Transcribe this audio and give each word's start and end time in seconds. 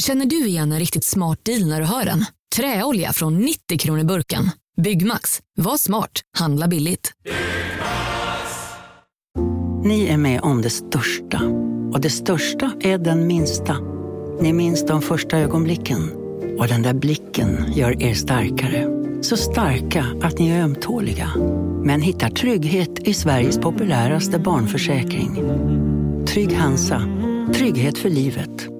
Känner 0.00 0.26
du 0.26 0.46
igen 0.46 0.72
en 0.72 0.78
riktigt 0.78 1.04
smart 1.04 1.44
deal 1.44 1.66
när 1.66 1.80
du 1.80 1.86
hör 1.86 2.04
den? 2.04 2.24
Träolja 2.56 3.12
från 3.12 3.38
90 3.38 3.78
kronor 3.78 4.04
burken. 4.04 4.50
Byggmax, 4.82 5.40
var 5.56 5.76
smart, 5.76 6.20
handla 6.38 6.68
billigt. 6.68 7.12
Ni 9.84 10.06
är 10.06 10.16
med 10.16 10.40
om 10.40 10.62
det 10.62 10.70
största. 10.70 11.42
Och 11.92 12.00
det 12.00 12.10
största 12.10 12.72
är 12.80 12.98
den 12.98 13.26
minsta. 13.26 13.76
Ni 14.40 14.52
minns 14.52 14.86
de 14.86 15.02
första 15.02 15.38
ögonblicken. 15.38 16.10
Och 16.58 16.68
den 16.68 16.82
där 16.82 16.94
blicken 16.94 17.72
gör 17.72 18.02
er 18.02 18.14
starkare. 18.14 18.86
Så 19.22 19.36
starka 19.36 20.06
att 20.22 20.38
ni 20.38 20.50
är 20.50 20.62
ömtåliga. 20.62 21.30
Men 21.84 22.02
hittar 22.02 22.28
trygghet 22.28 22.98
i 22.98 23.14
Sveriges 23.14 23.58
populäraste 23.58 24.38
barnförsäkring. 24.38 25.34
Trygg 26.26 26.52
Hansa. 26.52 27.02
Trygghet 27.54 27.98
för 27.98 28.10
livet. 28.10 28.79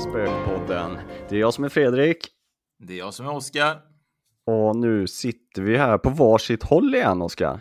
Till 0.00 0.10
Spökpodden. 0.10 0.98
Det 1.28 1.36
är 1.36 1.40
jag 1.40 1.54
som 1.54 1.64
är 1.64 1.68
Fredrik 1.68 2.28
Det 2.78 2.92
är 2.92 2.98
jag 2.98 3.14
som 3.14 3.26
är 3.26 3.34
Oskar. 3.34 3.80
och 4.46 4.76
nu 4.76 5.06
sitter 5.06 5.62
vi 5.62 5.76
här 5.76 5.98
på 5.98 6.10
varsitt 6.10 6.62
håll 6.62 6.94
igen 6.94 7.22
Oskar. 7.22 7.60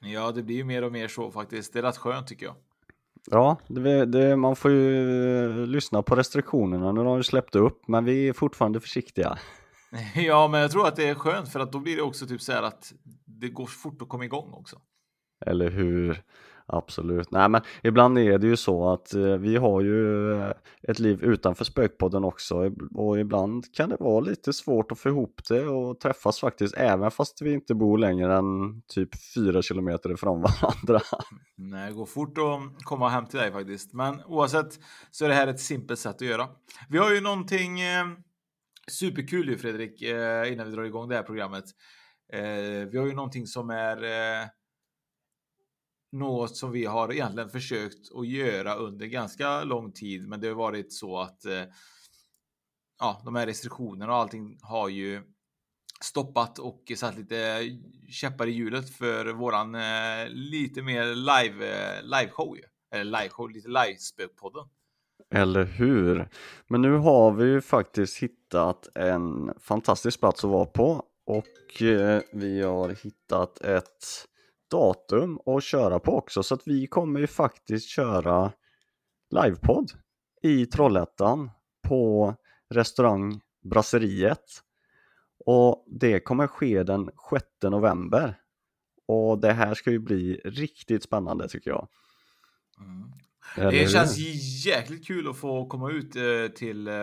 Ja, 0.00 0.32
det 0.32 0.42
blir 0.42 0.56
ju 0.56 0.64
mer 0.64 0.84
och 0.84 0.92
mer 0.92 1.08
så 1.08 1.30
faktiskt. 1.30 1.72
Det 1.72 1.78
är 1.78 1.82
rätt 1.82 1.96
skönt 1.96 2.26
tycker 2.26 2.46
jag. 2.46 2.54
Ja, 3.30 3.56
det, 3.68 4.04
det, 4.06 4.36
man 4.36 4.56
får 4.56 4.70
ju 4.70 5.44
eh, 5.44 5.66
lyssna 5.66 6.02
på 6.02 6.14
restriktionerna. 6.14 6.92
Nu 6.92 7.00
har 7.00 7.06
de 7.06 7.24
släppt 7.24 7.56
upp, 7.56 7.88
men 7.88 8.04
vi 8.04 8.28
är 8.28 8.32
fortfarande 8.32 8.80
försiktiga. 8.80 9.38
Ja, 10.14 10.48
men 10.48 10.60
jag 10.60 10.70
tror 10.70 10.86
att 10.86 10.96
det 10.96 11.08
är 11.08 11.14
skönt 11.14 11.48
för 11.52 11.60
att 11.60 11.72
då 11.72 11.78
blir 11.78 11.96
det 11.96 12.02
också 12.02 12.26
typ 12.26 12.42
så 12.42 12.52
här 12.52 12.62
att 12.62 12.92
det 13.24 13.48
går 13.48 13.66
fort 13.66 14.02
att 14.02 14.08
komma 14.08 14.24
igång 14.24 14.52
också. 14.52 14.80
Eller 15.46 15.70
hur? 15.70 16.22
Absolut. 16.72 17.30
Nej, 17.30 17.48
men 17.48 17.60
ibland 17.82 18.18
är 18.18 18.38
det 18.38 18.46
ju 18.46 18.56
så 18.56 18.92
att 18.92 19.14
eh, 19.14 19.22
vi 19.22 19.56
har 19.56 19.80
ju 19.80 20.32
eh, 20.32 20.52
ett 20.82 20.98
liv 20.98 21.24
utanför 21.24 21.64
Spökpodden 21.64 22.24
också 22.24 22.70
och 22.94 23.20
ibland 23.20 23.74
kan 23.74 23.88
det 23.88 23.96
vara 24.00 24.20
lite 24.20 24.52
svårt 24.52 24.92
att 24.92 24.98
få 24.98 25.08
ihop 25.08 25.40
det 25.48 25.66
och 25.66 26.00
träffas 26.00 26.40
faktiskt 26.40 26.74
även 26.76 27.10
fast 27.10 27.42
vi 27.42 27.52
inte 27.52 27.74
bor 27.74 27.98
längre 27.98 28.36
än 28.36 28.82
typ 28.86 29.08
fyra 29.34 29.62
kilometer 29.62 30.12
ifrån 30.12 30.42
varandra. 30.62 31.00
Nej, 31.56 31.88
det 31.88 31.94
går 31.94 32.06
fort 32.06 32.38
att 32.38 32.84
komma 32.84 33.08
hem 33.08 33.26
till 33.26 33.38
dig 33.38 33.52
faktiskt. 33.52 33.92
Men 33.92 34.22
oavsett 34.24 34.80
så 35.10 35.24
är 35.24 35.28
det 35.28 35.34
här 35.34 35.46
ett 35.46 35.60
simpelt 35.60 36.00
sätt 36.00 36.14
att 36.14 36.20
göra. 36.20 36.48
Vi 36.88 36.98
har 36.98 37.14
ju 37.14 37.20
någonting 37.20 37.80
eh, 37.80 38.04
superkul 38.90 39.48
ju 39.48 39.58
Fredrik, 39.58 40.02
eh, 40.02 40.52
innan 40.52 40.66
vi 40.66 40.72
drar 40.72 40.82
igång 40.82 41.08
det 41.08 41.14
här 41.14 41.22
programmet. 41.22 41.64
Eh, 42.32 42.88
vi 42.90 42.98
har 42.98 43.06
ju 43.06 43.14
någonting 43.14 43.46
som 43.46 43.70
är 43.70 44.04
eh, 44.04 44.46
något 46.12 46.56
som 46.56 46.72
vi 46.72 46.84
har 46.84 47.12
egentligen 47.12 47.48
försökt 47.48 48.12
att 48.14 48.28
göra 48.28 48.74
under 48.74 49.06
ganska 49.06 49.64
lång 49.64 49.92
tid, 49.92 50.28
men 50.28 50.40
det 50.40 50.48
har 50.48 50.54
varit 50.54 50.92
så 50.92 51.20
att 51.20 51.44
eh, 51.44 51.64
ja, 52.98 53.22
de 53.24 53.34
här 53.34 53.46
restriktionerna 53.46 54.12
och 54.12 54.18
allting 54.18 54.58
har 54.62 54.88
ju 54.88 55.22
stoppat 56.00 56.58
och 56.58 56.92
satt 56.96 57.16
lite 57.16 57.60
käppar 58.08 58.46
i 58.46 58.50
hjulet 58.50 58.90
för 58.90 59.26
våran 59.26 59.74
eh, 59.74 60.28
lite 60.28 60.82
mer 60.82 61.04
live 61.14 61.72
eh, 61.72 62.02
liveshow 62.02 62.56
ju. 62.56 62.62
Eller 62.94 63.20
liveshow, 63.20 63.50
lite 63.50 63.68
live-spökpodden. 63.68 64.68
Eller 65.34 65.64
hur? 65.64 66.28
Men 66.66 66.82
nu 66.82 66.96
har 66.96 67.32
vi 67.32 67.44
ju 67.44 67.60
faktiskt 67.60 68.22
hittat 68.22 68.88
en 68.94 69.54
fantastisk 69.60 70.20
plats 70.20 70.44
att 70.44 70.50
vara 70.50 70.66
på 70.66 71.04
och 71.26 71.82
eh, 71.82 72.22
vi 72.32 72.62
har 72.62 72.88
hittat 72.88 73.60
ett 73.60 74.26
datum 74.70 75.40
att 75.46 75.64
köra 75.64 75.98
på 75.98 76.16
också. 76.16 76.42
Så 76.42 76.54
att 76.54 76.62
vi 76.66 76.86
kommer 76.86 77.20
ju 77.20 77.26
faktiskt 77.26 77.88
köra 77.88 78.52
livepodd 79.30 79.90
i 80.42 80.66
Trollhättan 80.66 81.50
på 81.88 82.34
restaurang 82.70 83.40
Brasseriet 83.62 84.62
och 85.46 85.84
det 85.86 86.20
kommer 86.20 86.46
ske 86.46 86.82
den 86.82 87.10
6 87.30 87.44
november. 87.62 88.40
Och 89.06 89.38
det 89.38 89.52
här 89.52 89.74
ska 89.74 89.90
ju 89.90 89.98
bli 89.98 90.40
riktigt 90.44 91.02
spännande 91.02 91.48
tycker 91.48 91.70
jag. 91.70 91.88
Mm. 92.80 93.12
Eller 93.56 93.70
Det 93.70 93.88
känns 93.88 94.18
jäkligt 94.66 95.06
kul 95.06 95.28
att 95.28 95.36
få 95.36 95.66
komma 95.66 95.90
ut 95.90 96.16
eh, 96.16 96.22
till 96.54 96.88
eh, 96.88 96.94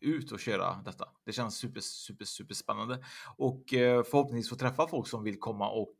ut 0.00 0.32
och 0.32 0.40
köra 0.40 0.76
detta. 0.84 1.04
Det 1.26 1.32
känns 1.32 1.56
super, 1.56 1.80
super, 1.80 2.24
super 2.24 2.54
spännande 2.54 2.98
och 3.36 3.74
eh, 3.74 4.02
förhoppningsvis 4.02 4.50
få 4.50 4.56
träffa 4.56 4.88
folk 4.88 5.08
som 5.08 5.24
vill 5.24 5.38
komma 5.38 5.70
och 5.70 5.94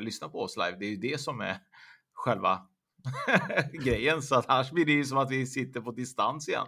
lyssna 0.00 0.28
på 0.28 0.40
oss 0.42 0.56
live. 0.56 0.76
Det 0.78 0.86
är 0.86 0.90
ju 0.90 0.96
det 0.96 1.20
som 1.20 1.40
är 1.40 1.56
själva 2.12 2.58
grejen, 3.84 4.22
så 4.22 4.34
att 4.34 4.44
annars 4.48 4.70
blir 4.70 4.84
det 4.86 4.92
ju 4.92 5.04
som 5.04 5.18
att 5.18 5.30
vi 5.30 5.46
sitter 5.46 5.80
på 5.80 5.90
distans 5.90 6.48
igen. 6.48 6.66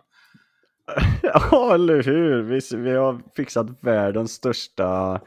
Ja, 1.23 1.75
eller 1.75 2.03
hur? 2.03 2.43
Vi, 2.43 2.61
vi 2.77 2.97
har 2.97 3.23
fixat 3.37 3.67
världens 3.81 4.33
största 4.33 5.21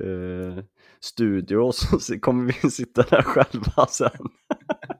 eh, 0.00 0.64
studio 1.00 1.56
och 1.56 1.74
så 1.74 2.20
kommer 2.20 2.52
vi 2.62 2.70
sitta 2.70 3.02
där 3.02 3.22
själva 3.22 3.86
sen. 3.86 4.28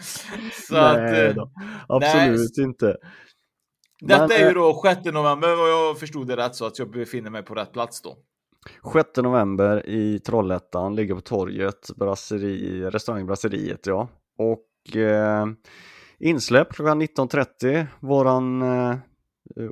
Så 0.68 0.76
att, 0.76 0.98
Nej 0.98 1.26
eh, 1.26 1.46
absolut 1.88 2.58
inte. 2.58 2.96
Detta 4.00 4.26
Men, 4.26 4.30
är 4.30 4.38
ju 4.38 4.46
eh, 4.46 4.54
då 4.54 4.82
6 4.84 5.04
november 5.04 5.56
vad 5.56 5.70
jag 5.70 5.98
förstod 5.98 6.26
det 6.26 6.36
rätt 6.36 6.54
så 6.54 6.66
att 6.66 6.78
jag 6.78 6.90
befinner 6.90 7.30
mig 7.30 7.42
på 7.42 7.54
rätt 7.54 7.72
plats 7.72 8.02
då. 8.02 8.16
6 8.92 9.08
november 9.16 9.88
i 9.88 10.18
Trollhättan, 10.18 10.96
ligger 10.96 11.14
på 11.14 11.20
torget, 11.20 11.90
brasseri, 11.96 12.84
restaurang 12.90 13.26
Brasseriet 13.26 13.86
ja. 13.86 14.08
Och 14.38 14.96
eh, 14.96 15.46
insläpp 16.18 16.72
klockan 16.72 17.02
19.30, 17.02 17.86
våran 18.00 18.62
eh, 18.62 18.96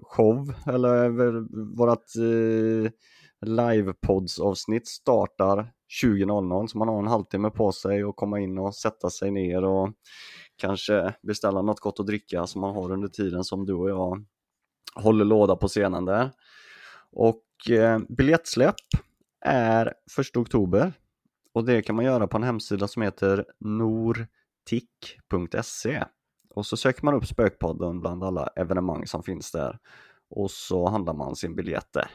show, 0.03 0.55
eller 0.67 1.05
eh, 1.05 1.43
vårat 1.77 2.05
eh, 2.17 2.91
livepods-avsnitt 3.47 4.87
startar 4.87 5.73
20.00 6.03 6.67
så 6.67 6.79
man 6.79 6.89
har 6.89 6.99
en 6.99 7.07
halvtimme 7.07 7.51
på 7.51 7.73
sig 7.73 8.03
att 8.03 8.17
komma 8.17 8.41
in 8.41 8.59
och 8.59 8.75
sätta 8.75 9.11
sig 9.11 9.31
ner 9.31 9.65
och 9.65 9.93
kanske 10.57 11.15
beställa 11.23 11.63
något 11.63 11.81
gott 11.81 12.01
att 12.01 12.07
dricka 12.07 12.47
som 12.47 12.61
man 12.61 12.75
har 12.75 12.93
under 12.93 13.09
tiden 13.09 13.45
som 13.45 13.67
du 13.67 13.75
och 13.75 13.91
jag 13.91 14.25
håller 14.95 15.25
låda 15.25 15.57
på 15.57 15.69
scenen 15.69 16.05
där. 16.05 16.31
Och 17.13 17.71
eh, 17.71 17.99
biljettsläpp 18.09 18.75
är 19.45 19.87
1 19.87 20.37
oktober 20.37 20.93
och 21.53 21.65
det 21.65 21.83
kan 21.83 21.97
man 21.97 22.05
göra 22.05 22.27
på 22.27 22.37
en 22.37 22.43
hemsida 22.43 22.89
som 22.89 23.03
heter 23.03 23.45
nortick.se 23.61 24.35
och 26.51 26.67
så 26.67 26.77
söker 26.77 27.05
man 27.05 27.15
upp 27.15 27.27
Spökpodden 27.27 28.01
bland 28.01 28.25
alla 28.25 28.47
evenemang 28.57 29.07
som 29.07 29.23
finns 29.23 29.53
där 29.53 29.79
och 30.31 30.51
så 30.51 30.89
handlar 30.89 31.15
man 31.15 31.37
sin 31.37 31.55
biljett 31.57 31.93
där. 31.93 32.11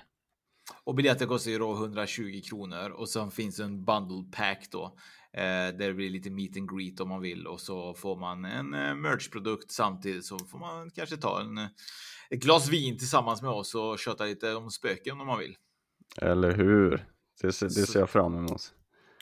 Och 0.84 0.96
biljetten 0.96 1.28
kostar 1.28 1.52
ju 1.52 1.60
då 1.60 1.74
120 1.74 2.42
kronor 2.50 2.90
och 2.90 3.10
sen 3.10 3.32
finns 3.32 3.60
en 3.60 3.86
bundle 3.86 4.24
pack 4.32 4.68
då. 4.72 4.98
Eh, 5.34 5.44
där 5.78 5.88
det 5.88 5.94
blir 5.94 6.10
lite 6.10 6.30
meet 6.30 6.58
and 6.58 6.70
greet 6.78 7.00
om 7.00 7.10
man 7.10 7.22
vill 7.22 7.48
och 7.48 7.60
så 7.60 7.94
får 7.94 8.20
man 8.20 8.46
en 8.46 8.74
eh, 8.74 8.96
merchprodukt 8.96 9.72
samtidigt 9.72 10.26
så 10.26 10.40
får 10.40 10.60
man 10.60 10.90
kanske 10.90 11.18
ta 11.18 11.42
en, 11.42 11.58
eh, 11.58 11.68
ett 12.30 12.40
glas 12.40 12.70
vin 12.70 12.98
tillsammans 12.98 13.42
med 13.42 13.52
oss 13.52 13.76
och 13.76 14.00
köta 14.00 14.26
lite 14.26 14.56
om 14.56 14.70
spöken 14.70 15.22
om 15.22 15.28
man 15.28 15.40
vill. 15.40 15.56
Eller 16.18 16.52
hur? 16.52 17.06
Det 17.42 17.52
ser, 17.52 17.66
det 17.66 17.72
ser 17.72 18.00
jag 18.00 18.10
fram 18.10 18.38
emot. 18.38 18.74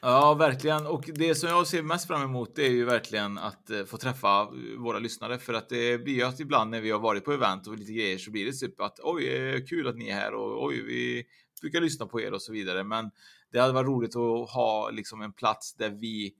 Ja, 0.01 0.33
verkligen. 0.33 0.85
Och 0.87 1.09
det 1.13 1.35
som 1.35 1.49
jag 1.49 1.67
ser 1.67 1.83
mest 1.83 2.07
fram 2.07 2.21
emot 2.21 2.55
det 2.55 2.65
är 2.65 2.71
ju 2.71 2.85
verkligen 2.85 3.37
att 3.37 3.69
eh, 3.69 3.83
få 3.83 3.97
träffa 3.97 4.49
våra 4.77 4.99
lyssnare 4.99 5.39
för 5.39 5.53
att 5.53 5.69
det 5.69 6.03
blir 6.03 6.13
ju 6.13 6.23
att 6.23 6.39
ibland 6.39 6.71
när 6.71 6.81
vi 6.81 6.91
har 6.91 6.99
varit 6.99 7.25
på 7.25 7.31
event 7.31 7.67
och 7.67 7.77
lite 7.77 7.93
grejer 7.93 8.17
så 8.17 8.31
blir 8.31 8.45
det 8.45 8.51
typ 8.51 8.81
att 8.81 8.99
oj, 9.03 9.27
eh, 9.27 9.65
kul 9.65 9.87
att 9.87 9.95
ni 9.95 10.09
är 10.09 10.13
här 10.13 10.33
och 10.33 10.65
oj, 10.65 10.81
vi 10.81 11.23
brukar 11.61 11.81
lyssna 11.81 12.05
på 12.05 12.21
er 12.21 12.33
och 12.33 12.41
så 12.41 12.53
vidare. 12.53 12.83
Men 12.83 13.11
det 13.51 13.59
hade 13.59 13.73
varit 13.73 13.87
roligt 13.87 14.15
att 14.15 14.49
ha 14.49 14.89
liksom 14.89 15.21
en 15.21 15.33
plats 15.33 15.75
där 15.75 15.89
vi 15.89 16.33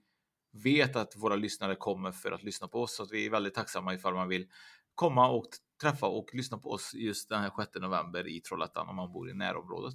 vet 0.64 0.96
att 0.96 1.16
våra 1.16 1.36
lyssnare 1.36 1.74
kommer 1.74 2.12
för 2.12 2.32
att 2.32 2.42
lyssna 2.42 2.68
på 2.68 2.82
oss. 2.82 2.96
Så 2.96 3.02
att 3.02 3.12
vi 3.12 3.26
är 3.26 3.30
väldigt 3.30 3.54
tacksamma 3.54 3.94
ifall 3.94 4.14
man 4.14 4.28
vill 4.28 4.46
komma 4.94 5.28
och 5.28 5.48
träffa 5.82 6.06
och 6.06 6.30
lyssna 6.32 6.58
på 6.58 6.70
oss 6.70 6.94
just 6.94 7.28
den 7.28 7.40
här 7.40 7.52
6 7.58 7.70
november 7.74 8.28
i 8.28 8.40
Trollhättan 8.40 8.88
om 8.88 8.96
man 8.96 9.12
bor 9.12 9.30
i 9.30 9.34
närområdet. 9.34 9.94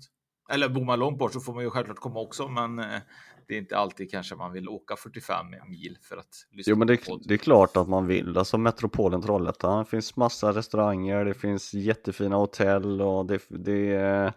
Eller 0.49 0.69
bor 0.69 0.85
man 0.85 0.99
långt 0.99 1.17
bort 1.17 1.33
så 1.33 1.39
får 1.39 1.53
man 1.53 1.63
ju 1.63 1.69
självklart 1.69 1.99
komma 1.99 2.19
också, 2.19 2.47
men 2.47 2.79
eh, 2.79 2.99
det 3.47 3.53
är 3.53 3.57
inte 3.57 3.77
alltid 3.77 4.11
kanske 4.11 4.35
man 4.35 4.51
vill 4.51 4.69
åka 4.69 4.95
45 4.95 5.45
mil 5.67 5.97
för 6.01 6.17
att 6.17 6.47
lyssna 6.51 6.71
Jo 6.71 6.77
men 6.77 6.87
det, 6.87 6.99
det 7.27 7.33
är 7.33 7.37
klart 7.37 7.77
att 7.77 7.89
man 7.89 8.07
vill, 8.07 8.37
alltså 8.37 8.57
metropolen 8.57 9.21
Trollhättan, 9.21 9.83
det 9.83 9.89
finns 9.89 10.15
massa 10.15 10.51
restauranger, 10.51 11.25
det 11.25 11.33
finns 11.33 11.73
jättefina 11.73 12.35
hotell 12.35 13.01
och 13.01 13.25
det, 13.25 13.41
det 13.49 14.33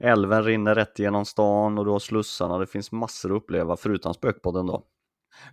älven 0.00 0.44
rinner 0.44 0.74
rätt 0.74 0.98
igenom 0.98 1.24
stan 1.24 1.78
och 1.78 1.84
du 1.84 1.90
har 1.90 1.98
slussarna, 1.98 2.58
det 2.58 2.66
finns 2.66 2.92
massor 2.92 3.30
att 3.30 3.42
uppleva 3.42 3.76
förutom 3.76 4.14
Spökpodden 4.14 4.66
då. 4.66 4.84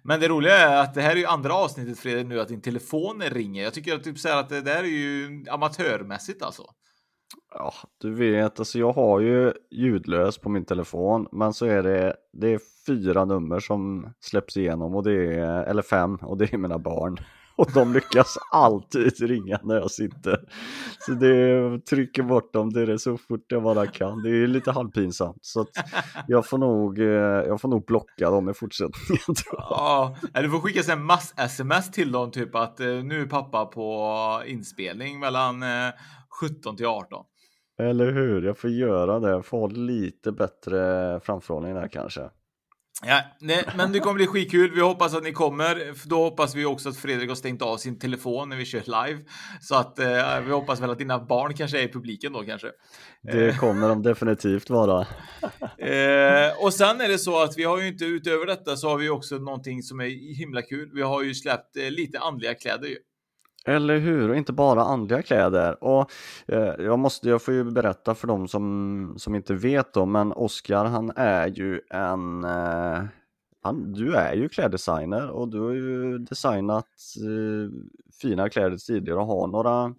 Men 0.01 0.19
det 0.19 0.27
roliga 0.27 0.57
är 0.57 0.81
att 0.81 0.93
det 0.93 1.01
här 1.01 1.11
är 1.11 1.15
ju 1.15 1.25
andra 1.25 1.53
avsnittet 1.53 2.00
Fredrik 2.00 2.27
nu 2.27 2.41
att 2.41 2.47
din 2.47 2.61
telefon 2.61 3.21
ringer. 3.21 3.63
Jag 3.63 3.73
tycker 3.73 3.95
att 3.95 4.03
typ 4.03 4.19
så 4.19 4.27
här 4.27 4.38
att 4.38 4.50
det 4.50 4.61
där 4.61 4.83
är 4.83 4.88
ju 4.88 5.45
amatörmässigt 5.50 6.41
alltså. 6.41 6.63
Ja, 7.53 7.74
du 8.01 8.13
vet, 8.13 8.59
alltså 8.59 8.79
jag 8.79 8.94
har 8.94 9.19
ju 9.19 9.53
ljudlös 9.71 10.38
på 10.38 10.50
min 10.50 10.65
telefon, 10.65 11.27
men 11.31 11.53
så 11.53 11.65
är 11.65 11.83
det, 11.83 12.15
det 12.33 12.53
är 12.53 12.59
fyra 12.88 13.25
nummer 13.25 13.59
som 13.59 14.09
släpps 14.19 14.57
igenom 14.57 14.95
och 14.95 15.03
det 15.03 15.33
är, 15.33 15.63
eller 15.63 15.81
fem, 15.81 16.15
och 16.15 16.38
det 16.38 16.53
är 16.53 16.57
mina 16.57 16.79
barn. 16.79 17.18
Och 17.57 17.71
de 17.74 17.94
lyckas 17.94 18.38
alltid 18.51 19.19
ringa 19.21 19.59
när 19.63 19.75
jag 19.75 19.91
sitter. 19.91 20.39
Så 21.00 21.12
det 21.12 21.79
trycker 21.85 22.24
bort 22.24 22.53
dem, 22.53 22.74
det 22.74 22.81
är 22.81 22.88
det 22.88 23.00
så 23.00 23.18
fort 23.18 23.45
jag 23.47 23.63
bara 23.63 23.88
kan. 23.88 24.24
Det 24.24 24.29
är 24.29 24.47
lite 24.47 24.71
halvpinsamt. 24.71 25.38
Så 25.41 25.62
att 25.62 25.69
jag 26.27 26.45
får 26.45 26.57
nog, 26.57 27.00
eh, 27.00 27.06
jag 27.47 27.62
får 27.62 27.69
nog 27.69 27.85
blocka 27.85 28.29
dem 28.29 28.50
i 28.50 28.53
fortsättningen 28.53 29.24
tror 29.25 29.53
jag. 29.53 29.68
Ja, 29.69 30.15
eller 30.33 30.47
du 30.47 30.51
får 30.51 30.59
skicka 30.59 30.94
en 30.94 31.03
mass-sms 31.03 31.91
till 31.91 32.12
dem, 32.12 32.31
typ 32.31 32.56
att 32.56 32.79
eh, 32.79 32.88
nu 32.88 33.21
är 33.21 33.25
pappa 33.25 33.65
på 33.65 34.41
inspelning 34.45 35.19
mellan 35.19 35.63
eh, 35.63 35.89
17 36.39 36.78
till 36.78 36.86
18. 36.86 37.25
Eller 37.80 38.12
hur, 38.12 38.42
jag 38.42 38.57
får 38.57 38.69
göra 38.69 39.19
det. 39.19 39.30
Jag 39.30 39.45
får 39.45 39.60
ha 39.60 39.68
lite 39.68 40.31
bättre 40.31 41.19
framförhållning 41.19 41.75
där 41.75 41.88
kanske. 41.88 42.30
Ja, 43.06 43.22
nej, 43.39 43.63
men 43.78 43.92
det 43.92 44.00
kommer 44.00 44.13
bli 44.13 44.28
skitkul. 44.28 44.72
Vi 44.75 44.81
hoppas 44.81 45.13
att 45.13 45.24
ni 45.24 45.31
kommer. 45.31 46.07
Då 46.10 46.24
hoppas 46.24 46.56
vi 46.56 46.66
också 46.66 46.89
att 46.89 46.98
Fredrik 46.98 47.30
har 47.30 47.36
stängt 47.36 47.62
av 47.62 47.78
sin 47.78 48.00
telefon 48.00 48.50
när 48.50 48.57
vi 48.57 48.66
kör 48.66 49.07
live. 49.07 49.24
Så 49.62 49.75
att 49.75 50.00
eh, 50.00 50.42
vi 50.45 50.51
hoppas 50.51 50.81
väl 50.81 50.89
att 50.89 50.98
dina 50.98 51.19
barn 51.19 51.54
kanske 51.54 51.80
är 51.80 51.84
i 51.84 51.92
publiken 51.92 52.34
då 52.34 52.44
kanske. 52.44 52.72
Det 53.22 53.60
kommer 53.60 53.89
de 53.89 54.04
definitivt 54.04 54.69
vara. 54.69 55.00
eh, 55.78 56.63
och 56.63 56.74
sen 56.74 57.01
är 57.01 57.07
det 57.07 57.18
så 57.18 57.44
att 57.44 57.57
vi 57.57 57.63
har 57.63 57.81
ju 57.81 57.88
inte 57.88 58.06
utöver 58.06 58.45
detta 58.45 58.75
så 58.75 58.89
har 58.89 58.98
vi 58.98 59.10
också 59.10 59.36
någonting 59.36 59.81
som 59.81 60.00
är 60.00 60.38
himla 60.38 60.62
kul. 60.62 60.92
Vi 60.94 61.01
har 61.01 61.24
ju 61.24 61.34
släppt 61.34 61.78
eh, 61.78 61.92
lite 61.92 62.19
andliga 62.19 62.54
kläder 62.54 62.88
ju. 62.88 62.98
Eller 63.67 63.97
hur, 63.99 64.29
och 64.29 64.35
inte 64.35 64.53
bara 64.53 64.83
andliga 64.83 65.21
kläder. 65.21 65.83
Och 65.83 66.11
eh, 66.47 66.73
jag 66.79 66.99
måste, 66.99 67.29
jag 67.29 67.41
får 67.41 67.53
ju 67.53 67.63
berätta 67.63 68.15
för 68.15 68.27
dem 68.27 68.47
som, 68.47 69.13
som 69.17 69.35
inte 69.35 69.53
vet 69.53 69.93
då, 69.93 70.05
men 70.05 70.31
Oskar 70.31 70.85
han 70.85 71.11
är 71.15 71.47
ju 71.47 71.81
en, 71.89 72.43
eh, 72.43 73.03
han, 73.61 73.93
du 73.93 74.15
är 74.15 74.33
ju 74.33 74.49
kläddesigner 74.49 75.29
och 75.29 75.47
du 75.47 75.61
har 75.61 75.71
ju 75.71 76.17
designat 76.17 76.87
eh, 77.17 77.71
fina 78.21 78.49
kläder 78.49 78.77
tidigare 78.77 79.19
och 79.19 79.27
har 79.27 79.47
några 79.47 79.93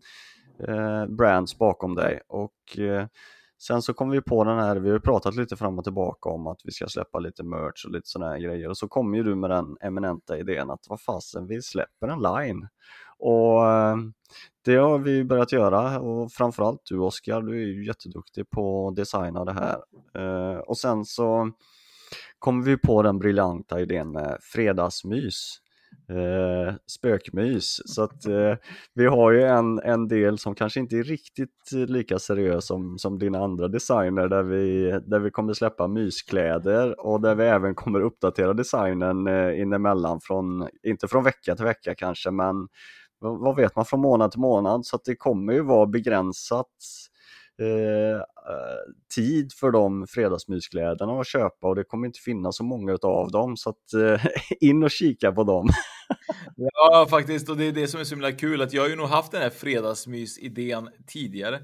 eh, 0.69 1.07
brands 1.07 1.59
bakom 1.59 1.95
dig. 1.95 2.21
Och 2.29 2.79
eh, 2.79 3.07
sen 3.59 3.83
så 3.83 3.95
kom 3.95 4.11
vi 4.11 4.21
på 4.21 4.45
den 4.45 4.59
här, 4.59 4.77
vi 4.77 4.91
har 4.91 4.99
pratat 4.99 5.35
lite 5.35 5.57
fram 5.57 5.79
och 5.79 5.85
tillbaka 5.85 6.29
om 6.29 6.47
att 6.47 6.61
vi 6.65 6.73
ska 6.73 6.87
släppa 6.87 7.19
lite 7.19 7.43
merch 7.45 7.85
och 7.85 7.93
lite 7.93 8.09
sådana 8.09 8.33
här 8.33 8.39
grejer 8.39 8.69
och 8.69 8.77
så 8.77 8.89
kom 8.89 9.15
ju 9.15 9.23
du 9.23 9.35
med 9.35 9.51
den 9.51 9.77
eminenta 9.81 10.39
idén 10.39 10.71
att 10.71 10.87
vad 10.89 11.01
fasen, 11.01 11.47
vi 11.47 11.63
släpper 11.63 12.09
en 12.09 12.23
line. 12.23 12.69
Och 13.19 13.71
eh, 13.71 13.97
det 14.65 14.77
har 14.77 14.99
vi 14.99 15.25
börjat 15.25 15.53
göra 15.53 16.01
och 16.01 16.33
framförallt 16.33 16.81
du 16.85 16.99
Oskar, 16.99 17.43
du 17.43 17.63
är 17.63 17.67
ju 17.67 17.87
jätteduktig 17.87 18.51
på 18.51 18.89
att 18.89 18.97
designa 18.97 19.45
det 19.45 19.53
här. 19.53 19.79
Eh, 20.15 20.59
och 20.59 20.79
sen 20.79 21.05
så 21.05 21.51
kommer 22.39 22.65
vi 22.65 22.77
på 22.77 23.03
den 23.03 23.19
briljanta 23.19 23.81
idén 23.81 24.13
med 24.13 24.39
fredagsmys. 24.41 25.61
Eh, 26.11 26.75
spökmys. 26.87 27.81
Så 27.85 28.03
att 28.03 28.27
eh, 28.27 28.55
vi 28.95 29.07
har 29.07 29.33
ju 29.33 29.43
en, 29.43 29.79
en 29.79 30.09
del 30.09 30.39
som 30.39 30.55
kanske 30.55 30.81
inte 30.81 30.97
är 30.97 31.03
riktigt 31.03 31.73
lika 31.73 32.19
seriös 32.19 32.67
som, 32.67 32.99
som 32.99 33.19
dina 33.19 33.39
andra 33.45 33.69
designer 33.69 34.29
där 34.29 34.43
vi, 34.43 34.91
där 35.07 35.19
vi 35.19 35.31
kommer 35.31 35.53
släppa 35.53 35.89
myskläder 35.89 37.07
och 37.07 37.21
där 37.21 37.35
vi 37.35 37.45
även 37.45 37.75
kommer 37.75 38.01
uppdatera 38.01 38.55
designen 38.55 39.27
eh, 39.27 39.61
inemellan 39.61 40.21
från, 40.21 40.69
inte 40.83 41.09
från 41.09 41.25
vecka 41.25 41.57
till 41.57 41.65
vecka 41.65 41.95
kanske, 41.95 42.31
men 42.31 42.69
vad 43.21 43.57
vet 43.57 43.77
man 43.77 43.85
från 43.85 44.01
månad 44.01 44.31
till 44.31 44.41
månad? 44.41 44.87
Så 44.87 44.97
att 44.97 45.05
det 45.05 45.17
kommer 45.17 45.53
ju 45.53 45.63
vara 45.63 45.87
begränsat 45.87 46.67
eh, 47.61 48.17
eh 48.17 48.79
tid 49.15 49.53
för 49.53 49.71
de 49.71 50.07
fredagsmyskläderna 50.07 51.21
att 51.21 51.29
köpa 51.29 51.69
och 51.69 51.75
det 51.75 51.85
kommer 51.85 52.07
inte 52.07 52.21
finnas 52.21 52.57
så 52.57 52.65
många 52.65 52.99
av 53.03 53.31
dem. 53.31 53.57
Så 53.57 53.71
att 53.71 53.95
eh, 53.95 54.27
in 54.69 54.83
och 54.83 54.91
kika 54.91 55.33
på 55.33 55.45
dem. 55.45 55.69
ja 56.57 57.07
faktiskt. 57.11 57.49
Och 57.49 57.57
det 57.57 57.65
är 57.65 57.73
det 57.73 57.89
som 57.89 58.01
är 58.01 58.05
så 58.05 58.15
himla 58.15 58.33
kul 58.33 58.63
att 58.63 58.73
jag 58.73 58.83
har 58.83 58.89
ju 58.89 58.97
nog 58.97 59.09
haft 59.09 59.33
den 59.33 59.43
här 59.43 59.51
fredagsmys-idén 59.51 60.89
tidigare. 61.07 61.61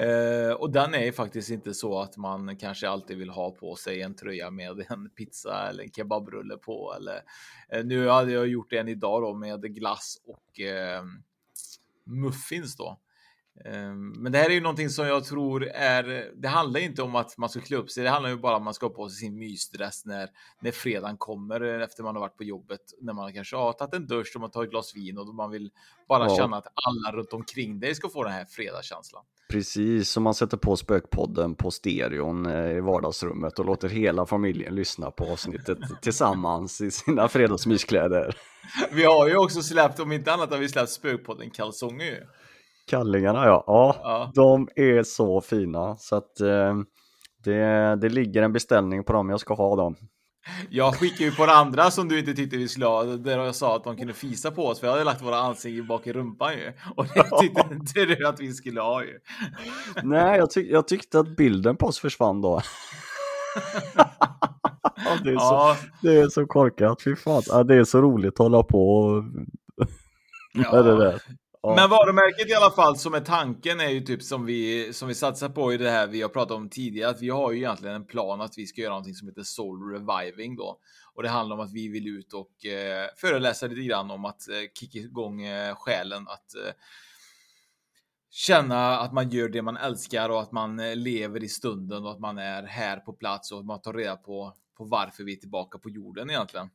Eh, 0.00 0.52
och 0.52 0.70
den 0.70 0.94
är 0.94 1.12
faktiskt 1.12 1.50
inte 1.50 1.74
så 1.74 2.00
att 2.00 2.16
man 2.16 2.56
kanske 2.56 2.88
alltid 2.88 3.18
vill 3.18 3.30
ha 3.30 3.50
på 3.50 3.76
sig 3.76 4.02
en 4.02 4.14
tröja 4.14 4.50
med 4.50 4.86
en 4.88 5.10
pizza 5.10 5.68
eller 5.68 5.82
en 5.82 5.92
kebabrulle 5.92 6.56
på. 6.56 6.94
Eller, 6.96 7.22
eh, 7.68 7.84
nu 7.84 8.08
hade 8.08 8.32
jag 8.32 8.48
gjort 8.48 8.72
en 8.72 8.88
idag 8.88 9.22
då 9.22 9.34
med 9.34 9.74
glass 9.74 10.16
och 10.26 10.60
eh, 10.60 11.02
muffins 12.04 12.76
då. 12.76 13.00
Ehm, 13.64 14.08
men 14.08 14.32
det 14.32 14.38
här 14.38 14.50
är 14.50 14.54
ju 14.54 14.60
någonting 14.60 14.90
som 14.90 15.06
jag 15.06 15.24
tror 15.24 15.64
är. 15.66 16.30
Det 16.36 16.48
handlar 16.48 16.80
inte 16.80 17.02
om 17.02 17.16
att 17.16 17.38
man 17.38 17.48
ska 17.48 17.60
klä 17.60 17.76
upp 17.76 17.90
sig. 17.90 18.04
Det 18.04 18.10
handlar 18.10 18.30
ju 18.30 18.36
bara 18.36 18.56
om 18.56 18.62
att 18.62 18.64
man 18.64 18.74
ska 18.74 18.86
ha 18.86 18.94
på 18.94 19.08
sig 19.08 19.18
sin 19.18 19.38
mysdress 19.38 20.04
när 20.04 20.28
när 20.60 20.70
fredagen 20.70 21.16
kommer 21.16 21.60
efter 21.60 22.02
man 22.02 22.14
har 22.14 22.20
varit 22.20 22.36
på 22.36 22.44
jobbet. 22.44 22.80
När 23.00 23.12
man 23.12 23.32
kanske 23.32 23.56
har 23.56 23.72
tagit 23.72 23.94
en 23.94 24.06
dusch 24.06 24.32
och 24.34 24.40
man 24.40 24.50
tar 24.50 24.64
ett 24.64 24.70
glas 24.70 24.96
vin 24.96 25.18
och 25.18 25.34
man 25.34 25.50
vill 25.50 25.70
bara 26.08 26.24
ja. 26.28 26.36
känna 26.36 26.56
att 26.56 26.66
alla 26.66 27.16
runt 27.16 27.32
omkring 27.32 27.80
dig 27.80 27.94
ska 27.94 28.08
få 28.08 28.22
den 28.22 28.32
här 28.32 28.44
fredagskänslan. 28.44 29.24
Precis, 29.48 30.10
som 30.10 30.22
man 30.22 30.34
sätter 30.34 30.56
på 30.56 30.76
Spökpodden 30.76 31.54
på 31.54 31.70
stereon 31.70 32.46
eh, 32.46 32.76
i 32.76 32.80
vardagsrummet 32.80 33.58
och 33.58 33.64
låter 33.64 33.88
hela 33.88 34.26
familjen 34.26 34.74
lyssna 34.74 35.10
på 35.10 35.24
avsnittet 35.24 35.78
tillsammans 36.02 36.80
i 36.80 36.90
sina 36.90 37.28
fredagsmyskläder. 37.28 38.36
Vi 38.92 39.04
har 39.04 39.28
ju 39.28 39.36
också 39.36 39.62
släppt, 39.62 40.00
om 40.00 40.12
inte 40.12 40.32
annat 40.32 40.50
har 40.50 40.58
vi 40.58 40.68
släppt 40.68 40.90
Spökpodden 40.90 41.50
kalsonger 41.50 42.26
Kallingarna 42.86 43.46
ja. 43.46 43.64
ja, 43.66 43.96
ja. 44.02 44.30
de 44.34 44.68
är 44.76 45.02
så 45.02 45.40
fina 45.40 45.96
så 45.96 46.16
att 46.16 46.40
eh, 46.40 46.74
det, 47.44 47.96
det 48.00 48.08
ligger 48.08 48.42
en 48.42 48.52
beställning 48.52 49.04
på 49.04 49.12
dem, 49.12 49.30
jag 49.30 49.40
ska 49.40 49.54
ha 49.54 49.76
dem. 49.76 49.96
Jag 50.70 50.94
skickade 50.94 51.24
ju 51.24 51.30
på 51.30 51.46
det 51.46 51.52
andra 51.52 51.90
som 51.90 52.08
du 52.08 52.18
inte 52.18 52.34
tyckte 52.34 52.56
vi 52.56 52.68
skulle 52.68 52.86
ha, 52.86 53.04
där 53.04 53.38
jag 53.38 53.54
sa 53.54 53.76
att 53.76 53.84
de 53.84 53.96
kunde 53.96 54.12
fisa 54.12 54.50
på 54.50 54.66
oss, 54.66 54.80
för 54.80 54.86
jag 54.86 54.92
hade 54.92 55.04
lagt 55.04 55.22
våra 55.22 55.36
ansikten 55.36 55.86
bak 55.86 56.06
i 56.06 56.12
rumpan 56.12 56.52
ju. 56.52 56.72
Och 56.96 57.06
det 57.14 57.40
tyckte 57.40 57.68
inte 57.70 58.04
du 58.04 58.26
att 58.26 58.40
vi 58.40 58.52
skulle 58.52 58.80
ha 58.80 59.04
ju. 59.04 59.18
Nej, 60.02 60.38
jag, 60.38 60.50
tyck 60.50 60.70
jag 60.70 60.88
tyckte 60.88 61.18
att 61.18 61.36
bilden 61.36 61.76
på 61.76 61.86
oss 61.86 61.98
försvann 61.98 62.40
då. 62.40 62.60
det, 65.24 65.30
är 65.30 65.34
ja. 65.34 65.76
Så, 65.80 65.86
det 66.06 66.16
är 66.16 66.28
så 66.28 66.46
korkat, 66.46 67.02
fy 67.02 67.16
fan. 67.16 67.66
Det 67.66 67.74
är 67.74 67.84
så 67.84 68.00
roligt 68.00 68.32
att 68.34 68.38
hålla 68.38 68.62
på 68.62 68.88
och... 68.88 69.24
ja. 70.52 70.82
det 70.82 70.96
där. 70.96 71.22
Ja. 71.66 71.74
Men 71.74 71.90
varumärket 71.90 72.48
i 72.48 72.54
alla 72.54 72.70
fall 72.70 72.96
som 72.96 73.14
är 73.14 73.20
tanken 73.20 73.80
är 73.80 73.88
ju 73.88 74.00
typ 74.00 74.22
som 74.22 74.44
vi 74.46 74.92
som 74.92 75.08
vi 75.08 75.14
satsar 75.14 75.48
på 75.48 75.72
i 75.72 75.76
det 75.76 75.90
här 75.90 76.06
vi 76.06 76.22
har 76.22 76.28
pratat 76.28 76.56
om 76.56 76.68
tidigare. 76.68 77.10
Att 77.10 77.22
vi 77.22 77.28
har 77.28 77.52
ju 77.52 77.58
egentligen 77.58 77.94
en 77.94 78.06
plan 78.06 78.40
att 78.40 78.58
vi 78.58 78.66
ska 78.66 78.80
göra 78.80 78.90
någonting 78.90 79.14
som 79.14 79.28
heter 79.28 79.42
Soul 79.42 79.92
Reviving 79.92 80.56
då. 80.56 80.78
Och 81.14 81.22
det 81.22 81.28
handlar 81.28 81.56
om 81.56 81.62
att 81.62 81.72
vi 81.72 81.88
vill 81.88 82.08
ut 82.08 82.32
och 82.32 82.66
eh, 82.66 83.08
föreläsa 83.16 83.66
lite 83.66 83.80
grann 83.80 84.10
om 84.10 84.24
att 84.24 84.48
eh, 84.48 84.54
kicka 84.80 84.98
igång 84.98 85.42
eh, 85.42 85.74
själen. 85.74 86.28
Att 86.28 86.54
eh, 86.54 86.72
känna 88.30 88.98
att 88.98 89.12
man 89.12 89.30
gör 89.30 89.48
det 89.48 89.62
man 89.62 89.76
älskar 89.76 90.28
och 90.28 90.40
att 90.40 90.52
man 90.52 90.80
eh, 90.80 90.96
lever 90.96 91.44
i 91.44 91.48
stunden 91.48 92.04
och 92.04 92.10
att 92.10 92.20
man 92.20 92.38
är 92.38 92.62
här 92.62 92.96
på 92.96 93.12
plats 93.12 93.52
och 93.52 93.58
att 93.58 93.66
man 93.66 93.80
tar 93.80 93.92
reda 93.92 94.16
på, 94.16 94.54
på 94.78 94.84
varför 94.84 95.24
vi 95.24 95.32
är 95.32 95.40
tillbaka 95.40 95.78
på 95.78 95.90
jorden 95.90 96.30
egentligen 96.30 96.68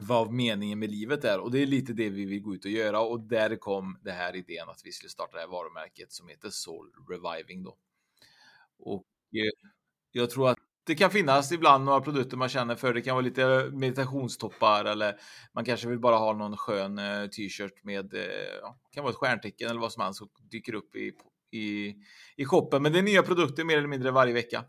vad 0.00 0.32
meningen 0.32 0.78
med 0.78 0.90
livet 0.90 1.24
är 1.24 1.38
och 1.38 1.50
det 1.50 1.62
är 1.62 1.66
lite 1.66 1.92
det 1.92 2.10
vi 2.10 2.24
vill 2.24 2.40
gå 2.40 2.54
ut 2.54 2.64
och 2.64 2.70
göra 2.70 3.00
och 3.00 3.20
där 3.20 3.56
kom 3.56 3.98
det 4.02 4.12
här 4.12 4.36
idén 4.36 4.68
att 4.68 4.80
vi 4.84 4.92
skulle 4.92 5.10
starta 5.10 5.36
det 5.36 5.40
här 5.40 5.48
varumärket 5.48 6.12
som 6.12 6.28
heter 6.28 6.50
Soul 6.50 6.90
Reviving 7.08 7.62
då. 7.62 7.76
Och 8.78 9.04
eh, 9.34 9.68
jag 10.12 10.30
tror 10.30 10.48
att 10.48 10.58
det 10.84 10.94
kan 10.94 11.10
finnas 11.10 11.52
ibland 11.52 11.84
några 11.84 12.00
produkter 12.00 12.36
man 12.36 12.48
känner 12.48 12.74
för. 12.74 12.94
Det 12.94 13.02
kan 13.02 13.14
vara 13.14 13.24
lite 13.24 13.70
meditationstoppar 13.72 14.84
eller 14.84 15.20
man 15.52 15.64
kanske 15.64 15.88
vill 15.88 15.98
bara 15.98 16.16
ha 16.16 16.32
någon 16.32 16.56
skön 16.56 16.98
eh, 16.98 17.26
t-shirt 17.26 17.84
med, 17.84 18.14
eh, 18.14 18.22
ja, 18.62 18.78
kan 18.90 19.04
vara 19.04 19.10
ett 19.10 19.18
stjärntecken 19.18 19.70
eller 19.70 19.80
vad 19.80 19.92
som 19.92 20.02
helst 20.02 20.18
som 20.18 20.28
dyker 20.50 20.74
upp 20.74 20.96
i, 20.96 21.12
i, 21.50 21.94
i 22.36 22.44
shoppen. 22.44 22.82
Men 22.82 22.92
det 22.92 22.98
är 22.98 23.02
nya 23.02 23.22
produkter 23.22 23.64
mer 23.64 23.78
eller 23.78 23.88
mindre 23.88 24.10
varje 24.10 24.32
vecka. 24.32 24.64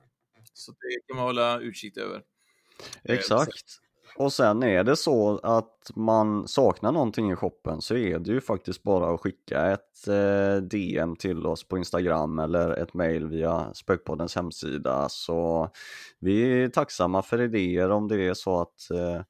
Så 0.53 0.71
det 0.71 1.07
kan 1.07 1.15
man 1.15 1.25
hålla 1.25 1.59
utkik 1.59 1.97
över. 1.97 2.23
Exakt 3.03 3.79
och 4.15 4.33
sen 4.33 4.63
är 4.63 4.83
det 4.83 4.95
så 4.95 5.39
att 5.43 5.91
man 5.95 6.47
saknar 6.47 6.91
någonting 6.91 7.31
i 7.31 7.35
shoppen 7.35 7.81
så 7.81 7.95
är 7.95 8.19
det 8.19 8.31
ju 8.31 8.41
faktiskt 8.41 8.83
bara 8.83 9.13
att 9.13 9.19
skicka 9.19 9.65
ett 9.65 10.07
eh, 10.07 10.63
DM 10.63 11.15
till 11.15 11.45
oss 11.45 11.67
på 11.67 11.77
Instagram 11.77 12.39
eller 12.39 12.69
ett 12.71 12.93
mail 12.93 13.27
via 13.27 13.73
Spökpoddens 13.73 14.35
hemsida. 14.35 15.09
Så 15.09 15.69
vi 16.19 16.63
är 16.63 16.69
tacksamma 16.69 17.21
för 17.21 17.41
idéer 17.41 17.89
om 17.89 18.07
det 18.07 18.27
är 18.27 18.33
så 18.33 18.61
att 18.61 18.91
eh, 18.91 19.21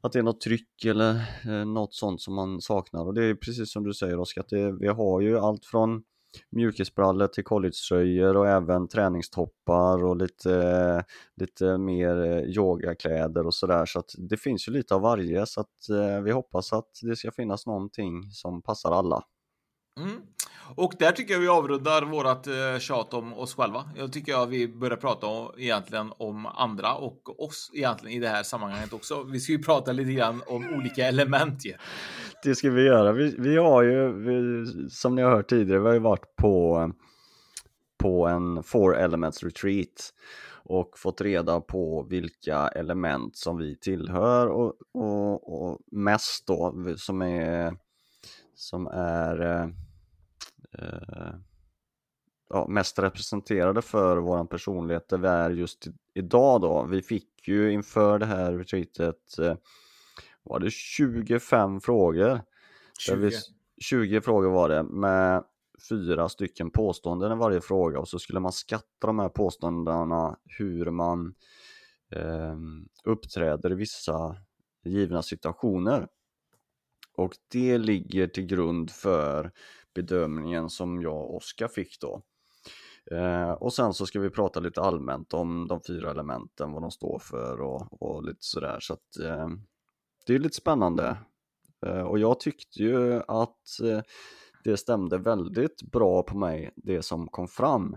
att 0.00 0.12
det 0.12 0.18
är 0.18 0.22
något 0.22 0.40
tryck 0.40 0.84
eller 0.84 1.14
eh, 1.44 1.66
något 1.66 1.94
sånt 1.94 2.20
som 2.20 2.34
man 2.34 2.60
saknar 2.60 3.06
och 3.06 3.14
det 3.14 3.24
är 3.24 3.34
precis 3.34 3.72
som 3.72 3.84
du 3.84 3.94
säger 3.94 4.18
Oskar, 4.18 4.40
att 4.40 4.48
det, 4.48 4.72
vi 4.72 4.88
har 4.88 5.20
ju 5.20 5.38
allt 5.38 5.64
från 5.64 6.02
mjukisbrallor 6.50 7.26
till 7.26 7.44
collegetröjor 7.44 8.36
och 8.36 8.48
även 8.48 8.88
träningstoppar 8.88 10.04
och 10.04 10.16
lite, 10.16 11.04
lite 11.36 11.78
mer 11.78 12.24
eh, 12.24 12.38
yogakläder 12.38 13.46
och 13.46 13.54
sådär 13.54 13.86
så 13.86 13.98
att 13.98 14.10
det 14.18 14.36
finns 14.36 14.68
ju 14.68 14.72
lite 14.72 14.94
av 14.94 15.00
varje 15.00 15.46
så 15.46 15.60
att 15.60 15.88
eh, 15.90 16.20
vi 16.20 16.30
hoppas 16.30 16.72
att 16.72 16.90
det 17.02 17.16
ska 17.16 17.30
finnas 17.30 17.66
någonting 17.66 18.22
som 18.32 18.62
passar 18.62 18.92
alla. 18.92 19.22
Mm. 20.00 20.20
Och 20.76 20.94
där 20.98 21.12
tycker 21.12 21.34
jag 21.34 21.40
vi 21.40 21.48
avrundar 21.48 22.02
vårat 22.02 22.46
eh, 22.46 22.78
tjat 22.78 23.14
om 23.14 23.34
oss 23.34 23.54
själva. 23.54 23.88
Jag 23.96 24.12
tycker 24.12 24.42
att 24.42 24.48
vi 24.48 24.68
börjar 24.68 24.96
prata 24.96 25.26
om, 25.26 25.52
egentligen 25.58 26.12
om 26.16 26.46
andra 26.46 26.94
och 26.94 27.44
oss 27.44 27.70
egentligen 27.74 28.16
i 28.16 28.20
det 28.20 28.28
här 28.28 28.42
sammanhanget 28.42 28.92
också. 28.92 29.22
Vi 29.22 29.40
ska 29.40 29.52
ju 29.52 29.62
prata 29.62 29.92
lite 29.92 30.12
grann 30.12 30.42
om 30.46 30.74
olika 30.74 31.06
element. 31.06 31.64
ju. 31.64 31.74
Det 32.44 32.54
ska 32.54 32.70
vi 32.70 32.82
göra. 32.82 33.12
Vi, 33.12 33.34
vi 33.38 33.56
har 33.56 33.82
ju, 33.82 34.12
vi, 34.12 34.66
som 34.90 35.14
ni 35.14 35.22
har 35.22 35.30
hört 35.30 35.48
tidigare, 35.48 35.80
vi 35.80 35.86
har 35.86 35.94
ju 35.94 36.00
varit 36.00 36.36
på, 36.36 36.92
på 37.98 38.26
en 38.26 38.62
Four 38.62 38.96
Elements 38.96 39.42
Retreat 39.42 40.14
och 40.52 40.98
fått 40.98 41.20
reda 41.20 41.60
på 41.60 42.06
vilka 42.10 42.68
element 42.68 43.36
som 43.36 43.58
vi 43.58 43.76
tillhör 43.76 44.46
och, 44.46 44.74
och, 44.92 45.62
och 45.62 45.80
mest 45.92 46.46
då 46.46 46.74
som 46.96 47.22
är 47.22 47.76
som 48.54 48.86
är 48.86 49.40
eh, 50.78 51.34
ja, 52.48 52.66
mest 52.68 52.98
representerade 52.98 53.82
för 53.82 54.16
våran 54.16 54.48
personlighet 54.48 55.08
där 55.08 55.18
vi 55.18 55.28
är 55.28 55.50
just 55.50 55.86
idag 56.14 56.60
då. 56.60 56.86
Vi 56.90 57.02
fick 57.02 57.48
ju 57.48 57.72
inför 57.72 58.18
det 58.18 58.26
här 58.26 58.52
retreatet 58.52 59.38
eh, 59.38 59.56
var 60.44 60.60
det 60.60 60.70
25 60.70 61.80
frågor. 61.80 62.40
20. 62.98 63.16
Vi, 63.16 63.30
20 63.80 64.20
frågor 64.20 64.50
var 64.50 64.68
det 64.68 64.82
med 64.82 65.44
fyra 65.88 66.28
stycken 66.28 66.70
påståenden 66.70 67.32
i 67.32 67.34
varje 67.34 67.60
fråga 67.60 67.98
och 67.98 68.08
så 68.08 68.18
skulle 68.18 68.40
man 68.40 68.52
skatta 68.52 69.06
de 69.06 69.18
här 69.18 69.28
påståendena 69.28 70.38
hur 70.58 70.90
man 70.90 71.34
eh, 72.10 72.56
uppträder 73.04 73.72
i 73.72 73.74
vissa 73.74 74.36
givna 74.84 75.22
situationer. 75.22 76.08
Och 77.16 77.32
det 77.52 77.78
ligger 77.78 78.26
till 78.26 78.46
grund 78.46 78.90
för 78.90 79.52
bedömningen 79.94 80.70
som 80.70 81.02
jag 81.02 81.16
och 81.16 81.36
Oskar 81.36 81.68
fick 81.68 82.00
då. 82.00 82.22
Eh, 83.10 83.50
och 83.50 83.72
sen 83.72 83.94
så 83.94 84.06
ska 84.06 84.20
vi 84.20 84.30
prata 84.30 84.60
lite 84.60 84.80
allmänt 84.80 85.34
om 85.34 85.68
de 85.68 85.80
fyra 85.80 86.10
elementen, 86.10 86.72
vad 86.72 86.82
de 86.82 86.90
står 86.90 87.18
för 87.18 87.60
och, 87.60 88.02
och 88.02 88.24
lite 88.24 88.44
sådär. 88.44 88.80
Så 88.80 88.92
att 88.92 89.18
eh, 89.24 89.48
det 90.26 90.34
är 90.34 90.38
lite 90.38 90.56
spännande. 90.56 91.16
Eh, 91.86 92.02
och 92.02 92.18
jag 92.18 92.40
tyckte 92.40 92.82
ju 92.82 93.22
att 93.28 93.80
eh, 93.82 94.00
det 94.64 94.76
stämde 94.76 95.18
väldigt 95.18 95.82
bra 95.82 96.22
på 96.22 96.36
mig, 96.36 96.70
det 96.76 97.02
som 97.02 97.28
kom 97.28 97.48
fram. 97.48 97.96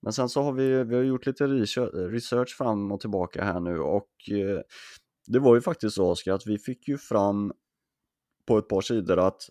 Men 0.00 0.12
sen 0.12 0.28
så 0.28 0.42
har 0.42 0.52
vi, 0.52 0.84
vi 0.84 0.96
har 0.96 1.02
gjort 1.02 1.26
lite 1.26 1.46
research 1.46 2.56
fram 2.58 2.92
och 2.92 3.00
tillbaka 3.00 3.44
här 3.44 3.60
nu 3.60 3.78
och 3.78 4.10
eh, 4.30 4.60
det 5.26 5.38
var 5.38 5.54
ju 5.54 5.60
faktiskt 5.60 5.96
så 5.96 6.10
Oskar 6.10 6.32
att 6.32 6.46
vi 6.46 6.58
fick 6.58 6.88
ju 6.88 6.98
fram 6.98 7.52
på 8.46 8.58
ett 8.58 8.68
par 8.68 8.80
sidor 8.80 9.18
att 9.18 9.42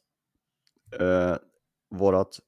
eh, 1.00 1.36
vårat 1.96 2.40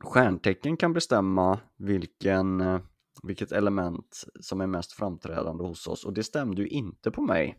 stjärntecken 0.00 0.76
kan 0.76 0.92
bestämma 0.92 1.60
vilken, 1.76 2.80
vilket 3.22 3.52
element 3.52 4.24
som 4.40 4.60
är 4.60 4.66
mest 4.66 4.92
framträdande 4.92 5.64
hos 5.64 5.86
oss 5.86 6.04
och 6.04 6.12
det 6.12 6.24
stämde 6.24 6.62
ju 6.62 6.68
inte 6.68 7.10
på 7.10 7.22
mig. 7.22 7.58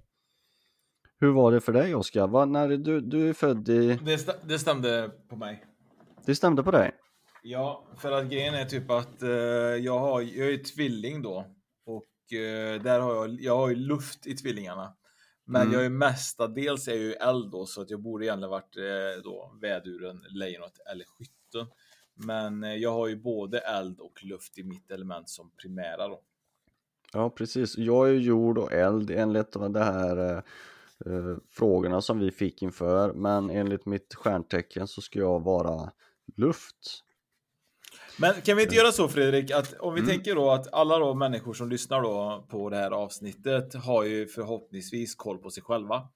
Hur 1.20 1.32
var 1.32 1.51
det 1.51 1.62
för 1.62 1.74
dig 1.74 1.96
Oskar? 1.96 2.27
Var, 2.27 2.46
när 2.46 2.67
du, 2.67 3.01
du 3.01 3.29
är 3.29 3.34
född 3.34 3.70
i... 3.70 4.00
Det, 4.05 4.13
st 4.13 4.32
det 4.43 4.60
stämde 4.60 5.12
på 5.29 5.36
mig. 5.36 5.65
Det 6.25 6.36
stämde 6.36 6.63
på 6.63 6.72
dig? 6.72 6.91
Ja, 7.43 7.88
för 7.98 8.12
att 8.12 8.25
grejen 8.29 8.53
är 8.53 8.65
typ 8.65 8.91
att 8.91 9.22
eh, 9.24 9.29
jag, 9.29 10.00
har, 10.00 10.22
jag 10.22 10.53
är 10.53 10.63
tvilling 10.63 11.22
då. 11.22 11.46
Och 11.86 12.34
eh, 12.38 12.82
där 12.82 13.00
har 13.00 13.15
jag, 13.15 13.41
jag 13.41 13.58
har 13.58 13.70
ju 13.70 13.75
luft 13.75 14.27
i 14.27 14.36
tvillingarna. 14.36 14.93
Men 15.46 15.62
Mm. 15.62 15.74
jag 15.74 15.86
är 15.86 15.89
mestadels 15.89 16.88
är 16.88 16.91
jag 16.91 17.01
ju 17.01 17.13
eld 17.13 17.51
då, 17.51 17.65
så 17.65 17.82
att 17.82 17.89
jag 17.89 18.01
borde 18.01 18.25
egentligen 18.25 18.50
varit 18.50 18.77
eh, 18.77 19.24
då 19.24 19.58
väduren, 19.62 20.24
lejonet 20.29 20.74
eller 20.91 21.05
skytten. 21.05 21.67
Men 22.13 22.63
eh, 22.63 22.75
jag 22.75 22.91
har 22.91 23.08
ju 23.08 23.15
både 23.15 23.60
eld 23.60 24.00
och 24.00 24.24
luft 24.24 24.58
i 24.58 24.63
mitt 24.63 24.91
element 24.91 25.29
som 25.29 25.51
primära 25.62 26.08
då. 26.08 26.22
Ja 27.13 27.29
precis, 27.29 27.77
jag 27.77 28.10
är 28.10 28.13
jord 28.13 28.58
och 28.58 28.74
eld 28.74 29.12
enligt 29.12 29.51
de 29.51 29.75
här 29.75 30.43
eh, 31.05 31.13
eh, 31.13 31.38
frågorna 31.51 32.01
som 32.01 32.19
vi 32.19 32.31
fick 32.31 32.62
inför 32.62 33.13
men 33.13 33.50
enligt 33.50 33.85
mitt 33.85 34.13
stjärntecken 34.15 34.88
så 34.88 35.01
ska 35.01 35.19
jag 35.19 35.43
vara 35.43 35.91
luft. 36.38 37.03
Men 38.17 38.33
kan 38.33 38.57
vi 38.57 38.63
inte 38.63 38.75
göra 38.75 38.91
så 38.91 39.07
Fredrik, 39.07 39.51
att 39.51 39.73
om 39.73 39.93
vi 39.93 40.00
Mm. 40.00 40.12
tänker 40.12 40.35
då 40.35 40.51
att 40.51 40.73
alla 40.73 41.00
då 41.00 41.13
människor 41.13 41.53
som 41.53 41.69
lyssnar 41.69 42.01
då 42.01 42.45
på 42.50 42.69
det 42.69 42.77
här 42.77 42.91
avsnittet 42.91 43.73
har 43.73 44.03
ju 44.03 44.27
förhoppningsvis 44.27 45.15
koll 45.15 45.38
på 45.38 45.50
sig 45.50 45.63
själva. 45.63 46.09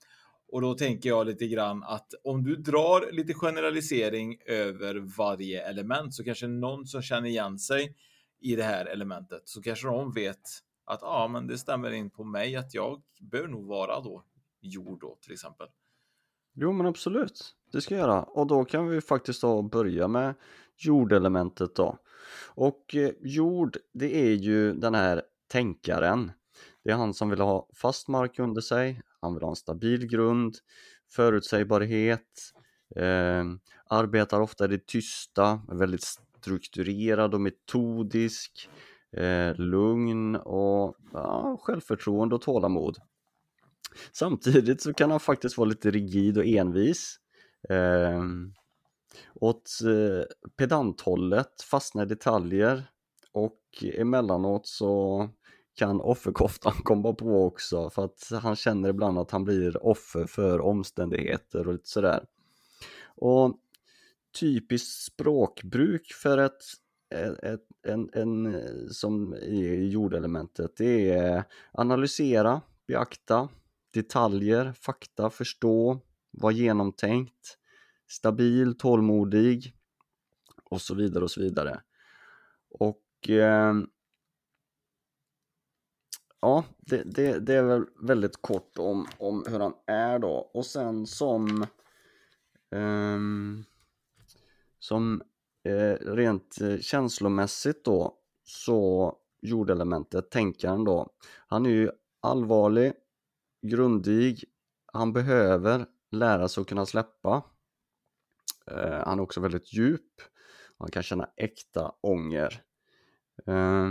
Och 0.51 0.61
då 0.61 0.73
tänker 0.73 1.09
jag 1.09 1.27
lite 1.27 1.47
grann 1.47 1.83
att 1.83 2.07
om 2.23 2.43
du 2.43 2.55
drar 2.55 3.11
lite 3.11 3.33
generalisering 3.33 4.37
över 4.45 5.17
varje 5.17 5.67
element 5.69 6.13
så 6.13 6.23
kanske 6.23 6.47
någon 6.47 6.85
som 6.85 7.01
känner 7.01 7.29
igen 7.29 7.59
sig 7.59 7.95
i 8.41 8.55
det 8.55 8.63
här 8.63 8.85
elementet 8.85 9.41
så 9.45 9.61
kanske 9.61 9.87
de 9.87 10.11
vet 10.13 10.41
att 10.85 10.99
ja, 11.01 11.27
men 11.27 11.47
det 11.47 11.57
stämmer 11.57 11.91
in 11.91 12.09
på 12.09 12.23
mig 12.23 12.55
att 12.55 12.73
jag 12.73 13.01
bör 13.21 13.47
nog 13.47 13.67
vara 13.67 13.99
då 14.01 14.23
jord 14.61 14.99
då 15.01 15.17
till 15.21 15.33
exempel. 15.33 15.67
Jo 16.55 16.71
men 16.71 16.85
absolut, 16.85 17.55
det 17.71 17.81
ska 17.81 17.95
jag 17.95 18.01
göra 18.01 18.23
och 18.23 18.47
då 18.47 18.65
kan 18.65 18.87
vi 18.87 19.01
faktiskt 19.01 19.41
då 19.41 19.61
börja 19.61 20.07
med 20.07 20.35
jordelementet 20.77 21.75
då. 21.75 21.97
Och 22.45 22.95
eh, 22.95 23.11
jord, 23.21 23.77
det 23.93 24.15
är 24.15 24.33
ju 24.33 24.73
den 24.73 24.95
här 24.95 25.21
tänkaren. 25.47 26.31
Det 26.83 26.91
är 26.91 26.95
han 26.95 27.13
som 27.13 27.29
vill 27.29 27.39
ha 27.39 27.69
fast 27.73 28.07
mark 28.07 28.39
under 28.39 28.61
sig, 28.61 29.01
han 29.21 29.33
vill 29.33 29.43
ha 29.43 29.49
en 29.49 29.55
stabil 29.55 30.07
grund, 30.07 30.55
förutsägbarhet, 31.11 32.53
eh, 32.95 33.43
arbetar 33.89 34.41
ofta 34.41 34.65
i 34.65 34.67
det 34.67 34.87
tysta, 34.87 35.61
är 35.71 35.75
väldigt 35.75 36.03
strukturerad 36.03 37.33
och 37.33 37.41
metodisk, 37.41 38.69
eh, 39.11 39.55
lugn 39.55 40.35
och 40.35 40.95
ja, 41.13 41.57
självförtroende 41.61 42.35
och 42.35 42.41
tålamod. 42.41 42.97
Samtidigt 44.11 44.81
så 44.81 44.93
kan 44.93 45.11
han 45.11 45.19
faktiskt 45.19 45.57
vara 45.57 45.69
lite 45.69 45.91
rigid 45.91 46.37
och 46.37 46.45
envis. 46.45 47.19
Eh, 47.69 48.23
åt 49.33 49.69
eh, 49.83 50.25
pedanthållet, 50.57 51.61
fastna 51.61 52.03
i 52.03 52.05
detaljer 52.05 52.83
och 53.31 53.59
emellanåt 53.83 54.67
så 54.67 55.29
kan 55.75 56.01
offerkoftan 56.01 56.73
komma 56.83 57.13
på 57.13 57.45
också 57.45 57.89
för 57.89 58.05
att 58.05 58.29
han 58.41 58.55
känner 58.55 58.89
ibland 58.89 59.19
att 59.19 59.31
han 59.31 59.43
blir 59.43 59.85
offer 59.85 60.25
för 60.25 60.61
omständigheter 60.61 61.67
och 61.67 61.73
lite 61.73 61.89
sådär. 61.89 62.25
Och 63.15 63.57
typiskt 64.39 65.03
språkbruk 65.03 66.13
för 66.13 66.37
ett, 66.37 66.63
eh, 67.15 67.51
ett, 67.51 67.63
en, 67.87 68.09
en 68.13 68.55
eh, 68.55 68.87
som 68.91 69.33
i 69.35 69.89
jordelementet 69.89 70.77
det 70.77 71.11
är 71.11 71.43
analysera, 71.71 72.61
beakta, 72.87 73.49
detaljer, 73.97 74.73
fakta, 74.73 75.29
förstå, 75.29 76.01
vara 76.31 76.53
genomtänkt, 76.53 77.57
stabil, 78.07 78.77
tålmodig 78.77 79.73
och 80.63 80.81
så 80.81 80.95
vidare 80.95 81.23
och 81.23 81.31
så 81.31 81.41
vidare. 81.41 81.81
Och 82.69 83.29
eh, 83.29 83.75
ja, 86.41 86.63
det, 86.77 87.03
det, 87.03 87.39
det 87.39 87.53
är 87.53 87.63
väl 87.63 87.85
väldigt 88.03 88.41
kort 88.41 88.77
om, 88.77 89.07
om 89.17 89.43
hur 89.47 89.59
han 89.59 89.73
är 89.85 90.19
då. 90.19 90.51
Och 90.53 90.65
sen 90.65 91.07
som 91.07 91.65
ehm, 92.75 93.63
som 94.79 95.21
eh, 95.63 96.13
rent 96.13 96.61
eh, 96.61 96.77
känslomässigt 96.77 97.85
då 97.85 98.17
så 98.43 99.13
jordelementet, 99.41 100.31
tänkaren 100.31 100.83
då, 100.83 101.09
han 101.47 101.65
är 101.65 101.69
ju 101.69 101.91
allvarlig, 102.19 102.93
grundig, 103.67 104.43
han 104.93 105.13
behöver 105.13 105.85
lära 106.11 106.47
sig 106.47 106.61
att 106.61 106.67
kunna 106.67 106.85
släppa. 106.85 107.43
Eh, 108.71 109.03
han 109.05 109.19
är 109.19 109.23
också 109.23 109.41
väldigt 109.41 109.73
djup, 109.73 110.11
han 110.77 110.91
kan 110.91 111.03
känna 111.03 111.29
äkta 111.37 111.91
ånger. 112.01 112.61
Eh, 113.47 113.89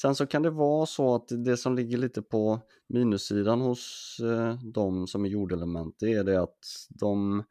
sen 0.00 0.14
så 0.14 0.26
kan 0.26 0.42
det 0.42 0.50
vara 0.50 0.86
så 0.86 1.14
att 1.14 1.28
det 1.44 1.56
som 1.56 1.74
ligger 1.74 1.98
lite 1.98 2.22
på 2.22 2.60
minussidan 2.88 3.60
hos 3.60 4.16
eh, 4.22 4.54
de 4.62 5.06
som 5.06 5.24
är 5.24 5.28
jordelement 5.28 5.96
det 5.98 6.12
är 6.12 6.24
det 6.24 6.42
att 6.42 6.58
de, 6.88 7.44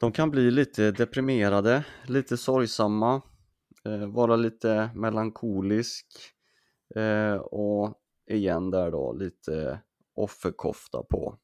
de 0.00 0.12
kan 0.12 0.30
bli 0.30 0.50
lite 0.50 0.90
deprimerade, 0.90 1.84
lite 2.06 2.36
sorgsamma, 2.36 3.22
eh, 3.84 4.06
vara 4.06 4.36
lite 4.36 4.90
melankolisk 4.94 6.06
eh, 6.94 7.34
och 7.34 7.94
igen 8.30 8.70
där 8.70 8.90
då 8.90 9.12
lite 9.12 9.80
offerkofta 10.14 11.02
på. 11.10 11.36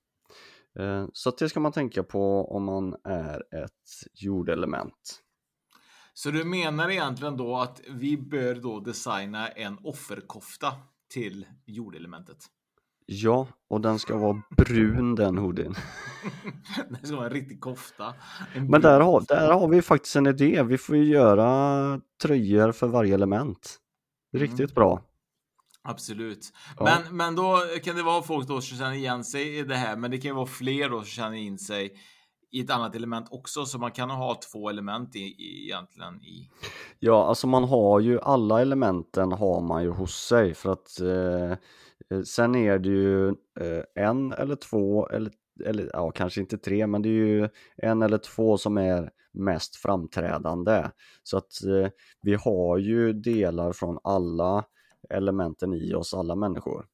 Eh, 0.78 1.06
så 1.12 1.30
det 1.30 1.48
ska 1.48 1.60
man 1.60 1.72
tänka 1.72 2.02
på 2.02 2.52
om 2.56 2.64
man 2.64 2.96
är 3.04 3.64
ett 3.64 4.12
jordelement. 4.14 5.22
Så 6.14 6.30
du 6.30 6.44
menar 6.44 6.90
egentligen 6.90 7.36
då 7.36 7.56
att 7.56 7.80
vi 7.88 8.16
bör 8.16 8.54
då 8.54 8.80
designa 8.80 9.48
en 9.48 9.78
offerkofta 9.82 10.72
till 11.12 11.46
jordelementet? 11.66 12.38
Ja, 13.06 13.48
och 13.68 13.80
den 13.80 13.98
ska 13.98 14.16
vara 14.16 14.42
brun 14.56 15.14
den 15.14 15.38
hoodien. 15.38 15.74
det 16.88 17.06
ska 17.06 17.16
vara 17.16 17.26
en 17.26 17.32
riktig 17.32 17.60
kofta. 17.60 18.14
En 18.54 18.66
Men 18.66 18.80
där 18.80 19.00
har, 19.00 19.24
där 19.28 19.52
har 19.52 19.68
vi 19.68 19.82
faktiskt 19.82 20.16
en 20.16 20.26
idé. 20.26 20.62
Vi 20.62 20.78
får 20.78 20.96
ju 20.96 21.04
göra 21.04 22.00
tröjor 22.22 22.72
för 22.72 22.86
varje 22.86 23.14
element. 23.14 23.78
Riktigt 24.32 24.60
Mm. 24.60 24.74
bra. 24.74 25.02
Absolut. 25.86 26.52
Ja. 26.78 26.84
Men, 26.84 27.16
men 27.16 27.34
då 27.34 27.60
kan 27.84 27.96
det 27.96 28.02
vara 28.02 28.22
folk 28.22 28.48
då 28.48 28.60
som 28.60 28.78
känner 28.78 28.94
igen 28.94 29.24
sig 29.24 29.58
i 29.58 29.62
det 29.62 29.74
här, 29.74 29.96
men 29.96 30.10
det 30.10 30.18
kan 30.18 30.28
ju 30.28 30.34
vara 30.34 30.46
fler 30.46 30.90
då 30.90 30.98
som 30.98 31.06
känner 31.06 31.36
in 31.36 31.58
sig 31.58 31.92
i 32.52 32.60
ett 32.60 32.70
annat 32.70 32.94
element 32.94 33.26
också, 33.30 33.64
så 33.64 33.78
man 33.78 33.90
kan 33.90 34.10
ha 34.10 34.40
två 34.52 34.70
element 34.70 35.16
i, 35.16 35.18
i, 35.18 35.64
egentligen 35.64 36.22
i... 36.22 36.50
Ja, 36.98 37.26
alltså 37.26 37.46
man 37.46 37.64
har 37.64 38.00
ju 38.00 38.20
alla 38.20 38.60
elementen 38.60 39.32
har 39.32 39.60
man 39.60 39.82
ju 39.82 39.90
hos 39.90 40.26
sig 40.26 40.54
för 40.54 40.72
att 40.72 41.00
eh, 41.00 41.50
eh, 42.10 42.22
sen 42.24 42.54
är 42.54 42.78
det 42.78 42.88
ju 42.88 43.28
eh, 43.28 44.04
en 44.04 44.32
eller 44.32 44.56
två 44.56 45.08
eller, 45.08 45.32
eller 45.64 45.90
ja, 45.92 46.10
kanske 46.10 46.40
inte 46.40 46.58
tre, 46.58 46.86
men 46.86 47.02
det 47.02 47.08
är 47.08 47.12
ju 47.12 47.48
en 47.76 48.02
eller 48.02 48.18
två 48.18 48.58
som 48.58 48.78
är 48.78 49.10
mest 49.32 49.76
framträdande. 49.76 50.90
Så 51.22 51.38
att 51.38 51.64
eh, 51.64 51.90
vi 52.22 52.34
har 52.34 52.78
ju 52.78 53.12
delar 53.12 53.72
från 53.72 53.98
alla 54.04 54.64
elementen 55.10 55.74
i 55.74 55.94
oss, 55.94 56.14
alla 56.14 56.34
människor. 56.34 56.86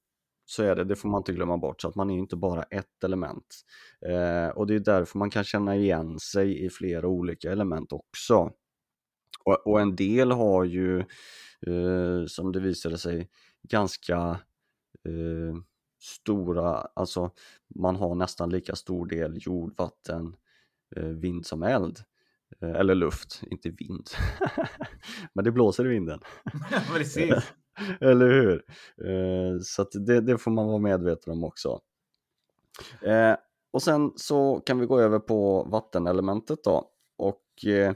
Så 0.44 0.62
är 0.62 0.76
det, 0.76 0.84
det 0.84 0.96
får 0.96 1.08
man 1.08 1.20
inte 1.20 1.32
glömma 1.32 1.58
bort, 1.58 1.80
så 1.80 1.88
att 1.88 1.94
man 1.94 2.10
är 2.10 2.14
ju 2.14 2.20
inte 2.20 2.36
bara 2.36 2.62
ett 2.62 3.04
element. 3.04 3.62
Eh, 4.06 4.48
och 4.48 4.66
det 4.66 4.74
är 4.74 4.80
därför 4.80 5.18
man 5.18 5.30
kan 5.30 5.44
känna 5.44 5.76
igen 5.76 6.18
sig 6.18 6.64
i 6.64 6.70
flera 6.70 7.06
olika 7.06 7.52
element 7.52 7.92
också. 7.92 8.52
Och, 9.44 9.66
och 9.66 9.80
en 9.80 9.96
del 9.96 10.32
har 10.32 10.64
ju, 10.64 10.98
eh, 11.66 12.26
som 12.26 12.52
det 12.52 12.60
visade 12.60 12.98
sig, 12.98 13.28
ganska 13.62 14.16
eh, 15.08 15.56
stora, 16.00 16.74
alltså 16.94 17.30
man 17.74 17.96
har 17.96 18.14
nästan 18.14 18.50
lika 18.50 18.76
stor 18.76 19.06
del 19.06 19.38
jord, 19.40 19.74
vatten, 19.76 20.36
eh, 20.96 21.04
vind 21.04 21.46
som 21.46 21.62
eld. 21.62 21.98
Eh, 22.60 22.70
eller 22.70 22.94
luft, 22.94 23.42
inte 23.50 23.70
vind. 23.70 24.10
Men 25.32 25.44
det 25.44 25.52
blåser 25.52 25.86
i 25.86 25.88
vinden. 25.88 26.20
Precis. 26.94 27.52
Eller 28.00 28.28
hur? 28.28 28.64
Eh, 29.04 29.58
så 29.62 29.82
att 29.82 29.92
det, 30.06 30.20
det 30.20 30.38
får 30.38 30.50
man 30.50 30.66
vara 30.66 30.78
medveten 30.78 31.32
om 31.32 31.44
också. 31.44 31.80
Eh, 33.02 33.36
och 33.72 33.82
sen 33.82 34.12
så 34.16 34.60
kan 34.66 34.78
vi 34.78 34.86
gå 34.86 35.00
över 35.00 35.18
på 35.18 35.64
vattenelementet 35.64 36.64
då. 36.64 36.90
Och 37.16 37.66
eh, 37.66 37.94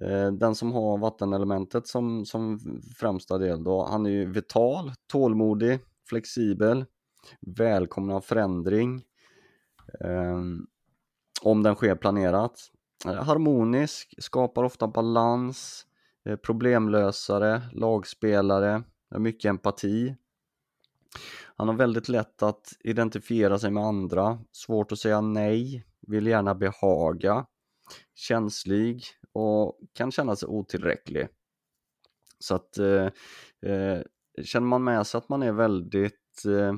eh 0.00 0.32
den 0.32 0.54
som 0.54 0.72
har 0.72 0.98
vattenelementet 0.98 1.86
som, 1.86 2.26
som 2.26 2.58
främsta 2.96 3.38
del 3.38 3.64
då, 3.64 3.84
han 3.84 4.06
är 4.06 4.10
ju 4.10 4.32
vital, 4.32 4.92
tålmodig, 5.06 5.78
flexibel, 6.08 6.84
välkomnar 7.40 8.20
förändring. 8.20 9.02
Eh, 10.00 10.40
om 11.42 11.62
den 11.62 11.74
sker 11.74 11.94
planerat. 11.94 12.60
Eh, 13.06 13.24
harmonisk, 13.24 14.14
skapar 14.18 14.64
ofta 14.64 14.88
balans, 14.88 15.86
eh, 15.86 15.91
Eh, 16.24 16.36
problemlösare, 16.36 17.62
lagspelare, 17.72 18.82
har 19.10 19.18
mycket 19.18 19.48
empati. 19.48 20.16
Han 21.56 21.68
har 21.68 21.74
väldigt 21.74 22.08
lätt 22.08 22.42
att 22.42 22.72
identifiera 22.80 23.58
sig 23.58 23.70
med 23.70 23.84
andra, 23.84 24.38
svårt 24.52 24.92
att 24.92 24.98
säga 24.98 25.20
nej, 25.20 25.86
vill 26.00 26.26
gärna 26.26 26.54
behaga, 26.54 27.46
känslig 28.14 29.04
och 29.32 29.78
kan 29.92 30.12
känna 30.12 30.36
sig 30.36 30.48
otillräcklig. 30.48 31.28
Så 32.38 32.54
att 32.54 32.78
eh, 32.78 33.06
eh, 33.72 34.02
känner 34.44 34.66
man 34.66 34.84
med 34.84 35.06
sig 35.06 35.18
att 35.18 35.28
man 35.28 35.42
är 35.42 35.52
väldigt 35.52 36.44
eh, 36.46 36.74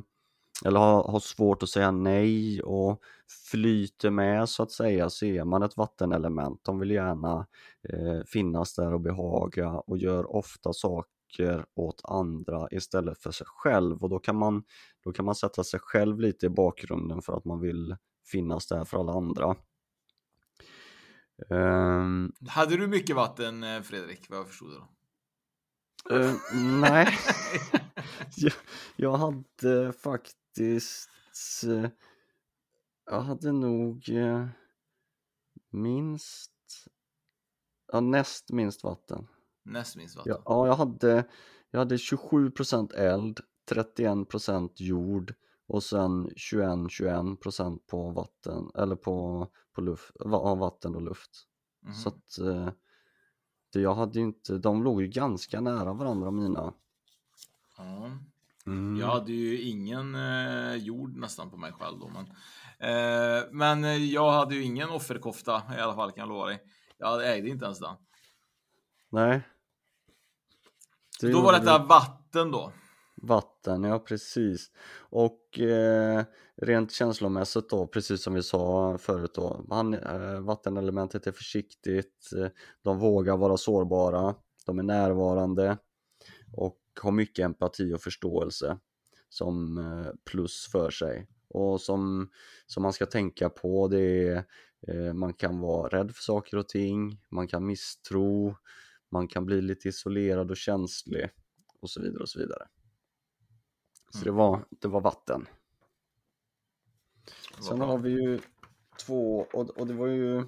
eller 0.64 0.80
har, 0.80 1.04
har 1.04 1.20
svårt 1.20 1.62
att 1.62 1.68
säga 1.68 1.90
nej 1.90 2.62
och 2.62 3.02
flyter 3.50 4.10
med 4.10 4.48
så 4.48 4.62
att 4.62 4.72
säga 4.72 5.10
så 5.10 5.26
är 5.26 5.44
man 5.44 5.62
ett 5.62 5.76
vattenelement. 5.76 6.60
De 6.64 6.78
vill 6.78 6.90
gärna 6.90 7.46
eh, 7.88 8.24
finnas 8.26 8.74
där 8.74 8.92
och 8.94 9.00
behaga 9.00 9.70
och 9.70 9.98
gör 9.98 10.36
ofta 10.36 10.72
saker 10.72 11.64
åt 11.74 12.00
andra 12.04 12.68
istället 12.70 13.18
för 13.22 13.30
sig 13.30 13.46
själv 13.50 14.02
och 14.02 14.10
då 14.10 14.18
kan 14.18 14.36
man, 14.36 14.64
då 15.04 15.12
kan 15.12 15.24
man 15.24 15.34
sätta 15.34 15.64
sig 15.64 15.80
själv 15.82 16.20
lite 16.20 16.46
i 16.46 16.48
bakgrunden 16.48 17.22
för 17.22 17.36
att 17.36 17.44
man 17.44 17.60
vill 17.60 17.96
finnas 18.26 18.66
där 18.66 18.84
för 18.84 18.98
alla 18.98 19.12
andra. 19.12 19.56
Ehm, 21.50 22.32
Hade 22.48 22.76
du 22.76 22.86
mycket 22.86 23.16
vatten, 23.16 23.64
eh, 23.64 23.82
Fredrik, 23.82 24.26
vad 24.30 24.38
jag 24.38 24.48
förstod 24.48 24.70
det 24.70 24.76
då? 24.76 24.88
eh, 26.10 26.34
nej, 26.80 27.08
jag, 28.36 28.52
jag 28.96 29.16
hade 29.16 29.92
faktiskt 29.92 30.36
eh, 31.64 31.90
jag 33.06 33.20
hade 33.20 33.52
nog 33.52 34.08
eh, 34.08 34.46
minst 35.70 36.52
ja, 37.92 38.00
näst 38.00 38.50
minst 38.50 38.84
vatten. 38.84 39.26
Näst 39.62 39.96
minst 39.96 40.16
vatten. 40.16 40.32
Ja, 40.32 40.42
ja 40.46 40.66
jag, 40.66 40.74
hade, 40.74 41.24
jag 41.70 41.78
hade 41.78 41.96
27% 41.96 42.94
eld, 42.94 43.40
31% 43.70 44.70
jord 44.74 45.34
och 45.66 45.82
sen 45.82 46.28
21-21% 46.30 47.78
på 47.86 48.10
vatten 48.10 48.70
eller 48.74 48.96
på, 48.96 49.48
på 49.72 49.80
luft, 49.80 50.10
va- 50.20 50.54
vatten 50.54 50.94
och 50.94 51.02
luft. 51.02 51.30
Mhm. 51.82 51.94
Så 51.94 52.08
att 52.08 52.38
eh, 52.38 52.70
det, 53.72 53.80
jag 53.80 53.94
hade 53.94 54.18
ju 54.18 54.24
inte, 54.24 54.58
de 54.58 54.82
låg 54.84 55.02
ju 55.02 55.08
ganska 55.08 55.60
nära 55.60 55.92
varandra 55.92 56.30
mina. 56.30 56.74
Ja. 57.76 58.10
Mm. 58.66 59.00
Jag 59.00 59.06
hade 59.06 59.32
ju 59.32 59.60
ingen 59.60 60.14
eh, 60.14 60.74
jord 60.74 61.16
nästan 61.16 61.50
på 61.50 61.56
mig 61.56 61.72
själv 61.72 61.98
då, 61.98 62.08
men, 62.08 62.26
eh, 62.90 63.42
men 63.50 63.84
eh, 63.84 64.04
jag 64.04 64.30
hade 64.32 64.54
ju 64.54 64.62
ingen 64.62 64.90
offerkofta 64.90 65.62
i 65.78 65.80
alla 65.80 65.94
fall 65.94 66.12
kan 66.12 66.20
jag 66.20 66.28
lova 66.28 66.46
dig. 66.46 66.62
Jag 66.98 67.34
ägde 67.34 67.48
inte 67.48 67.64
ens 67.64 67.78
den. 67.78 67.96
Nej. 69.10 69.42
Det 71.20 71.32
då 71.32 71.40
var 71.40 71.52
detta 71.52 71.78
du. 71.78 71.86
vatten 71.86 72.50
då. 72.50 72.72
Vatten, 73.16 73.84
ja 73.84 73.98
precis. 73.98 74.70
Och 74.98 75.58
eh, 75.58 76.24
rent 76.62 76.92
känslomässigt 76.92 77.70
då, 77.70 77.86
precis 77.86 78.22
som 78.22 78.34
vi 78.34 78.42
sa 78.42 78.98
förut 78.98 79.34
då, 79.34 79.64
han, 79.70 79.94
eh, 79.94 80.40
vattenelementet 80.40 81.26
är 81.26 81.32
försiktigt, 81.32 82.32
eh, 82.38 82.48
de 82.82 82.98
vågar 82.98 83.36
vara 83.36 83.56
sårbara, 83.56 84.34
de 84.66 84.78
är 84.78 84.82
närvarande 84.82 85.78
och 86.56 86.78
har 87.02 87.12
mycket 87.12 87.44
empati 87.44 87.94
och 87.94 88.00
förståelse 88.00 88.78
som 89.28 89.78
eh, 89.78 90.12
plus 90.24 90.68
för 90.72 90.90
sig. 90.90 91.28
Och 91.48 91.80
som, 91.80 92.30
som 92.66 92.82
man 92.82 92.92
ska 92.92 93.06
tänka 93.06 93.48
på 93.48 93.88
det 93.88 94.28
är 94.28 94.44
eh, 94.88 95.12
man 95.12 95.34
kan 95.34 95.60
vara 95.60 95.88
rädd 95.88 96.14
för 96.14 96.22
saker 96.22 96.56
och 96.56 96.68
ting, 96.68 97.20
man 97.28 97.48
kan 97.48 97.66
misstro, 97.66 98.56
man 99.10 99.28
kan 99.28 99.46
bli 99.46 99.62
lite 99.62 99.88
isolerad 99.88 100.50
och 100.50 100.56
känslig 100.56 101.30
och 101.80 101.90
så 101.90 102.02
vidare 102.02 102.22
och 102.22 102.28
så 102.28 102.38
vidare. 102.38 102.68
Så 104.10 104.24
det 104.24 104.30
var, 104.30 104.64
det 104.70 104.88
var 104.88 105.00
vatten. 105.00 105.46
Det 107.24 107.56
var 107.56 107.62
Sen 107.62 107.78
bra. 107.78 107.86
har 107.86 107.98
vi 107.98 108.10
ju 108.10 108.40
två, 109.06 109.46
och, 109.52 109.70
och 109.70 109.86
det 109.86 109.94
var 109.94 110.06
ju, 110.06 110.44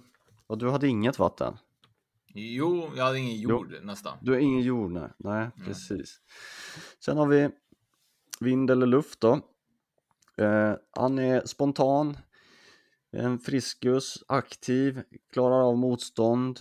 och 0.46 0.58
du 0.58 0.70
hade 0.70 0.88
inget 0.88 1.18
vatten? 1.18 1.56
Jo, 2.38 2.90
jag 2.96 3.04
hade 3.04 3.18
ingen 3.18 3.40
jord 3.40 3.74
nästan. 3.82 4.18
Du 4.22 4.32
har 4.32 4.38
ingen 4.38 4.62
jord, 4.62 4.92
nej. 4.92 5.08
nej 5.18 5.50
precis. 5.64 6.20
Sen 7.04 7.16
har 7.16 7.26
vi 7.26 7.50
vind 8.40 8.70
eller 8.70 8.86
luft 8.86 9.20
då. 9.20 9.40
Eh, 10.36 10.74
han 10.90 11.18
är 11.18 11.46
spontan, 11.46 12.16
en 13.12 13.38
friskus, 13.38 14.24
aktiv, 14.28 15.02
klarar 15.32 15.68
av 15.68 15.78
motstånd, 15.78 16.60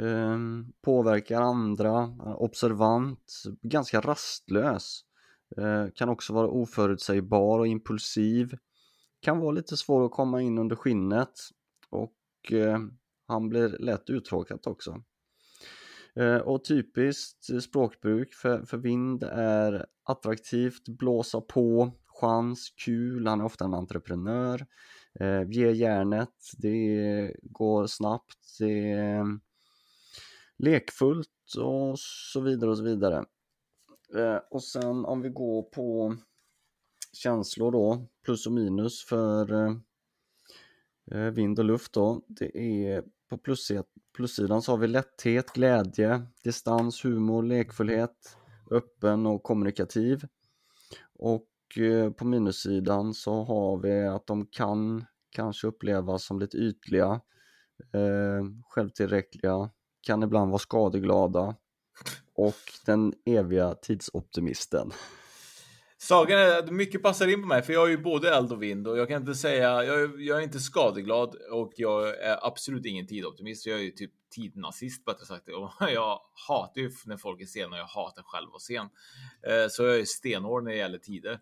eh, 0.00 0.38
påverkar 0.82 1.40
andra, 1.40 2.14
observant, 2.36 3.42
ganska 3.62 4.00
rastlös. 4.00 5.04
Eh, 5.56 5.86
kan 5.94 6.08
också 6.08 6.32
vara 6.32 6.48
oförutsägbar 6.48 7.58
och 7.58 7.66
impulsiv. 7.66 8.58
Kan 9.20 9.38
vara 9.38 9.52
lite 9.52 9.76
svår 9.76 10.06
att 10.06 10.12
komma 10.12 10.42
in 10.42 10.58
under 10.58 10.76
skinnet 10.76 11.40
och 11.90 12.52
eh, 12.52 12.78
han 13.28 13.48
blir 13.48 13.68
lätt 13.68 14.10
uttråkad 14.10 14.60
också. 14.66 15.02
Eh, 16.16 16.36
och 16.36 16.64
typiskt 16.64 17.50
eh, 17.50 17.58
språkbruk 17.58 18.34
för, 18.34 18.62
för 18.62 18.78
vind 18.78 19.22
är 19.32 19.86
attraktivt, 20.04 20.88
blåsa 20.88 21.40
på, 21.40 21.92
chans, 22.06 22.70
kul, 22.84 23.26
han 23.26 23.40
är 23.40 23.44
ofta 23.44 23.64
en 23.64 23.74
entreprenör. 23.74 24.66
Eh, 25.20 25.50
ge 25.50 25.70
järnet, 25.70 26.34
det 26.58 27.36
går 27.42 27.86
snabbt, 27.86 28.56
det 28.58 28.92
är 28.92 29.20
mm, 29.20 29.40
lekfullt 30.58 31.28
och 31.58 31.98
så 31.98 32.40
vidare 32.40 32.70
och 32.70 32.78
så 32.78 32.84
vidare. 32.84 33.24
Eh, 34.16 34.38
och 34.50 34.64
sen 34.64 35.04
om 35.04 35.22
vi 35.22 35.28
går 35.28 35.62
på 35.62 36.16
känslor 37.12 37.72
då, 37.72 38.06
plus 38.24 38.46
och 38.46 38.52
minus 38.52 39.04
för 39.04 39.52
eh, 39.52 39.76
eh 41.12 41.30
vind 41.30 41.58
och 41.58 41.64
luft 41.64 41.92
då. 41.92 42.22
Det 42.26 42.58
är 42.58 43.04
på 43.38 43.52
e- 43.70 43.82
plussidan 44.16 44.62
så 44.62 44.72
har 44.72 44.78
vi 44.78 44.86
lätthet, 44.86 45.52
glädje, 45.52 46.26
distans, 46.44 47.04
humor, 47.04 47.42
lekfullhet, 47.42 48.36
öppen 48.70 49.26
och 49.26 49.42
kommunikativ. 49.42 50.24
Och 51.18 51.78
eh, 51.78 52.10
på 52.10 52.24
minussidan 52.24 53.14
så 53.14 53.44
har 53.44 53.78
vi 53.78 54.06
att 54.06 54.26
de 54.26 54.46
kan 54.46 55.04
kanske 55.30 55.66
upplevas 55.66 56.24
som 56.24 56.38
lite 56.38 56.56
ytliga, 56.56 57.20
eh, 57.92 58.44
självtillräckliga, 58.68 59.70
kan 60.06 60.22
ibland 60.22 60.50
vara 60.50 60.58
skadeglada 60.58 61.56
och 62.34 62.54
den 62.86 63.12
eviga 63.26 63.74
tidsoptimisten. 63.74 64.90
Sagan 66.02 66.38
är 66.38 66.58
att 66.58 66.70
mycket 66.70 67.02
passar 67.02 67.28
in 67.28 67.42
på 67.42 67.48
mig, 67.48 67.62
för 67.62 67.72
jag 67.72 67.86
är 67.86 67.90
ju 67.90 67.98
både 67.98 68.34
eld 68.34 68.52
och 68.52 68.62
vind 68.62 68.88
och 68.88 68.98
jag 68.98 69.08
kan 69.08 69.20
inte 69.20 69.34
säga, 69.34 69.84
jag, 69.84 70.20
jag 70.22 70.38
är 70.38 70.42
inte 70.42 70.60
skadeglad 70.60 71.34
och 71.50 71.72
jag 71.76 72.08
är 72.08 72.46
absolut 72.46 72.86
ingen 72.86 73.06
tidoptimist. 73.06 73.66
Jag 73.66 73.78
är 73.78 73.82
ju 73.82 73.90
typ 73.90 74.10
tidnazist 74.30 75.04
bättre 75.04 75.26
sagt. 75.26 75.48
Och 75.48 75.70
jag 75.90 76.20
hatar 76.48 76.80
ju 76.80 76.90
när 77.06 77.16
folk 77.16 77.40
är 77.40 77.46
sena 77.46 77.68
och 77.68 77.78
jag 77.78 77.86
hatar 77.86 78.22
själv 78.22 78.46
att 78.46 78.52
vara 78.52 78.60
sen. 78.60 78.88
Eh, 79.46 79.68
så 79.70 79.82
jag 79.82 79.98
är 79.98 80.04
stenhård 80.04 80.64
när 80.64 80.70
det 80.70 80.76
gäller 80.76 80.98
tider. 80.98 81.40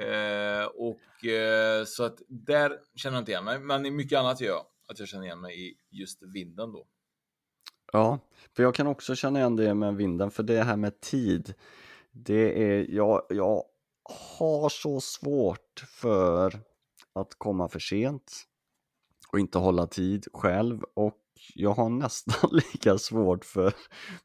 Eh, 0.00 0.66
och 0.66 1.24
eh, 1.26 1.84
så 1.84 2.04
att 2.04 2.18
där 2.28 2.78
känner 2.94 3.16
jag 3.16 3.22
inte 3.22 3.32
igen 3.32 3.44
mig, 3.44 3.58
men 3.58 3.86
i 3.86 3.90
mycket 3.90 4.18
annat 4.18 4.40
gör 4.40 4.48
jag 4.48 4.66
att 4.88 4.98
jag 4.98 5.08
känner 5.08 5.24
igen 5.24 5.40
mig 5.40 5.68
i 5.68 5.76
just 5.90 6.22
vinden 6.22 6.72
då. 6.72 6.86
Ja, 7.92 8.18
för 8.56 8.62
jag 8.62 8.74
kan 8.74 8.86
också 8.86 9.14
känna 9.14 9.38
igen 9.38 9.56
det 9.56 9.74
med 9.74 9.96
vinden, 9.96 10.30
för 10.30 10.42
det 10.42 10.62
här 10.62 10.76
med 10.76 11.00
tid, 11.00 11.54
det 12.12 12.62
är, 12.62 12.86
jag, 12.90 13.22
jag 13.28 13.64
har 14.38 14.68
så 14.68 15.00
svårt 15.00 15.84
för 15.88 16.60
att 17.12 17.34
komma 17.38 17.68
för 17.68 17.78
sent 17.78 18.46
och 19.32 19.40
inte 19.40 19.58
hålla 19.58 19.86
tid 19.86 20.26
själv 20.32 20.82
och 20.94 21.18
jag 21.54 21.70
har 21.70 21.88
nästan 21.88 22.50
lika 22.72 22.98
svårt 22.98 23.44
för, 23.44 23.74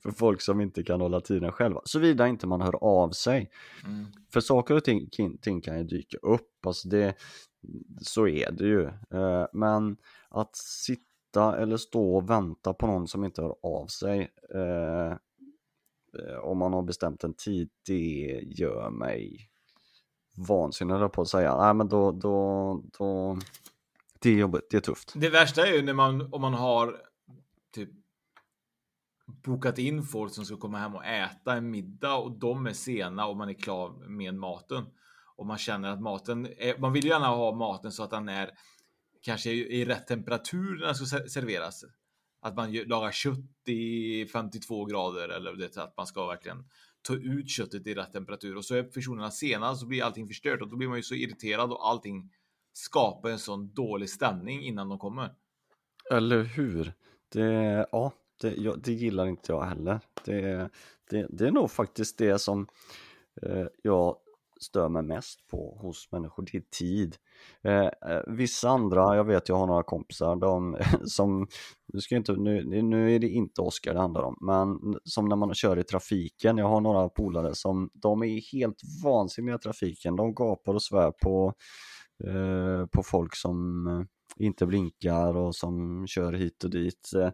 för 0.04 0.12
folk 0.12 0.42
som 0.42 0.62
inte 0.62 0.84
kan 0.84 1.02
hålla 1.02 1.22
tiden 1.22 1.52
själva, 1.52 1.82
såvida 1.86 2.28
inte 2.28 2.48
man 2.48 2.62
hör 2.62 2.84
av 2.84 3.10
sig. 3.10 3.50
Mm. 3.86 4.06
För 4.34 4.42
saker 4.42 4.76
och 4.76 4.84
ting, 4.84 5.10
ting, 5.42 5.62
kan 5.62 5.78
ju 5.78 5.84
dyka 5.84 6.18
upp, 6.18 6.66
alltså 6.66 6.90
det, 6.90 7.16
så 8.02 8.28
är 8.28 8.52
det 8.52 8.66
ju. 8.66 8.86
Eh, 8.88 9.46
men 9.54 9.98
att 10.30 10.56
sitta 10.56 11.58
eller 11.58 11.78
stå 11.78 12.16
och 12.16 12.30
vänta 12.30 12.74
på 12.74 12.88
någon 12.88 13.08
som 13.08 13.24
inte 13.24 13.42
hör 13.42 13.56
av 13.64 13.88
sig 13.88 14.32
eh, 14.54 15.12
eh, 16.20 16.38
om 16.42 16.58
man 16.58 16.74
har 16.74 16.84
bestämt 16.84 17.24
en 17.24 17.34
tid, 17.34 17.70
det 17.88 18.42
gör 18.46 18.90
mig 18.90 19.51
vansinnig 20.34 21.12
på 21.12 21.22
att 21.22 21.28
säga. 21.28 21.58
Nej 21.58 21.74
men 21.74 21.88
då, 21.88 22.12
då, 22.12 22.84
då 22.98 23.38
det 24.20 24.30
är 24.30 24.36
jobbigt, 24.36 24.68
det 24.70 24.78
är 24.78 24.82
tufft. 24.82 25.14
Det 25.16 25.30
värsta 25.30 25.68
är 25.68 25.74
ju 25.74 25.82
när 25.82 25.94
man, 25.94 26.34
om 26.34 26.42
man 26.42 26.54
har 26.54 26.98
typ 27.76 27.90
bokat 29.26 29.78
in 29.78 30.04
folk 30.04 30.34
som 30.34 30.46
ska 30.46 30.58
komma 30.58 30.78
hem 30.78 30.96
och 30.96 31.06
äta 31.06 31.54
en 31.54 31.72
middag 31.72 32.16
och 32.16 32.40
de 32.40 32.68
är 32.68 32.74
sena 32.74 33.28
och 33.28 33.38
man 33.38 33.50
är 33.50 33.54
klar 33.54 33.90
med 34.08 34.36
maten. 34.36 34.86
Och 35.36 35.46
man 35.46 35.58
känner 35.58 35.90
att 35.90 36.02
maten, 36.02 36.48
är, 36.58 36.78
man 36.78 36.94
vill 36.94 37.04
ju 37.04 37.10
gärna 37.10 37.28
ha 37.28 37.56
maten 37.56 37.92
så 37.92 38.04
att 38.04 38.10
den 38.10 38.30
är 38.30 38.52
kanske 39.22 39.52
i 39.52 39.86
rätt 39.86 40.08
temperatur 40.08 40.80
när 40.80 40.86
den 40.86 40.96
ska 40.96 41.20
serveras. 41.30 41.84
Att 42.42 42.56
man 42.56 42.74
lagar 42.74 43.12
kött 43.12 43.68
i 43.68 44.26
52 44.26 44.86
grader 44.86 45.30
eller 45.30 45.54
det, 45.54 45.78
att 45.78 45.98
man 45.98 46.08
ska 46.08 46.28
verkligen 46.28 46.64
ta 47.02 47.14
ut 47.14 47.50
köttet 47.50 47.88
i 47.88 47.94
rätt 47.94 48.14
temperatur 48.14 48.58
och 48.58 48.66
så 48.66 48.76
är 48.76 48.84
personerna 48.84 49.32
sena 49.32 49.76
så 49.76 49.86
blir 49.86 50.04
allting 50.04 50.28
förstört 50.28 50.62
och 50.62 50.70
då 50.70 50.76
blir 50.76 50.88
man 50.88 50.98
ju 50.98 51.04
så 51.04 51.16
irriterad 51.16 51.72
och 51.72 51.90
allting 51.90 52.32
skapar 52.74 53.30
en 53.30 53.40
sån 53.40 53.74
dålig 53.74 54.10
stämning 54.10 54.64
innan 54.64 54.90
de 54.90 55.00
kommer. 55.00 55.34
Eller 56.12 56.44
hur? 56.44 56.94
Det, 57.30 57.88
ja, 57.92 58.12
det, 58.42 58.56
ja, 58.56 58.76
det 58.78 58.94
gillar 58.94 59.28
inte 59.28 59.52
jag 59.52 59.62
heller. 59.62 60.00
Det, 60.26 60.70
det, 61.10 61.28
det 61.30 61.48
är 61.48 61.52
nog 61.52 61.72
faktiskt 61.72 62.18
det 62.18 62.40
som 62.40 62.68
eh, 63.42 63.66
jag 63.84 64.18
stör 64.64 64.90
mig 64.90 65.04
mest 65.04 65.48
på 65.48 65.78
hos 65.82 66.12
människor, 66.12 66.46
det 66.52 66.58
är 66.58 66.62
tid. 66.62 67.16
Eh, 67.64 67.86
eh 67.86 68.22
vissa 68.28 68.70
andra, 68.70 69.16
jag 69.16 69.24
vet 69.24 69.50
jag 69.50 69.56
har 69.56 69.68
några 69.68 69.84
kompisar 69.84 70.36
de, 70.36 70.78
som, 71.06 71.48
nu, 71.94 72.02
ska 72.02 72.16
inte, 72.16 72.34
nu, 72.34 72.82
nu 72.82 73.16
är 73.16 73.20
det 73.20 73.30
inte 73.30 73.62
Oskar 73.62 73.94
det 73.94 74.00
handlar 74.00 74.22
om, 74.22 74.38
men 74.42 74.96
som 75.04 75.26
när 75.26 75.36
man 75.36 75.54
kör 75.54 75.80
i 75.80 75.84
trafiken, 75.84 76.58
jag 76.58 76.68
har 76.68 76.82
några 76.82 77.10
polare 77.10 77.56
som, 77.56 77.90
de 77.94 78.24
är 78.24 78.52
helt 78.52 78.82
vansinniga 79.04 79.56
i 79.56 79.60
trafiken, 79.60 80.16
de 80.16 80.34
gapar 80.36 80.74
och 80.74 80.84
svär 80.84 81.12
på, 81.12 81.54
eh, 82.24 82.86
på 82.86 83.04
folk 83.04 83.36
som 83.36 83.88
inte 84.38 84.66
blinkar 84.66 85.38
och 85.38 85.56
som 85.56 86.08
kör 86.08 86.34
hit 86.34 86.64
och 86.64 86.70
dit. 86.70 87.12
Eh, 87.16 87.30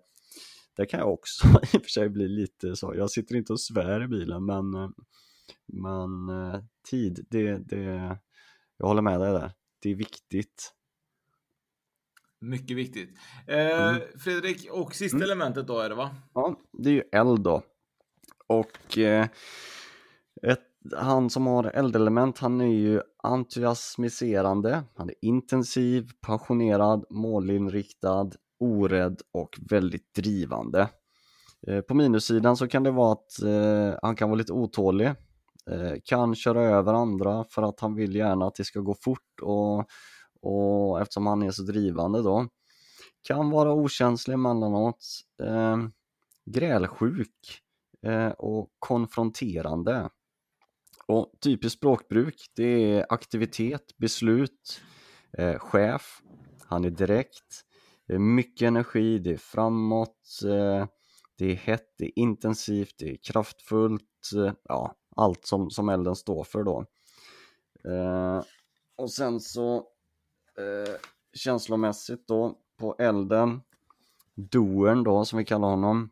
det 0.78 0.86
kan 0.86 1.00
jag 1.00 1.14
också 1.14 1.48
i 1.74 1.78
och 1.78 1.84
för 1.84 1.90
sig 1.90 2.10
bli 2.10 2.28
lite 2.28 2.76
så, 2.76 2.94
jag 2.96 3.12
sitter 3.12 3.36
inte 3.36 3.54
och 3.54 3.62
svär 3.62 4.04
i 4.04 4.08
bilen 4.08 4.46
men, 4.46 4.74
eh, 4.74 4.90
men 5.66 6.30
eh, 6.30 6.62
tid, 6.90 7.26
det, 7.30 7.58
det, 7.58 8.18
jag 8.78 8.88
håller 8.88 9.02
med 9.02 9.20
dig 9.20 9.32
där, 9.32 9.52
det 9.82 9.92
är 9.92 9.96
viktigt. 9.96 10.74
Mycket 12.40 12.78
viktigt. 12.78 13.10
Eh, 13.48 13.90
mm. 13.90 14.02
Fredrik, 14.20 14.72
och 14.72 14.96
sista 14.96 15.18
mm. 15.18 15.26
elementet 15.26 15.68
då 15.68 15.80
är 15.80 15.90
det 15.90 15.96
va? 15.96 16.16
Ja, 16.34 16.60
det 16.74 16.90
är 16.90 16.94
ju 16.94 17.04
eld 17.12 17.42
då. 17.42 17.64
Och 18.48 18.98
eh, 18.98 19.28
ett 20.44 20.68
han 20.96 21.30
som 21.30 21.48
har 21.48 21.64
eldelement, 21.64 22.38
han 22.38 22.62
är 22.62 22.66
ju 22.66 23.02
entusiasmiserande, 23.24 24.84
han 24.96 25.10
är 25.10 25.16
intensiv, 25.22 26.10
passionerad, 26.22 27.06
målinriktad, 27.10 28.30
orädd 28.60 29.22
och 29.34 29.60
väldigt 29.70 30.14
drivande. 30.16 30.90
Eh, 31.68 31.82
på 31.82 31.94
minussidan 31.94 32.58
så 32.58 32.68
kan 32.68 32.84
det 32.84 32.92
vara 32.92 33.12
att 33.12 33.42
eh, 33.42 34.00
han 34.02 34.16
kan 34.16 34.30
vara 34.30 34.38
lite 34.38 34.54
otålig, 34.54 35.14
Eh, 35.70 35.94
kan 36.04 36.36
köra 36.36 36.62
över 36.62 36.94
andra 36.94 37.46
för 37.50 37.62
att 37.62 37.80
han 37.80 37.96
vill 37.96 38.16
gärna 38.16 38.48
att 38.48 38.56
det 38.56 38.64
ska 38.64 38.80
gå 38.80 38.96
fort 39.02 39.42
och, 39.42 39.86
och 40.42 41.02
eftersom 41.02 41.28
han 41.28 41.42
är 41.42 41.52
så 41.52 41.64
drivande 41.64 42.22
då. 42.22 42.48
Kan 43.28 43.50
vara 43.50 43.74
okänslig 43.74 44.34
emellanåt, 44.34 45.06
eh, 45.44 45.78
grälsjuk 46.46 47.62
eh, 48.06 48.30
och 48.30 48.70
konfronterande. 48.80 50.10
Och 51.08 51.32
typiskt 51.42 51.78
språkbruk, 51.78 52.36
det 52.56 52.94
är 52.94 53.06
aktivitet, 53.10 53.98
beslut, 53.98 54.82
eh, 55.38 55.60
chef, 55.60 56.22
han 56.66 56.86
är 56.86 56.90
direkt, 56.90 57.64
det 58.08 58.14
är 58.14 58.20
mycket 58.20 58.68
energi, 58.68 59.20
det 59.20 59.32
är 59.32 59.38
framåt, 59.38 60.42
eh, 60.46 60.88
det 61.38 61.52
är 61.52 61.56
hett, 61.56 61.94
det 61.98 62.06
är 62.06 62.20
intensivt, 62.20 62.96
det 63.00 63.12
är 63.12 63.18
kraftfullt, 63.24 64.32
eh, 64.36 64.54
ja, 64.64 64.96
allt 65.18 65.46
som, 65.46 65.70
som 65.70 65.90
elden 65.90 66.16
står 66.16 66.44
för 66.44 66.64
då. 66.64 66.86
Eh, 67.84 68.44
och 68.96 69.12
sen 69.12 69.40
så 69.40 69.76
eh, 70.58 70.96
känslomässigt 71.34 72.28
då 72.28 72.58
på 72.78 72.96
elden, 73.00 73.62
doern 74.36 75.04
då 75.04 75.26
som 75.26 75.40
vi 75.40 75.46
kallar 75.46 75.68
honom, 75.68 76.10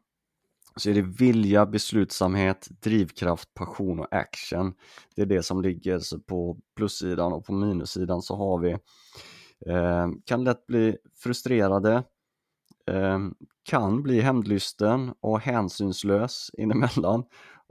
så 0.75 0.89
är 0.89 0.93
det 0.93 1.01
vilja, 1.01 1.65
beslutsamhet, 1.65 2.67
drivkraft, 2.81 3.53
passion 3.53 3.99
och 3.99 4.13
action. 4.13 4.73
Det 5.15 5.21
är 5.21 5.25
det 5.25 5.43
som 5.43 5.61
ligger 5.61 6.19
på 6.19 6.57
plussidan 6.75 7.33
och 7.33 7.45
på 7.45 7.53
minussidan 7.53 8.21
så 8.21 8.35
har 8.35 8.59
vi 8.59 8.71
eh, 9.71 10.07
kan 10.25 10.43
lätt 10.43 10.67
bli 10.67 10.97
frustrerade, 11.15 12.03
eh, 12.87 13.19
kan 13.63 14.03
bli 14.03 14.21
hämndlysten 14.21 15.13
och 15.19 15.39
hänsynslös 15.39 16.51
inemellan 16.53 17.23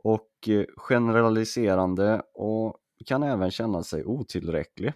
och 0.04 0.48
eh, 0.48 0.64
generaliserande 0.76 2.22
och 2.34 2.76
kan 3.06 3.22
även 3.22 3.50
känna 3.50 3.82
sig 3.82 4.04
otillräcklig. 4.04 4.92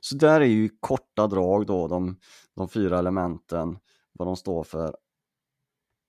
Så 0.00 0.16
där 0.16 0.40
är 0.40 0.44
ju 0.44 0.68
korta 0.80 1.26
drag 1.26 1.66
då 1.66 1.88
de, 1.88 2.18
de 2.56 2.68
fyra 2.68 2.98
elementen, 2.98 3.78
vad 4.12 4.28
de 4.28 4.36
står 4.36 4.64
för 4.64 4.96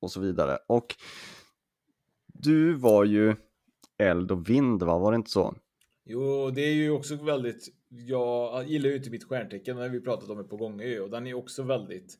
och 0.01 0.11
så 0.11 0.19
vidare. 0.19 0.57
Och 0.67 0.95
du 2.27 2.73
var 2.73 3.05
ju 3.05 3.35
eld 3.97 4.31
och 4.31 4.49
vind, 4.49 4.83
va? 4.83 4.99
Var 4.99 5.11
det 5.11 5.15
inte 5.15 5.31
så? 5.31 5.55
Jo, 6.05 6.51
det 6.51 6.61
är 6.61 6.73
ju 6.73 6.91
också 6.91 7.15
väldigt. 7.15 7.67
Jag 7.89 8.67
gillar 8.67 8.89
ju 8.89 8.95
inte 8.95 9.09
mitt 9.09 9.23
stjärntecken 9.23 9.77
när 9.77 9.89
vi 9.89 10.01
pratat 10.01 10.29
om 10.29 10.37
det 10.37 10.43
på 10.43 10.57
gånger 10.57 11.01
och 11.01 11.09
den 11.09 11.27
är 11.27 11.33
också 11.33 11.63
väldigt 11.63 12.17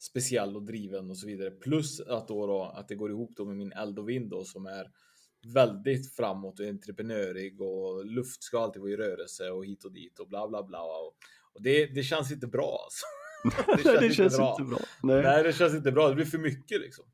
speciell 0.00 0.56
och 0.56 0.62
driven 0.62 1.10
och 1.10 1.18
så 1.18 1.26
vidare. 1.26 1.50
Plus 1.50 2.00
att 2.00 2.28
då, 2.28 2.46
då 2.46 2.72
att 2.74 2.88
det 2.88 2.94
går 2.94 3.10
ihop 3.10 3.30
då 3.36 3.44
med 3.44 3.56
min 3.56 3.72
eld 3.72 3.98
och 3.98 4.08
vind 4.08 4.30
då 4.30 4.44
som 4.44 4.66
är 4.66 4.86
väldigt 5.54 6.14
framåt 6.14 6.60
och 6.60 6.66
entreprenörig 6.66 7.60
och 7.60 8.06
luft 8.06 8.42
ska 8.42 8.60
alltid 8.60 8.82
vara 8.82 8.92
i 8.92 8.96
rörelse 8.96 9.50
och 9.50 9.66
hit 9.66 9.84
och 9.84 9.92
dit 9.92 10.18
och 10.18 10.28
bla 10.28 10.48
bla 10.48 10.62
bla. 10.62 10.82
Och, 10.82 11.14
och 11.54 11.62
det, 11.62 11.86
det 11.86 12.02
känns 12.02 12.32
inte 12.32 12.46
bra 12.46 12.80
alltså. 12.84 13.06
Det 13.76 13.82
känns, 13.82 14.00
det 14.00 14.14
känns 14.14 14.38
inte, 14.38 14.70
bra. 14.70 14.78
Nej. 15.02 15.22
Nej. 15.22 15.42
det 15.42 15.52
känns 15.52 15.74
inte 15.74 15.92
bra. 15.92 16.08
Det 16.08 16.14
blir 16.14 16.24
för 16.24 16.38
mycket 16.38 16.80
liksom. 16.80 17.04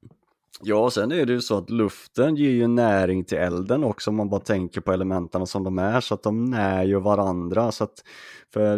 Ja, 0.63 0.91
sen 0.91 1.13
är 1.13 1.27
det 1.27 1.33
ju 1.33 1.41
så 1.41 1.59
att 1.59 1.71
luften 1.71 2.37
ger 2.37 2.51
ju 2.51 2.67
näring 2.67 3.25
till 3.25 3.39
elden 3.39 3.85
också 3.85 4.11
om 4.11 4.17
man 4.17 4.29
bara 4.29 4.41
tänker 4.41 4.81
på 4.81 4.93
elementen 4.93 5.47
som 5.47 5.65
de 5.65 5.79
är 5.79 6.01
så 6.01 6.15
att 6.15 6.23
de 6.23 6.45
när 6.45 6.85
ju 6.85 7.01
varandra 7.01 7.73
så 7.73 7.85
att 7.85 8.05
för 8.53 8.77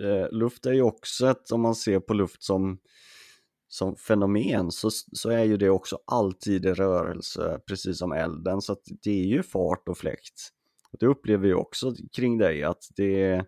eh, 0.00 0.30
luft 0.30 0.66
är 0.66 0.72
ju 0.72 0.82
också 0.82 1.30
ett, 1.30 1.50
om 1.50 1.60
man 1.60 1.74
ser 1.74 2.00
på 2.00 2.14
luft 2.14 2.42
som 2.42 2.78
som 3.76 3.96
fenomen 3.96 4.70
så, 4.70 4.90
så 4.90 5.30
är 5.30 5.44
ju 5.44 5.56
det 5.56 5.70
också 5.70 5.98
alltid 6.06 6.66
i 6.66 6.72
rörelse 6.72 7.60
precis 7.68 7.98
som 7.98 8.12
elden 8.12 8.60
så 8.60 8.72
att 8.72 8.82
det 9.02 9.10
är 9.10 9.26
ju 9.26 9.42
fart 9.42 9.88
och 9.88 9.98
fläkt. 9.98 10.52
Och 10.92 10.98
det 11.00 11.06
upplever 11.06 11.48
jag 11.48 11.60
också 11.60 11.94
kring 12.16 12.38
dig 12.38 12.62
att 12.62 12.82
det 12.96 13.44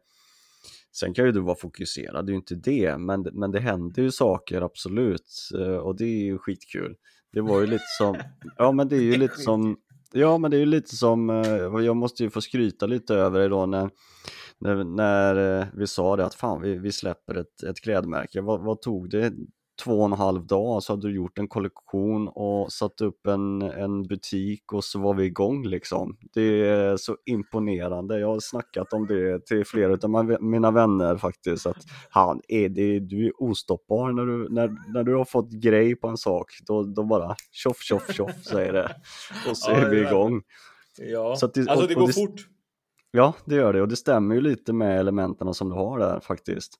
Sen 0.92 1.14
kan 1.14 1.24
ju 1.24 1.32
du 1.32 1.40
vara 1.40 1.56
fokuserad, 1.56 2.26
det 2.26 2.30
är 2.30 2.32
ju 2.32 2.38
inte 2.38 2.54
det, 2.54 2.98
men, 2.98 3.26
men 3.32 3.50
det 3.50 3.60
händer 3.60 4.02
ju 4.02 4.10
saker 4.10 4.62
absolut 4.62 5.30
eh, 5.58 5.76
och 5.76 5.96
det 5.96 6.04
är 6.04 6.24
ju 6.24 6.38
skitkul. 6.38 6.96
Det 7.32 7.40
var 7.40 7.60
ju 7.60 7.66
lite 7.66 7.84
som, 7.98 8.16
ja 8.56 8.72
men 8.72 8.88
det 8.88 8.96
är 8.96 9.02
ju 9.02 9.16
lite 9.16 9.36
som, 9.36 9.76
ja 10.12 10.38
men 10.38 10.50
det 10.50 10.56
är 10.56 10.60
ju 10.60 10.66
lite 10.66 10.96
som, 10.96 11.28
jag 11.84 11.96
måste 11.96 12.22
ju 12.22 12.30
få 12.30 12.40
skryta 12.40 12.86
lite 12.86 13.14
över 13.14 13.40
det 13.40 13.48
då 13.48 13.66
när, 13.66 13.90
när, 14.58 14.84
när 14.84 15.60
eh, 15.60 15.66
vi 15.74 15.86
sa 15.86 16.16
det 16.16 16.26
att 16.26 16.34
fan 16.34 16.62
vi, 16.62 16.78
vi 16.78 16.92
släpper 16.92 17.34
ett, 17.34 17.62
ett 17.62 17.80
klädmärke, 17.80 18.40
vad, 18.40 18.60
vad 18.60 18.80
tog 18.80 19.10
det? 19.10 19.32
Två 19.84 19.98
och 19.98 20.04
en 20.04 20.12
halv 20.12 20.46
dag 20.46 20.82
så 20.82 20.92
hade 20.92 21.08
du 21.08 21.14
gjort 21.14 21.38
en 21.38 21.48
kollektion 21.48 22.28
och 22.28 22.72
satt 22.72 23.00
upp 23.00 23.26
en, 23.26 23.62
en 23.62 24.02
butik 24.02 24.72
och 24.72 24.84
så 24.84 24.98
var 24.98 25.14
vi 25.14 25.24
igång 25.24 25.66
liksom. 25.66 26.16
Det 26.34 26.68
är 26.68 26.96
så 26.96 27.16
imponerande. 27.26 28.20
Jag 28.20 28.28
har 28.28 28.40
snackat 28.40 28.92
om 28.92 29.06
det 29.06 29.46
till 29.46 29.64
flera 29.64 29.98
av 30.02 30.42
mina 30.42 30.70
vänner 30.70 31.16
faktiskt. 31.16 31.66
Att 31.66 31.84
han 32.10 32.40
är 32.48 32.68
det, 32.68 32.98
du 33.00 33.26
är 33.26 33.42
ostoppbar 33.42 34.12
när 34.12 34.26
du, 34.26 34.48
när, 34.48 34.92
när 34.92 35.04
du 35.04 35.14
har 35.14 35.24
fått 35.24 35.50
grej 35.50 35.96
på 35.96 36.08
en 36.08 36.16
sak. 36.16 36.52
Då, 36.66 36.82
då 36.82 37.04
bara 37.04 37.34
tjoff 37.52 37.82
tjoff 37.82 38.14
tjoff 38.14 38.44
säger 38.44 38.72
det. 38.72 38.96
Och 39.50 39.56
så 39.56 39.70
är 39.70 39.90
vi 39.90 40.00
igång. 40.00 40.42
Ja, 40.98 41.36
så 41.36 41.46
det, 41.46 41.68
alltså 41.68 41.86
det 41.86 41.94
går 41.94 42.06
det, 42.06 42.12
fort. 42.12 42.46
Ja, 43.10 43.34
det 43.44 43.54
gör 43.54 43.72
det 43.72 43.82
och 43.82 43.88
det 43.88 43.96
stämmer 43.96 44.34
ju 44.34 44.40
lite 44.40 44.72
med 44.72 45.00
elementen 45.00 45.54
som 45.54 45.68
du 45.68 45.74
har 45.74 45.98
där 45.98 46.20
faktiskt. 46.20 46.78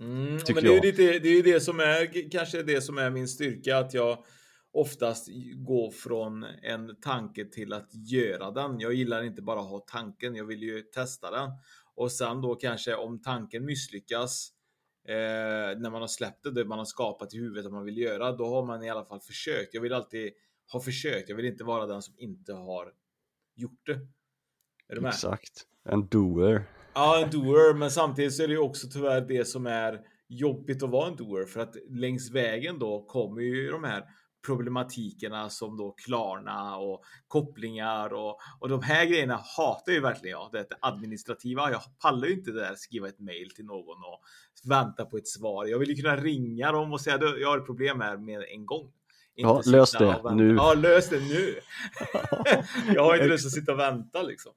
Mm, 0.00 0.38
men 0.54 0.64
det 0.64 0.76
är, 0.76 0.82
lite, 0.82 1.18
det 1.18 1.28
är 1.28 1.36
ju 1.36 1.42
det 1.42 1.60
som 1.60 1.80
är 1.80 2.30
kanske 2.30 2.62
det 2.62 2.80
som 2.80 2.98
är 2.98 3.10
min 3.10 3.28
styrka, 3.28 3.78
att 3.78 3.94
jag 3.94 4.24
oftast 4.72 5.28
går 5.56 5.90
från 5.90 6.44
en 6.62 7.00
tanke 7.00 7.44
till 7.44 7.72
att 7.72 7.88
göra 7.94 8.50
den. 8.50 8.80
Jag 8.80 8.94
gillar 8.94 9.22
inte 9.22 9.42
bara 9.42 9.60
att 9.60 9.70
ha 9.70 9.78
tanken, 9.78 10.34
jag 10.34 10.44
vill 10.44 10.62
ju 10.62 10.82
testa 10.82 11.30
den. 11.30 11.50
Och 11.94 12.12
sen 12.12 12.40
då 12.40 12.54
kanske 12.54 12.94
om 12.94 13.22
tanken 13.22 13.64
misslyckas 13.64 14.52
eh, 15.08 15.78
när 15.78 15.90
man 15.90 16.00
har 16.00 16.08
släppt 16.08 16.42
det, 16.42 16.50
det 16.50 16.64
man 16.64 16.78
har 16.78 16.84
skapat 16.84 17.34
i 17.34 17.38
huvudet 17.38 17.66
att 17.66 17.72
man 17.72 17.84
vill 17.84 17.98
göra, 17.98 18.32
då 18.32 18.46
har 18.46 18.66
man 18.66 18.84
i 18.84 18.90
alla 18.90 19.04
fall 19.04 19.20
försökt. 19.20 19.74
Jag 19.74 19.80
vill 19.80 19.92
alltid 19.92 20.32
ha 20.72 20.80
försökt. 20.80 21.28
Jag 21.28 21.36
vill 21.36 21.46
inte 21.46 21.64
vara 21.64 21.86
den 21.86 22.02
som 22.02 22.14
inte 22.18 22.52
har 22.52 22.92
gjort 23.54 23.86
det. 23.86 24.00
Är 24.88 24.94
du 24.94 25.00
med? 25.00 25.08
Exakt. 25.08 25.66
En 25.84 26.06
doer. 26.06 26.64
Ja, 26.98 27.22
en 27.22 27.30
doer, 27.30 27.74
men 27.74 27.90
samtidigt 27.90 28.34
så 28.34 28.42
är 28.42 28.48
det 28.48 28.52
ju 28.52 28.58
också 28.58 28.86
tyvärr 28.92 29.20
det 29.20 29.44
som 29.44 29.66
är 29.66 30.00
jobbigt 30.28 30.82
att 30.82 30.90
vara 30.90 31.08
en 31.08 31.16
doer 31.16 31.44
för 31.44 31.60
att 31.60 31.76
längs 31.90 32.30
vägen 32.30 32.78
då 32.78 33.06
kommer 33.06 33.40
ju 33.40 33.70
de 33.70 33.84
här 33.84 34.04
problematikerna 34.46 35.50
som 35.50 35.76
då 35.76 35.90
Klarna 35.90 36.76
och 36.76 37.02
kopplingar 37.28 38.12
och, 38.12 38.38
och 38.60 38.68
de 38.68 38.82
här 38.82 39.06
grejerna 39.06 39.40
hatar 39.56 39.92
ju 39.92 40.00
verkligen 40.00 40.38
jag. 40.38 40.48
Det 40.52 40.68
administrativa. 40.80 41.70
Jag 41.70 41.82
pallar 42.02 42.28
ju 42.28 42.34
inte 42.34 42.50
det 42.50 42.60
där 42.60 42.74
skriva 42.76 43.08
ett 43.08 43.20
mail 43.20 43.50
till 43.50 43.64
någon 43.64 43.98
och 43.98 44.20
vänta 44.68 45.04
på 45.04 45.16
ett 45.16 45.28
svar. 45.28 45.66
Jag 45.66 45.78
vill 45.78 45.88
ju 45.88 46.02
kunna 46.02 46.16
ringa 46.16 46.72
dem 46.72 46.92
och 46.92 47.00
säga 47.00 47.16
att 47.16 47.40
jag 47.40 47.48
har 47.48 47.58
ett 47.58 47.66
problem 47.66 48.00
här 48.00 48.16
med 48.16 48.44
en 48.54 48.66
gång. 48.66 48.92
Ja, 49.36 49.62
lös 49.66 49.92
det 49.92 50.34
nu. 50.34 50.54
Ja, 50.54 50.74
lös 50.74 51.08
det 51.08 51.20
nu. 51.20 51.54
jag 52.94 53.04
har 53.04 53.14
inte 53.14 53.28
lust 53.28 53.46
att 53.46 53.52
sitta 53.52 53.72
och 53.72 53.78
vänta 53.78 54.22
liksom. 54.22 54.52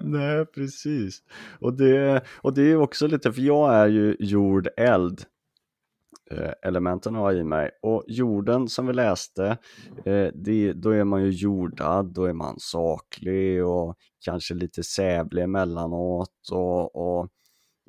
Nej, 0.00 0.46
precis. 0.46 1.22
Och 1.60 1.76
det, 1.76 2.22
och 2.36 2.54
det 2.54 2.62
är 2.62 2.76
också 2.76 3.06
lite, 3.06 3.32
för 3.32 3.42
jag 3.42 3.74
är 3.74 3.86
ju 3.86 4.16
jord, 4.18 4.68
eld. 4.76 5.24
Eh, 6.30 6.52
elementen 6.62 7.14
har 7.14 7.32
i 7.32 7.44
mig 7.44 7.70
och 7.82 8.04
jorden 8.06 8.68
som 8.68 8.86
vi 8.86 8.92
läste, 8.92 9.58
eh, 10.04 10.28
det, 10.34 10.72
då 10.72 10.90
är 10.90 11.04
man 11.04 11.22
ju 11.22 11.30
jordad, 11.30 12.12
då 12.14 12.24
är 12.24 12.32
man 12.32 12.54
saklig 12.58 13.64
och 13.64 13.96
kanske 14.24 14.54
lite 14.54 14.82
sävlig 14.82 15.42
emellanåt 15.42 16.48
och, 16.52 16.96
och 16.96 17.28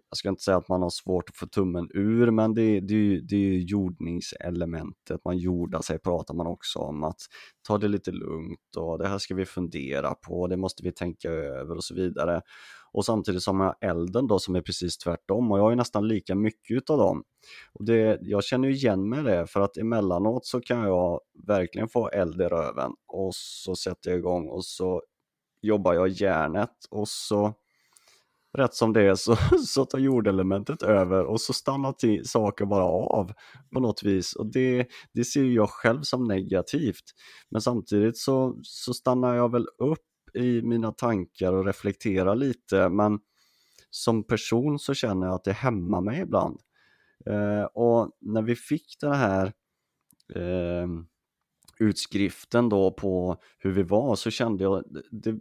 jag 0.09 0.17
ska 0.17 0.29
inte 0.29 0.43
säga 0.43 0.57
att 0.57 0.69
man 0.69 0.81
har 0.81 0.89
svårt 0.89 1.29
att 1.29 1.35
få 1.35 1.47
tummen 1.47 1.87
ur, 1.93 2.31
men 2.31 2.53
det, 2.53 2.79
det, 2.79 3.19
det 3.19 3.35
är 3.35 3.59
jordningselementet, 3.59 5.21
man 5.25 5.37
jordar 5.37 5.81
sig 5.81 5.99
pratar 5.99 6.33
man 6.33 6.47
också 6.47 6.79
om 6.79 7.03
att 7.03 7.21
ta 7.67 7.77
det 7.77 7.87
lite 7.87 8.11
lugnt 8.11 8.75
och 8.77 8.97
det 8.97 9.07
här 9.07 9.17
ska 9.17 9.35
vi 9.35 9.45
fundera 9.45 10.15
på, 10.15 10.47
det 10.47 10.57
måste 10.57 10.83
vi 10.83 10.91
tänka 10.91 11.29
över 11.29 11.75
och 11.75 11.83
så 11.83 11.95
vidare. 11.95 12.41
Och 12.91 13.05
samtidigt 13.05 13.43
som 13.43 13.59
jag 13.59 13.75
elden 13.81 14.27
då 14.27 14.39
som 14.39 14.55
är 14.55 14.61
precis 14.61 14.97
tvärtom 14.97 15.51
och 15.51 15.57
jag 15.57 15.63
har 15.63 15.69
ju 15.69 15.75
nästan 15.75 16.07
lika 16.07 16.35
mycket 16.35 16.77
utav 16.77 16.97
dem. 16.97 17.23
Och 17.73 17.85
det, 17.85 18.19
jag 18.21 18.43
känner 18.43 18.67
ju 18.67 18.75
igen 18.75 19.09
mig 19.09 19.23
det 19.23 19.47
för 19.47 19.61
att 19.61 19.77
emellanåt 19.77 20.45
så 20.45 20.61
kan 20.61 20.79
jag 20.79 21.19
verkligen 21.47 21.89
få 21.89 22.09
eld 22.09 22.41
i 22.41 22.45
röven 22.45 22.91
och 23.07 23.35
så 23.35 23.75
sätter 23.75 24.09
jag 24.09 24.19
igång 24.19 24.49
och 24.49 24.65
så 24.65 25.01
jobbar 25.61 25.93
jag 25.93 26.07
järnet 26.07 26.75
och 26.89 27.07
så 27.07 27.53
rätt 28.57 28.73
som 28.73 28.93
det 28.93 29.01
är 29.01 29.15
så, 29.15 29.35
så 29.67 29.85
tar 29.85 29.99
jordelementet 29.99 30.83
över 30.83 31.25
och 31.25 31.41
så 31.41 31.53
stannar 31.53 32.23
saker 32.23 32.65
bara 32.65 32.83
av 32.83 33.31
på 33.73 33.79
något 33.79 34.03
vis. 34.03 34.33
Och 34.33 34.51
det, 34.51 34.87
det 35.13 35.23
ser 35.23 35.43
jag 35.43 35.69
själv 35.69 36.01
som 36.01 36.23
negativt. 36.23 37.03
Men 37.49 37.61
samtidigt 37.61 38.17
så, 38.17 38.59
så 38.61 38.93
stannar 38.93 39.35
jag 39.35 39.51
väl 39.51 39.67
upp 39.77 40.35
i 40.35 40.61
mina 40.61 40.91
tankar 40.91 41.53
och 41.53 41.65
reflekterar 41.65 42.35
lite. 42.35 42.89
Men 42.89 43.19
som 43.89 44.23
person 44.23 44.79
så 44.79 44.93
känner 44.93 45.27
jag 45.27 45.35
att 45.35 45.43
det 45.43 45.53
hämmar 45.53 46.01
mig 46.01 46.21
ibland. 46.21 46.59
Eh, 47.25 47.63
och 47.63 48.11
när 48.21 48.41
vi 48.41 48.55
fick 48.55 48.97
den 49.01 49.13
här 49.13 49.53
eh, 50.35 50.87
utskriften 51.79 52.69
då 52.69 52.91
på 52.91 53.37
hur 53.57 53.71
vi 53.71 53.83
var 53.83 54.15
så 54.15 54.29
kände 54.29 54.63
jag 54.63 54.83
det, 55.11 55.39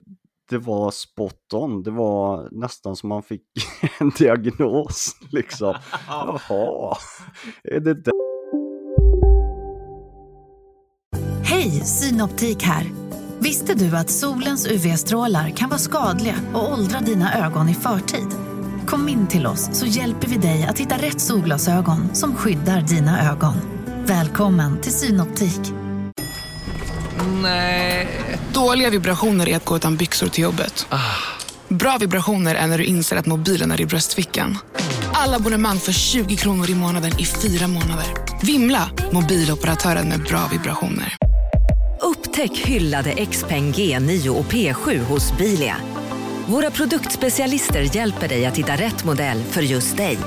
det 0.48 0.58
var 0.58 0.90
spot 0.90 1.52
on. 1.52 1.82
Det 1.82 1.90
var 1.90 2.48
nästan 2.52 2.96
som 2.96 3.08
man 3.08 3.22
fick 3.22 3.42
en 3.98 4.10
diagnos 4.10 5.16
liksom. 5.30 5.74
Jaha, 6.08 6.96
är 7.64 7.80
det 7.80 7.94
där? 7.94 8.12
Hej, 11.44 11.70
Synoptik 11.70 12.62
här. 12.62 12.86
Visste 13.38 13.74
du 13.74 13.96
att 13.96 14.10
solens 14.10 14.66
UV-strålar 14.66 15.50
kan 15.50 15.68
vara 15.68 15.78
skadliga 15.78 16.34
och 16.54 16.72
åldra 16.72 17.00
dina 17.00 17.46
ögon 17.46 17.68
i 17.68 17.74
förtid? 17.74 18.28
Kom 18.86 19.08
in 19.08 19.26
till 19.26 19.46
oss 19.46 19.68
så 19.72 19.86
hjälper 19.86 20.28
vi 20.28 20.36
dig 20.36 20.66
att 20.70 20.78
hitta 20.78 20.96
rätt 20.96 21.20
solglasögon 21.20 22.14
som 22.14 22.34
skyddar 22.34 22.80
dina 22.80 23.30
ögon. 23.32 23.54
Välkommen 24.06 24.80
till 24.80 24.92
Synoptik. 24.92 25.72
Nej. 27.42 28.37
Dåliga 28.58 28.90
vibrationer 28.90 29.48
är 29.48 29.56
att 29.56 29.64
gå 29.64 29.76
utan 29.76 29.96
byxor 29.96 30.28
till 30.28 30.44
jobbet. 30.44 30.86
Ah. 30.88 30.98
Bra 31.68 31.96
vibrationer 32.00 32.54
är 32.54 32.66
när 32.66 32.78
du 32.78 32.84
inser 32.84 33.16
att 33.16 33.26
mobilen 33.26 33.70
är 33.70 33.80
i 33.80 33.86
bröstfickan. 33.86 34.58
Alla 35.12 35.36
abonnemang 35.36 35.78
för 35.78 35.92
20 35.92 36.36
kronor 36.36 36.70
i 36.70 36.74
månaden 36.74 37.12
i 37.18 37.24
fyra 37.24 37.66
månader. 37.66 38.06
Vimla! 38.42 38.90
Mobiloperatören 39.12 40.08
med 40.08 40.22
bra 40.22 40.48
vibrationer. 40.52 41.16
Upptäck 42.02 42.58
hyllade 42.58 43.26
XPeng 43.26 43.72
G9 43.72 44.28
och 44.28 44.44
P7 44.44 44.98
hos 44.98 45.36
Bilia. 45.38 45.76
Våra 46.46 46.70
produktspecialister 46.70 47.96
hjälper 47.96 48.28
dig 48.28 48.46
att 48.46 48.56
hitta 48.56 48.76
rätt 48.76 49.04
modell 49.04 49.42
för 49.42 49.62
just 49.62 49.96
dig. 49.96 50.18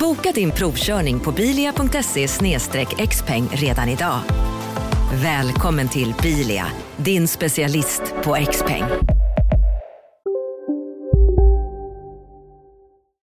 Boka 0.00 0.32
din 0.32 0.50
provkörning 0.50 1.20
på 1.20 1.32
bilia.se 1.32 2.28
xpeng 3.06 3.48
redan 3.52 3.88
idag. 3.88 4.20
Välkommen 5.22 5.88
till 5.88 6.14
Bilia, 6.22 6.66
din 7.04 7.28
specialist 7.28 8.14
på 8.24 8.36
X-peng. 8.36 8.84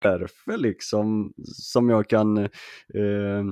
Därför 0.03 0.57
liksom 0.57 1.33
som 1.45 1.89
jag 1.89 2.09
kan 2.09 2.39
eh, 2.39 2.47
eh 2.95 3.45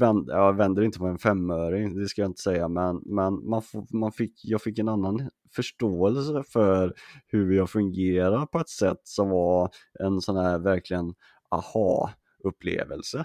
vänd, 0.00 0.28
jag 0.28 0.56
vänder 0.56 0.82
inte 0.82 0.98
på 0.98 1.06
en 1.06 1.18
femöring, 1.18 1.94
det 1.94 2.08
ska 2.08 2.22
jag 2.22 2.28
inte 2.28 2.42
säga, 2.42 2.68
men, 2.68 3.02
men 3.06 3.48
man, 3.48 3.62
man 3.92 4.12
fick, 4.12 4.32
jag 4.44 4.62
fick 4.62 4.78
en 4.78 4.88
annan 4.88 5.30
förståelse 5.54 6.42
för 6.52 6.94
hur 7.26 7.52
jag 7.52 7.70
fungerar 7.70 8.46
på 8.46 8.58
ett 8.58 8.68
sätt 8.68 9.00
som 9.04 9.28
var 9.28 9.70
en 10.00 10.20
sån 10.20 10.36
här 10.36 10.58
verkligen 10.58 11.14
aha-upplevelse. 11.50 13.24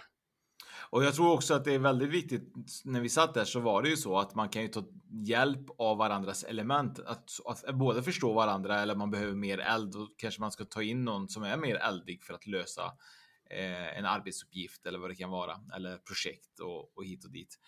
Och 0.94 1.04
jag 1.04 1.16
tror 1.16 1.32
också 1.32 1.54
att 1.54 1.66
det 1.66 1.74
är 1.74 1.80
väldigt 1.80 2.10
viktigt. 2.10 2.54
När 2.86 3.02
vi 3.02 3.10
satt 3.10 3.34
där 3.34 3.46
så 3.46 3.60
var 3.60 3.82
det 3.82 3.90
ju 3.90 3.98
så 3.98 4.20
att 4.20 4.36
man 4.36 4.50
kan 4.50 4.62
ju 4.62 4.68
ta 4.68 4.84
hjälp 5.10 5.66
av 5.78 5.98
varandras 5.98 6.44
element. 6.44 7.00
Att, 7.00 7.30
att 7.46 7.76
både 7.76 8.04
förstå 8.04 8.34
varandra 8.34 8.80
eller 8.80 8.96
man 8.96 9.12
behöver 9.12 9.34
mer 9.34 9.58
eld 9.58 9.96
och 9.96 10.10
kanske 10.18 10.42
man 10.42 10.52
ska 10.52 10.66
ta 10.66 10.84
in 10.84 11.06
någon 11.06 11.30
som 11.30 11.44
är 11.44 11.58
mer 11.58 11.76
eldig 11.76 12.24
för 12.24 12.34
att 12.34 12.48
lösa 12.48 12.84
eh, 13.50 13.98
en 13.98 14.06
arbetsuppgift 14.06 14.86
eller 14.86 15.00
vad 15.00 15.10
det 15.10 15.16
kan 15.16 15.30
vara 15.30 15.60
eller 15.76 15.98
projekt 15.98 16.60
och, 16.60 16.98
och 16.98 17.06
hit 17.06 17.26
och 17.26 17.32
dit. 17.32 17.60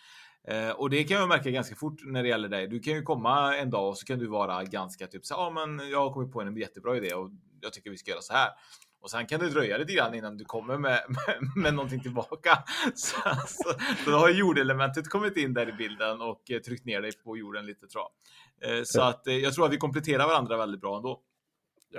Eh, 0.48 0.70
och 0.70 0.90
det 0.90 1.04
kan 1.04 1.18
jag 1.18 1.30
märka 1.30 1.52
ganska 1.52 1.76
fort 1.76 2.02
när 2.06 2.24
det 2.24 2.30
gäller 2.30 2.50
dig. 2.50 2.68
Du 2.68 2.80
kan 2.80 2.94
ju 2.94 3.02
komma 3.02 3.58
en 3.58 3.70
dag 3.70 3.90
och 3.90 3.98
så 3.98 4.06
kan 4.06 4.20
du 4.20 4.28
vara 4.28 4.64
ganska 4.64 5.08
typ 5.08 5.26
så 5.26 5.34
ja, 5.34 5.50
men 5.50 5.90
jag 5.90 6.00
har 6.00 6.14
kommit 6.14 6.32
på 6.32 6.42
en 6.42 6.58
jättebra 6.58 6.98
idé 6.98 7.14
och 7.14 7.32
jag 7.62 7.74
tycker 7.74 7.90
vi 7.90 7.98
ska 7.98 8.12
göra 8.12 8.22
så 8.22 8.34
här. 8.34 8.50
Och 9.06 9.12
sen 9.12 9.26
kan 9.26 9.40
det 9.40 9.50
dröja 9.50 9.78
lite 9.78 9.94
grann 9.94 10.14
innan 10.14 10.38
du 10.38 10.46
kommer 10.46 10.78
med, 10.78 11.00
med, 11.10 11.64
med 11.64 11.74
någonting 11.74 12.00
tillbaka. 12.00 12.64
Så, 12.96 13.18
så, 13.48 13.74
så 14.06 14.12
då 14.12 14.18
har 14.18 14.30
jordelementet 14.30 15.10
kommit 15.10 15.38
in 15.38 15.54
där 15.54 15.70
i 15.70 15.74
bilden 15.74 16.22
och 16.22 16.52
eh, 16.52 16.60
tryckt 16.60 16.86
ner 16.86 17.02
dig 17.02 17.12
på 17.24 17.38
jorden 17.38 17.66
lite 17.66 17.88
tror 17.88 18.04
jag. 18.62 18.78
Eh, 18.78 18.84
så 18.84 19.02
att 19.02 19.28
eh, 19.28 19.34
jag 19.34 19.54
tror 19.54 19.66
att 19.66 19.74
vi 19.74 19.78
kompletterar 19.78 20.28
varandra 20.28 20.58
väldigt 20.58 20.82
bra 20.82 20.98
ändå. 20.98 21.20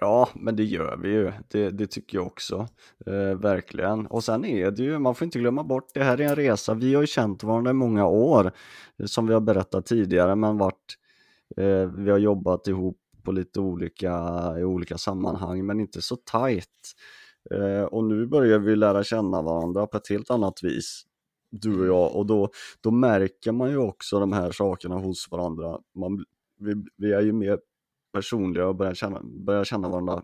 Ja, 0.00 0.28
men 0.34 0.56
det 0.56 0.64
gör 0.64 0.96
vi 0.96 1.08
ju. 1.08 1.32
Det, 1.48 1.70
det 1.70 1.86
tycker 1.86 2.18
jag 2.18 2.26
också. 2.26 2.68
Eh, 3.06 3.38
verkligen. 3.38 4.06
Och 4.06 4.24
sen 4.24 4.44
är 4.44 4.70
det 4.70 4.82
ju, 4.82 4.98
man 4.98 5.14
får 5.14 5.24
inte 5.24 5.38
glömma 5.38 5.64
bort, 5.64 5.90
det 5.94 6.04
här 6.04 6.20
är 6.20 6.28
en 6.28 6.36
resa. 6.36 6.74
Vi 6.74 6.94
har 6.94 7.02
ju 7.02 7.06
känt 7.06 7.42
varandra 7.42 7.70
i 7.70 7.74
många 7.74 8.06
år, 8.06 8.52
som 9.04 9.26
vi 9.26 9.34
har 9.34 9.40
berättat 9.40 9.86
tidigare, 9.86 10.36
men 10.36 10.58
vart 10.58 10.96
eh, 11.56 11.86
vi 11.86 12.10
har 12.10 12.18
jobbat 12.18 12.68
ihop 12.68 12.98
på 13.26 13.32
lite 13.32 13.60
olika, 13.60 14.12
i 14.58 14.64
olika 14.64 14.98
sammanhang, 14.98 15.66
men 15.66 15.80
inte 15.80 16.02
så 16.02 16.16
tajt. 16.16 16.94
Eh, 17.50 17.82
och 17.82 18.04
nu 18.04 18.26
börjar 18.26 18.58
vi 18.58 18.76
lära 18.76 19.04
känna 19.04 19.42
varandra 19.42 19.86
på 19.86 19.96
ett 19.96 20.08
helt 20.08 20.30
annat 20.30 20.62
vis, 20.62 21.02
du 21.50 21.80
och 21.80 21.86
jag, 21.86 22.16
och 22.16 22.26
då, 22.26 22.50
då 22.80 22.90
märker 22.90 23.52
man 23.52 23.70
ju 23.70 23.76
också 23.76 24.20
de 24.20 24.32
här 24.32 24.52
sakerna 24.52 24.94
hos 24.94 25.30
varandra. 25.30 25.78
Man, 25.94 26.24
vi, 26.58 26.74
vi 26.96 27.12
är 27.12 27.20
ju 27.20 27.32
mer 27.32 27.58
personliga 28.12 28.66
och 28.66 28.76
börjar 28.76 28.94
känna, 28.94 29.20
börjar 29.22 29.64
känna 29.64 29.88
varandra 29.88 30.22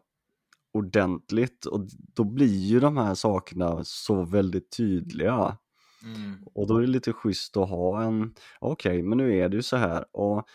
ordentligt 0.74 1.66
och 1.66 1.80
då 2.14 2.24
blir 2.24 2.66
ju 2.66 2.80
de 2.80 2.96
här 2.96 3.14
sakerna 3.14 3.80
så 3.84 4.24
väldigt 4.24 4.76
tydliga. 4.76 5.56
Mm. 6.04 6.44
Och 6.54 6.66
då 6.66 6.76
är 6.76 6.80
det 6.80 6.86
lite 6.86 7.12
schysst 7.12 7.56
att 7.56 7.68
ha 7.68 8.02
en, 8.02 8.34
okej 8.60 8.90
okay, 8.90 9.02
men 9.02 9.18
nu 9.18 9.38
är 9.38 9.48
det 9.48 9.56
ju 9.56 9.62
så 9.62 9.76
här 9.76 10.04
och 10.12 10.48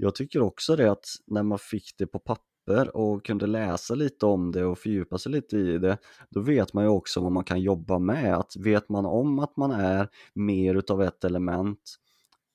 jag 0.00 0.14
tycker 0.14 0.42
också 0.42 0.76
det 0.76 0.90
att 0.90 1.06
när 1.26 1.42
man 1.42 1.58
fick 1.58 1.94
det 1.98 2.06
på 2.06 2.18
papper 2.18 2.96
och 2.96 3.24
kunde 3.24 3.46
läsa 3.46 3.94
lite 3.94 4.26
om 4.26 4.52
det 4.52 4.64
och 4.64 4.78
fördjupa 4.78 5.18
sig 5.18 5.32
lite 5.32 5.56
i 5.56 5.78
det, 5.78 5.98
då 6.30 6.40
vet 6.40 6.72
man 6.72 6.84
ju 6.84 6.90
också 6.90 7.20
vad 7.20 7.32
man 7.32 7.44
kan 7.44 7.60
jobba 7.60 7.98
med. 7.98 8.34
Att 8.36 8.56
vet 8.56 8.88
man 8.88 9.06
om 9.06 9.38
att 9.38 9.56
man 9.56 9.70
är 9.70 10.08
mer 10.34 10.74
utav 10.74 11.02
ett 11.02 11.24
element 11.24 11.80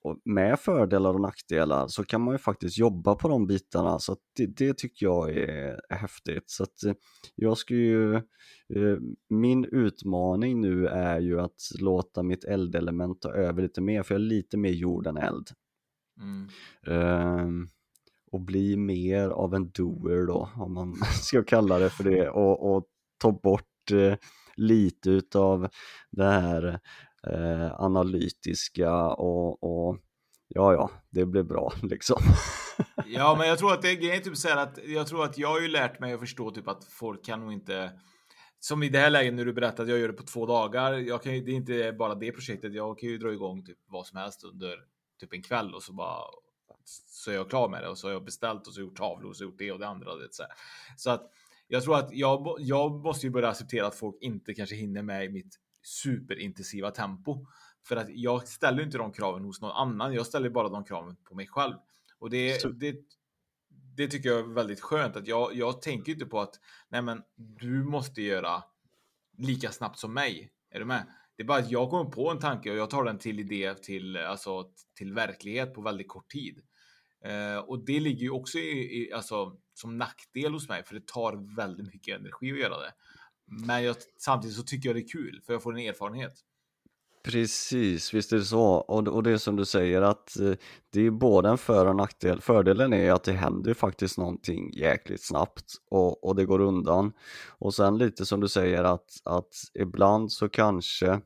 och 0.03 0.19
med 0.25 0.60
fördelar 0.60 1.13
och 1.13 1.21
nackdelar 1.21 1.88
så 1.88 2.03
kan 2.03 2.21
man 2.21 2.34
ju 2.34 2.38
faktiskt 2.38 2.77
jobba 2.77 3.15
på 3.15 3.27
de 3.27 3.47
bitarna 3.47 3.99
så 3.99 4.17
det, 4.38 4.45
det, 4.45 4.77
tycker 4.77 5.06
jag 5.06 5.29
är, 5.32 5.82
är 5.89 5.95
häftigt. 5.95 6.49
Så 6.49 6.63
att 6.63 6.84
eh, 6.84 6.93
jag 7.36 7.58
ska 7.58 7.73
ju, 7.73 8.15
eh, 8.15 8.21
min 9.29 9.65
utmaning 9.65 10.62
nu 10.62 10.88
är 10.88 11.19
ju 11.19 11.39
att 11.41 11.62
låta 11.79 12.23
mitt 12.23 12.43
eldelement 12.43 13.21
ta 13.21 13.34
över 13.34 13.62
lite 13.62 13.82
mer 13.82 14.03
för 14.03 14.15
jag 14.15 14.21
är 14.21 14.25
lite 14.25 14.58
mer 14.58 14.71
jord 14.71 15.08
än 15.08 15.17
eld. 15.17 15.49
Mm. 16.19 16.49
Um, 16.88 17.67
och 18.32 18.41
bli 18.41 18.78
mer 18.78 19.30
av 19.30 19.54
en 19.54 19.69
doer 19.69 20.28
då, 20.28 20.49
om 20.56 20.73
man 20.73 20.95
ska 21.21 21.43
kalla 21.43 21.80
det 21.80 21.89
för 21.89 22.04
det, 22.04 22.30
och, 22.30 22.76
och 22.76 22.86
ta 23.17 23.32
bort 23.32 23.91
eh, 23.91 24.15
lite 24.56 25.10
utav 25.10 25.69
det 26.12 26.30
här 26.30 26.80
eh, 27.28 27.82
analytiska 27.82 29.08
och, 29.08 29.63
och 29.63 29.97
ja, 30.47 30.73
ja, 30.73 30.91
det 31.10 31.26
blir 31.26 31.43
bra 31.43 31.73
liksom. 31.84 32.21
ja, 33.06 33.36
men 33.39 33.47
jag 33.47 33.58
tror 33.58 33.73
att 33.73 33.82
det 33.82 33.89
är 33.89 33.95
grejen 33.95 34.23
typ 34.23 34.38
så 34.38 34.47
här 34.47 34.58
att 34.58 34.80
jag 34.86 35.08
tror 35.08 35.23
att 35.23 35.38
jag 35.38 35.47
har 35.47 35.62
ju 35.62 35.67
lärt 35.67 35.99
mig 35.99 36.13
att 36.13 36.19
förstå 36.19 36.52
typ 36.52 36.67
att 36.67 36.86
folk 36.86 37.26
kan 37.26 37.39
nog 37.39 37.54
inte 37.54 37.91
som 38.60 38.84
i 38.84 38.89
det 38.89 38.99
här 38.99 39.10
läget 39.10 39.34
när 39.34 39.45
du 39.45 39.54
berättade 39.54 39.84
att 39.84 39.89
jag 39.89 39.99
gör 39.99 40.08
det 40.08 40.13
på 40.13 40.23
två 40.23 40.45
dagar. 40.45 40.93
Jag 40.93 41.23
kan 41.23 41.36
ju, 41.36 41.41
det 41.41 41.52
är 41.52 41.56
inte 41.56 41.95
bara 41.99 42.15
det 42.15 42.32
projektet. 42.32 42.73
Jag 42.73 42.99
kan 42.99 43.10
ju 43.10 43.17
dra 43.17 43.34
igång 43.34 43.65
typ 43.65 43.78
vad 43.88 44.06
som 44.06 44.19
helst 44.19 44.43
under 44.43 44.76
typ 45.23 45.33
en 45.33 45.43
kväll 45.43 45.75
och 45.75 45.83
så 45.83 45.93
bara 45.93 46.23
så 46.86 47.31
är 47.31 47.36
jag 47.36 47.49
klar 47.49 47.69
med 47.69 47.83
det 47.83 47.89
och 47.89 47.97
så 47.97 48.07
har 48.07 48.13
jag 48.13 48.23
beställt 48.23 48.67
och 48.67 48.73
så 48.73 48.81
gjort 48.81 48.97
tavlor 48.97 49.29
och 49.29 49.38
så 49.38 49.43
gjort 49.43 49.57
det 49.57 49.71
och 49.71 49.79
det 49.79 49.88
andra. 49.88 50.15
Det, 50.15 50.33
så, 50.33 50.43
så 50.97 51.09
att 51.09 51.31
jag 51.67 51.83
tror 51.83 51.97
att 51.97 52.09
jag, 52.12 52.55
jag 52.59 52.91
måste 52.91 53.25
ju 53.25 53.31
börja 53.31 53.49
acceptera 53.49 53.88
att 53.88 53.95
folk 53.95 54.15
inte 54.21 54.53
kanske 54.53 54.75
hinner 54.75 55.01
med 55.01 55.25
i 55.25 55.29
mitt 55.29 55.59
superintensiva 55.81 56.91
tempo. 56.91 57.45
För 57.88 57.95
att 57.95 58.07
jag 58.09 58.47
ställer 58.47 58.83
inte 58.83 58.97
de 58.97 59.12
kraven 59.12 59.43
hos 59.43 59.62
någon 59.62 59.71
annan. 59.71 60.13
Jag 60.13 60.25
ställer 60.25 60.49
bara 60.49 60.69
de 60.69 60.83
kraven 60.83 61.15
på 61.15 61.36
mig 61.36 61.47
själv. 61.47 61.75
Och 62.19 62.29
det, 62.29 62.63
det, 62.79 62.95
det 63.69 64.07
tycker 64.07 64.29
jag 64.29 64.39
är 64.39 64.53
väldigt 64.53 64.81
skönt 64.81 65.15
att 65.15 65.27
jag, 65.27 65.55
jag 65.55 65.81
tänker 65.81 66.12
inte 66.12 66.25
på 66.25 66.39
att 66.39 66.59
nej 66.89 67.01
men 67.01 67.21
du 67.36 67.83
måste 67.83 68.21
göra 68.21 68.63
lika 69.38 69.71
snabbt 69.71 69.99
som 69.99 70.13
mig. 70.13 70.51
Är 70.69 70.79
du 70.79 70.86
med? 70.86 71.05
Det 71.38 71.43
är 71.43 71.48
bara 71.48 71.60
att 71.60 71.72
jag 71.72 71.89
kommer 71.89 72.12
på 72.12 72.32
en 72.32 72.39
tanke 72.39 72.72
och 72.72 72.78
jag 72.78 72.89
tar 72.89 73.04
den 73.04 73.17
till 73.17 73.39
idé 73.39 73.74
till, 73.74 74.17
alltså, 74.17 74.65
till 74.98 75.13
verklighet 75.13 75.74
på 75.74 75.82
väldigt 75.82 76.08
kort 76.08 76.30
tid. 76.32 76.60
Eh, 77.26 77.58
och 77.58 77.86
det 77.86 78.00
ligger 78.00 78.22
ju 78.22 78.30
också 78.30 78.58
i, 78.58 79.02
i, 79.02 79.13
alltså, 79.13 79.58
som 79.74 79.98
nackdel 79.98 80.54
hos 80.54 80.69
mig, 80.69 80.84
för 80.84 80.96
det 80.96 81.08
tar 81.08 81.56
väldigt 81.56 81.93
mycket 81.93 82.19
energi 82.19 82.52
att 82.52 82.60
göra 82.60 82.80
det. 82.80 82.93
Men 83.46 83.84
jag, 83.84 83.96
samtidigt 84.17 84.58
så 84.58 84.63
tycker 84.63 84.89
jag 84.89 84.96
det 84.96 85.02
är 85.02 85.08
kul, 85.08 85.41
för 85.46 85.54
jag 85.54 85.63
får 85.63 85.74
en 85.80 85.88
erfarenhet. 85.88 86.34
Precis, 87.23 88.13
visst 88.13 88.31
är 88.33 88.38
det 88.38 88.43
så. 88.43 88.63
Och, 88.63 89.07
och 89.07 89.23
det 89.23 89.31
är 89.31 89.38
som 89.38 89.55
du 89.55 89.65
säger 89.65 90.01
att 90.01 90.39
eh, 90.39 90.53
det 90.89 91.05
är 91.05 91.12
både 91.12 91.49
en 91.49 91.57
för 91.57 91.86
och 91.86 91.95
nackdel. 91.95 92.41
Fördelen 92.41 92.93
är 92.93 93.12
att 93.12 93.23
det 93.23 93.31
händer 93.31 93.73
faktiskt 93.73 94.17
någonting 94.17 94.71
jäkligt 94.73 95.23
snabbt 95.23 95.65
och, 95.91 96.23
och 96.23 96.36
det 96.36 96.45
går 96.45 96.59
undan. 96.62 97.13
Och 97.59 97.73
sen 97.73 97.97
lite 97.97 98.25
som 98.25 98.39
du 98.39 98.47
säger 98.47 98.83
att, 98.83 99.09
att 99.23 99.53
ibland 99.79 100.31
så 100.31 100.49
kanske 100.49 101.21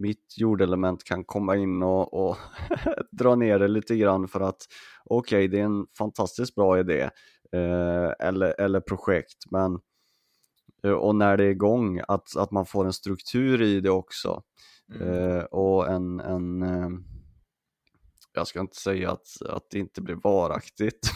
mitt 0.00 0.34
jordelement 0.36 1.04
kan 1.04 1.24
komma 1.24 1.56
in 1.56 1.82
och, 1.82 2.28
och 2.28 2.36
dra 3.12 3.34
ner 3.34 3.58
det 3.58 3.68
lite 3.68 3.96
grann 3.96 4.28
för 4.28 4.40
att 4.40 4.66
okej, 5.04 5.38
okay, 5.38 5.48
det 5.48 5.60
är 5.60 5.64
en 5.64 5.86
fantastiskt 5.98 6.54
bra 6.54 6.78
idé 6.78 7.00
eh, 7.52 8.26
eller, 8.28 8.60
eller 8.60 8.80
projekt, 8.80 9.50
men 9.50 9.74
eh, 9.74 9.80
och 10.92 11.14
när 11.14 11.36
det 11.36 11.44
är 11.44 11.50
igång, 11.50 12.00
att, 12.08 12.36
att 12.36 12.50
man 12.50 12.66
får 12.66 12.84
en 12.84 12.92
struktur 12.92 13.62
i 13.62 13.80
det 13.80 13.90
också. 13.90 14.42
Mm. 14.94 15.36
Eh, 15.38 15.44
och 15.44 15.88
en, 15.90 16.20
en 16.20 16.62
eh, 16.62 16.88
jag 18.32 18.46
ska 18.46 18.60
inte 18.60 18.76
säga 18.76 19.10
att, 19.10 19.42
att 19.48 19.70
det 19.70 19.78
inte 19.78 20.02
blir 20.02 20.14
varaktigt. 20.14 21.10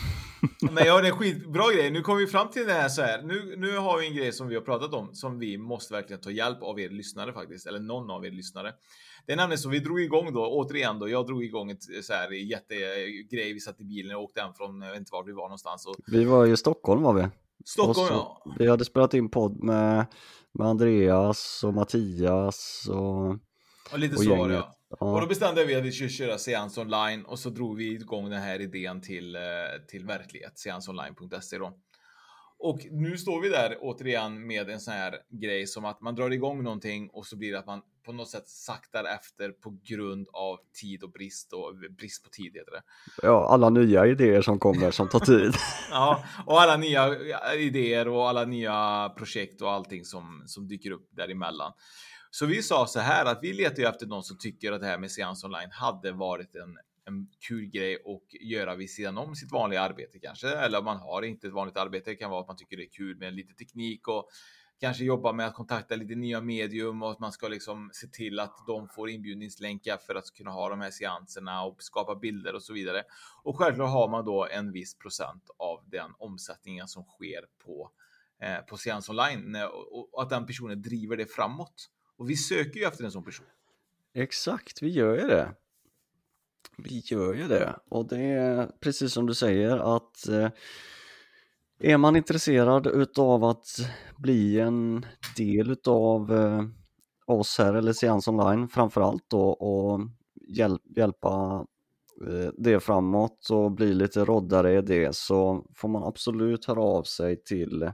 Men 0.61 0.87
ja, 0.87 1.01
det 1.01 1.09
är 1.09 1.13
en 1.13 1.19
skitbra 1.19 1.73
grej. 1.73 1.91
Nu 1.91 2.03
kommer 2.03 2.21
vi 2.21 2.27
fram 2.27 2.51
till 2.51 2.67
det 2.67 2.73
här 2.73 2.89
så 2.89 3.03
här. 3.03 3.23
Nu, 3.23 3.57
nu 3.57 3.79
har 3.79 3.99
vi 3.99 4.07
en 4.07 4.15
grej 4.15 4.33
som 4.33 4.49
vi 4.49 4.55
har 4.55 4.63
pratat 4.63 4.95
om 4.95 5.15
som 5.15 5.39
vi 5.39 5.59
måste 5.59 5.95
verkligen 5.95 6.21
ta 6.21 6.31
hjälp 6.31 6.63
av 6.63 6.81
er 6.81 6.89
lyssnare 6.89 7.33
faktiskt, 7.33 7.67
eller 7.67 7.81
någon 7.81 8.11
av 8.11 8.27
er 8.27 8.31
lyssnare. 8.31 8.73
Det 9.27 9.33
är 9.33 9.37
nämligen 9.37 9.59
så 9.59 9.69
vi 9.69 9.79
drog 9.79 10.01
igång 10.01 10.33
då, 10.33 10.47
återigen 10.47 10.99
då, 10.99 11.09
jag 11.09 11.27
drog 11.27 11.45
igång 11.45 11.71
ett 11.71 11.83
så 12.03 12.13
här 12.13 12.31
jättegrej. 12.31 13.53
Vi 13.53 13.61
satt 13.61 13.81
i 13.81 13.85
bilen 13.85 14.17
och 14.17 14.23
åkte 14.23 14.41
hem 14.41 14.55
från, 14.55 14.83
jag 14.83 14.91
vet 14.91 14.99
inte 14.99 15.13
var 15.13 15.25
vi 15.25 15.33
var 15.33 15.43
någonstans. 15.43 15.87
Och... 15.87 15.95
Vi 16.07 16.25
var 16.25 16.47
i 16.47 16.57
Stockholm 16.57 17.03
var 17.03 17.13
vi. 17.13 17.29
Stockholm 17.65 18.09
ja. 18.11 18.43
Vi 18.59 18.69
hade 18.69 18.85
spelat 18.85 19.15
in 19.15 19.31
podd 19.31 19.63
med, 19.63 20.07
med 20.53 20.67
Andreas 20.67 21.65
och 21.65 21.75
Mattias 21.75 22.89
och 22.91 23.39
och 23.93 23.99
lite 23.99 24.17
och 24.17 24.23
så 24.23 24.37
var 24.37 24.49
det 24.49 24.55
ja. 24.55 24.75
ja. 25.01 25.15
Och 25.15 25.21
då 25.21 25.27
bestämde 25.27 25.65
vi 25.65 25.75
att 25.75 25.85
vi 25.85 25.93
skulle 25.93 26.11
köra 26.11 26.39
seans 26.39 26.79
online 26.79 27.25
och 27.25 27.39
så 27.39 27.51
drog 27.51 27.77
vi 27.77 27.95
igång 27.95 28.31
den 28.31 28.43
här 28.43 28.61
idén 28.61 29.01
till, 29.01 29.37
eh, 29.37 29.41
till 29.89 30.07
verklighet, 30.07 30.59
seansonline.se 30.59 31.59
då. 31.59 31.73
Och 32.59 32.87
nu 32.91 33.17
står 33.17 33.41
vi 33.41 33.49
där 33.49 33.79
återigen 33.81 34.47
med 34.47 34.71
en 34.71 34.81
sån 34.81 34.95
här 34.95 35.15
grej 35.29 35.67
som 35.67 35.85
att 35.85 36.01
man 36.01 36.15
drar 36.15 36.31
igång 36.31 36.63
någonting 36.63 37.11
och 37.13 37.27
så 37.27 37.37
blir 37.37 37.53
det 37.53 37.59
att 37.59 37.67
man 37.67 37.83
på 38.05 38.13
något 38.13 38.29
sätt 38.29 38.49
saktar 38.49 39.05
efter 39.05 39.51
på 39.51 39.79
grund 39.85 40.29
av 40.33 40.59
tid 40.81 41.03
och 41.03 41.13
brist 41.13 41.53
och 41.53 41.75
brist 41.99 42.25
på 42.25 42.31
tid 42.31 42.53
heter 42.55 42.71
det. 42.71 42.83
Ja, 43.23 43.49
alla 43.49 43.71
nya 43.71 44.07
idéer 44.07 44.43
som 44.43 44.59
kommer 44.59 44.91
som 44.91 45.09
tar 45.09 45.21
tid. 45.21 45.55
ja, 45.91 46.25
och 46.47 46.61
alla 46.61 46.77
nya 46.77 47.17
idéer 47.55 48.09
och 48.09 48.29
alla 48.29 48.45
nya 48.45 49.09
projekt 49.17 49.63
och 49.63 49.71
allting 49.73 50.05
som, 50.05 50.43
som 50.47 50.69
dyker 50.69 50.91
upp 50.91 51.09
däremellan. 51.11 51.73
Så 52.31 52.47
vi 52.47 52.63
sa 52.63 52.87
så 52.87 53.01
här 53.01 53.25
att 53.25 53.39
vi 53.43 53.53
letar 53.53 53.83
ju 53.83 53.89
efter 53.89 54.07
någon 54.07 54.25
som 54.25 54.39
tycker 54.39 54.73
att 54.73 54.81
det 54.81 54.87
här 54.87 54.99
med 54.99 55.11
seans 55.11 55.45
online 55.45 55.71
hade 55.71 56.13
varit 56.13 56.55
en, 56.55 56.79
en 57.07 57.29
kul 57.49 57.67
grej 57.67 57.95
att 57.95 58.43
göra 58.43 58.75
vid 58.77 58.91
sidan 58.91 59.19
om 59.19 59.35
sitt 59.35 59.53
vanliga 59.53 59.81
arbete 59.81 60.19
kanske. 60.19 60.49
Eller 60.49 60.79
om 60.79 60.85
man 60.85 60.97
har 60.97 61.23
inte 61.23 61.47
ett 61.47 61.53
vanligt 61.53 61.77
arbete. 61.77 62.11
Det 62.11 62.17
kan 62.17 62.31
vara 62.31 62.41
att 62.41 62.49
man 62.49 62.57
tycker 62.57 62.77
det 62.77 62.83
är 62.83 62.91
kul 62.93 63.17
med 63.17 63.35
lite 63.35 63.55
teknik 63.55 64.09
och 64.09 64.29
kanske 64.81 65.05
jobba 65.05 65.33
med 65.33 65.47
att 65.47 65.55
kontakta 65.55 65.97
lite 65.97 66.15
nya 66.15 66.41
medium 66.41 67.03
och 67.03 67.11
att 67.11 67.19
man 67.19 67.33
ska 67.33 67.49
liksom 67.49 67.91
se 67.93 68.07
till 68.07 68.41
att 68.41 68.55
de 68.67 68.89
får 68.89 69.11
inbjudningslänkar 69.11 69.97
för 69.97 70.15
att 70.15 70.35
kunna 70.35 70.51
ha 70.51 70.69
de 70.69 70.81
här 70.81 70.91
seanserna 70.91 71.63
och 71.63 71.83
skapa 71.83 72.15
bilder 72.15 72.55
och 72.55 72.63
så 72.63 72.73
vidare. 72.73 73.03
Och 73.43 73.59
självklart 73.59 73.91
har 73.91 74.09
man 74.09 74.25
då 74.25 74.47
en 74.47 74.73
viss 74.73 74.99
procent 74.99 75.51
av 75.57 75.85
den 75.91 76.11
omsättningen 76.19 76.89
som 76.89 77.05
sker 77.05 77.45
på 77.65 77.91
eh, 78.43 78.59
på 78.59 78.77
seans 78.77 79.09
online 79.09 79.57
och 80.13 80.23
att 80.23 80.31
den 80.31 80.47
personen 80.47 80.83
driver 80.83 81.17
det 81.17 81.27
framåt. 81.27 81.91
Och 82.17 82.31
vi 82.31 82.37
söker 82.37 82.81
ju 82.81 82.87
efter 82.87 83.05
en 83.05 83.13
sån 83.13 83.25
person. 83.25 83.47
Exakt, 84.15 84.83
vi 84.83 84.89
gör 84.89 85.17
ju 85.17 85.27
det. 85.27 85.55
Vi 86.77 87.03
gör 87.05 87.35
ju 87.35 87.49
det 87.49 87.77
och 87.89 88.09
det 88.09 88.21
är 88.21 88.67
precis 88.81 89.13
som 89.13 89.27
du 89.27 89.35
säger 89.35 89.97
att 89.97 90.29
eh, 90.29 90.49
är 91.81 91.97
man 91.97 92.17
intresserad 92.17 92.87
utav 92.87 93.45
att 93.45 93.67
bli 94.17 94.61
en 94.61 95.07
del 95.37 95.71
utav 95.71 96.33
eh, 96.33 96.63
oss 97.27 97.59
här 97.59 97.75
eller 97.75 97.93
Seans 97.93 98.29
online 98.29 98.69
framförallt 98.69 99.25
då 99.29 99.51
och 99.51 100.01
hjälpa 100.97 101.67
eh, 102.27 102.51
det 102.59 102.81
framåt 102.81 103.51
och 103.51 103.73
bli 103.73 103.95
lite 103.95 104.25
roddare 104.25 104.79
i 104.79 104.83
det 104.83 105.17
så 105.17 105.67
får 105.75 105.89
man 105.89 106.05
absolut 106.05 106.65
höra 106.65 106.83
av 106.83 107.03
sig 107.03 107.43
till 107.45 107.91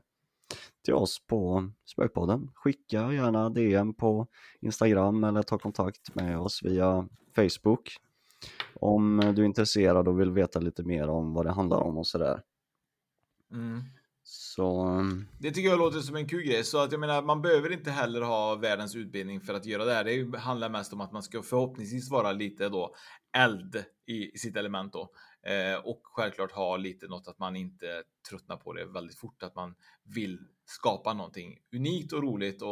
till 0.84 0.94
oss 0.94 1.26
på 1.26 1.70
Spökpodden. 1.84 2.50
Skicka 2.54 3.12
gärna 3.12 3.50
DM 3.50 3.94
på 3.94 4.26
Instagram 4.60 5.24
eller 5.24 5.42
ta 5.42 5.58
kontakt 5.58 6.14
med 6.14 6.38
oss 6.38 6.60
via 6.62 7.08
Facebook 7.34 7.96
om 8.74 9.32
du 9.36 9.42
är 9.42 9.46
intresserad 9.46 10.08
och 10.08 10.20
vill 10.20 10.30
veta 10.30 10.60
lite 10.60 10.82
mer 10.82 11.08
om 11.08 11.34
vad 11.34 11.46
det 11.46 11.52
handlar 11.52 11.78
om 11.78 11.98
och 11.98 12.06
sådär. 12.06 12.42
Mm. 13.52 13.82
Så... 14.22 14.86
um, 14.86 15.28
Det 15.38 15.50
tycker 15.50 15.68
jag 15.68 15.78
låter 15.78 16.00
som 16.00 16.16
en 16.16 16.28
kul 16.28 16.42
grej. 16.42 16.64
Så 16.64 16.78
att 16.78 16.92
jag 16.92 17.00
menar, 17.00 17.22
man 17.22 17.42
behöver 17.42 17.72
inte 17.72 17.90
heller 17.90 18.20
ha 18.20 18.54
världens 18.54 18.96
utbildning 18.96 19.40
för 19.40 19.54
att 19.54 19.66
göra 19.66 19.84
det 19.84 19.92
här. 19.92 20.04
Det 20.04 20.38
handlar 20.38 20.68
mest 20.68 20.92
om 20.92 21.00
att 21.00 21.12
man 21.12 21.22
ska 21.22 21.42
förhoppningsvis 21.42 22.10
vara 22.10 22.32
lite 22.32 22.68
då 22.68 22.94
eld 23.36 23.84
i, 24.06 24.34
i 24.34 24.38
sitt 24.38 24.56
element 24.56 24.92
då. 24.92 25.10
Eh, 25.46 25.78
och 25.84 26.00
självklart 26.02 26.52
ha 26.52 26.76
lite 26.76 27.06
något 27.06 27.28
att 27.28 27.38
man 27.38 27.56
inte 27.56 28.02
tröttnar 28.30 28.56
på 28.56 28.72
det 28.72 28.84
väldigt 28.84 29.18
fort. 29.18 29.42
Att 29.42 29.54
man 29.54 29.74
vill 30.04 30.38
skapa 30.64 31.12
någonting 31.14 31.58
unikt 31.76 32.12
och 32.12 32.22
roligt 32.22 32.62
och 32.62 32.68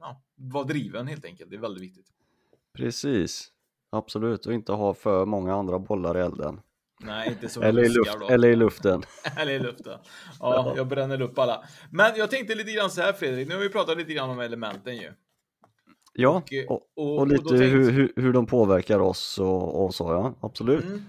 ja, 0.00 0.22
vara 0.34 0.64
driven 0.64 1.06
helt 1.06 1.24
enkelt. 1.24 1.50
Det 1.50 1.56
är 1.56 1.60
väldigt 1.60 1.82
viktigt. 1.82 2.06
Precis, 2.72 3.52
absolut 3.90 4.46
och 4.46 4.52
inte 4.52 4.72
ha 4.72 4.94
för 4.94 5.26
många 5.26 5.54
andra 5.54 5.78
bollar 5.78 6.18
i 6.18 6.20
elden. 6.20 6.60
Nej, 7.00 7.28
inte 7.28 7.48
som 7.48 7.62
eller, 7.62 7.82
i 7.84 7.88
luft, 7.88 8.16
då. 8.20 8.28
eller 8.28 8.48
i 8.48 8.56
luften. 8.56 9.02
Eller 9.36 9.52
i 9.52 9.58
luften. 9.58 9.98
Ja, 10.40 10.72
jag 10.76 10.86
bränner 10.88 11.20
upp 11.20 11.38
alla. 11.38 11.64
Men 11.90 12.16
jag 12.16 12.30
tänkte 12.30 12.54
lite 12.54 12.72
grann 12.72 12.90
så 12.90 13.00
här 13.02 13.12
Fredrik, 13.12 13.48
nu 13.48 13.54
har 13.54 13.62
vi 13.62 13.68
pratat 13.68 13.98
lite 13.98 14.12
grann 14.14 14.30
om 14.30 14.40
elementen 14.40 14.96
ju. 14.96 15.12
Ja, 16.12 16.28
Och, 16.28 16.52
eh, 16.52 16.66
och, 16.66 16.72
och- 16.74 16.88
och 16.96 17.18
och 17.18 17.26
lite 17.26 17.42
då 17.42 17.48
tänkte- 17.48 17.64
hur, 17.66 17.90
hur, 17.90 18.12
hur 18.16 18.32
de 18.32 18.46
påverkar 18.46 18.98
oss 19.00 19.38
och, 19.38 19.84
och 19.84 19.94
så 19.94 20.04
ja, 20.12 20.38
absolut. 20.42 20.84
Mm. 20.84 21.02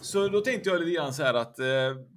Så 0.00 0.28
då 0.28 0.40
tänkte 0.40 0.70
jag 0.70 0.80
lite 0.80 0.90
grann 0.90 1.14
så 1.14 1.22
här 1.22 1.34
att 1.34 1.58
eh, 1.58 1.66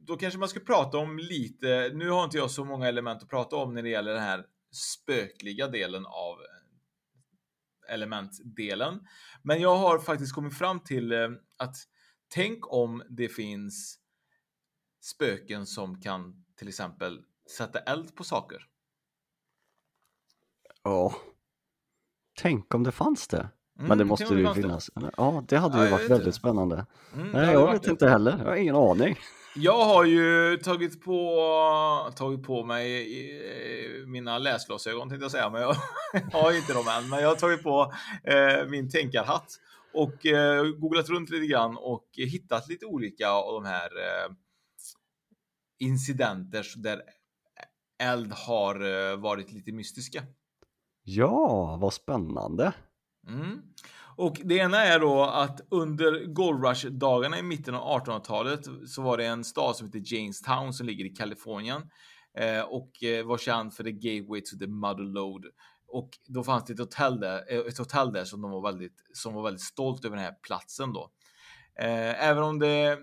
då 0.07 0.17
kanske 0.17 0.39
man 0.39 0.49
ska 0.49 0.59
prata 0.59 0.97
om 0.97 1.17
lite, 1.19 1.91
nu 1.93 2.09
har 2.09 2.23
inte 2.23 2.37
jag 2.37 2.51
så 2.51 2.65
många 2.65 2.87
element 2.87 3.23
att 3.23 3.29
prata 3.29 3.55
om 3.55 3.73
när 3.73 3.81
det 3.83 3.89
gäller 3.89 4.13
den 4.13 4.23
här 4.23 4.45
spökliga 4.71 5.67
delen 5.67 6.05
av 6.05 6.33
eh, 7.89 7.93
elementdelen. 7.93 8.99
Men 9.43 9.61
jag 9.61 9.75
har 9.75 9.99
faktiskt 9.99 10.35
kommit 10.35 10.57
fram 10.57 10.79
till 10.79 11.13
att 11.57 11.75
tänk 12.33 12.73
om 12.73 13.03
det 13.09 13.27
finns 13.29 13.99
spöken 15.01 15.65
som 15.65 16.01
kan 16.01 16.45
till 16.57 16.67
exempel 16.67 17.21
sätta 17.57 17.79
eld 17.79 18.15
på 18.15 18.23
saker. 18.23 18.65
Ja. 20.83 21.13
Tänk 22.41 22.73
om 22.75 22.83
det 22.83 22.91
fanns 22.91 23.27
det. 23.27 23.37
Mm, 23.77 23.87
Men 23.89 23.97
det 23.97 24.05
måste 24.05 24.33
det 24.33 24.39
ju 24.39 24.45
fanns 24.45 24.55
det. 24.55 24.61
finnas. 24.61 24.89
Ja, 25.17 25.43
det 25.47 25.57
hade 25.57 25.77
Ja, 25.77 25.83
ju 25.83 25.89
jag 25.89 25.91
varit 25.97 26.09
väldigt 26.09 26.27
inte. 26.27 26.37
spännande. 26.37 26.85
Mm, 27.13 27.31
det 27.31 27.41
Nej, 27.41 27.53
jag 27.53 27.71
vet 27.71 27.83
det. 27.83 27.91
inte 27.91 28.09
heller. 28.09 28.37
Jag 28.37 28.45
har 28.45 28.55
ingen 28.55 28.75
aning. 28.75 29.17
Jag 29.55 29.85
har 29.85 30.03
ju 30.05 30.57
tagit 30.57 31.01
på, 31.03 32.11
tagit 32.15 32.43
på 32.43 32.63
mig 32.63 33.09
eh, 34.01 34.07
mina 34.07 34.37
läsglasögon 34.37 35.09
tänkte 35.09 35.23
jag 35.23 35.31
säga, 35.31 35.49
men 35.49 35.61
jag 35.61 35.75
har 36.33 36.57
inte 36.57 36.73
dem 36.73 36.87
än. 36.87 37.09
Men 37.09 37.19
jag 37.21 37.29
har 37.29 37.35
tagit 37.35 37.63
på 37.63 37.93
eh, 38.23 38.67
min 38.67 38.89
tänkarhatt 38.89 39.59
och 39.93 40.25
eh, 40.25 40.65
googlat 40.65 41.09
runt 41.09 41.29
lite 41.29 41.45
grann 41.45 41.77
och 41.77 42.09
hittat 42.13 42.69
lite 42.69 42.85
olika 42.85 43.29
av 43.29 43.53
de 43.53 43.69
här 43.69 43.89
eh, 43.97 44.31
incidenter 45.79 46.65
där 46.77 47.01
eld 48.03 48.33
har 48.33 48.75
eh, 48.75 49.17
varit 49.17 49.51
lite 49.51 49.71
mystiska. 49.71 50.23
Ja, 51.03 51.77
vad 51.81 51.93
spännande. 51.93 52.73
Mm. 53.27 53.61
Och 54.15 54.41
det 54.43 54.55
ena 54.55 54.77
är 54.77 54.99
då 54.99 55.23
att 55.23 55.61
under 55.69 56.25
Gold 56.25 56.65
Rush-dagarna 56.65 57.39
i 57.39 57.43
mitten 57.43 57.75
av 57.75 58.01
1800-talet 58.01 58.65
så 58.87 59.01
var 59.01 59.17
det 59.17 59.25
en 59.25 59.43
stad 59.43 59.75
som 59.75 59.87
heter 59.87 60.13
Jamestown 60.13 60.73
som 60.73 60.87
ligger 60.87 61.05
i 61.05 61.09
Kalifornien 61.09 61.81
eh, 62.37 62.61
och 62.61 63.03
eh, 63.03 63.25
var 63.25 63.37
känd 63.37 63.73
för 63.73 63.83
the 63.83 63.91
gateway 63.91 64.41
to 64.41 64.57
the 64.59 64.67
mother 64.67 65.03
load. 65.03 65.45
Och 65.93 66.09
då 66.25 66.43
fanns 66.43 66.65
det 66.65 66.73
ett 66.73 66.79
hotell 66.79 67.19
där, 67.19 67.53
eh, 67.53 67.59
ett 67.59 67.77
hotell 67.77 68.13
där 68.13 68.25
som 68.25 68.41
de 68.41 68.51
var 68.51 68.61
väldigt, 68.61 69.03
som 69.13 69.33
var 69.33 69.43
väldigt 69.43 69.61
stolt 69.61 70.05
över 70.05 70.15
den 70.15 70.25
här 70.25 70.35
platsen 70.41 70.93
då. 70.93 71.11
Eh, 71.79 72.23
även 72.23 72.43
om 72.43 72.59
det 72.59 72.99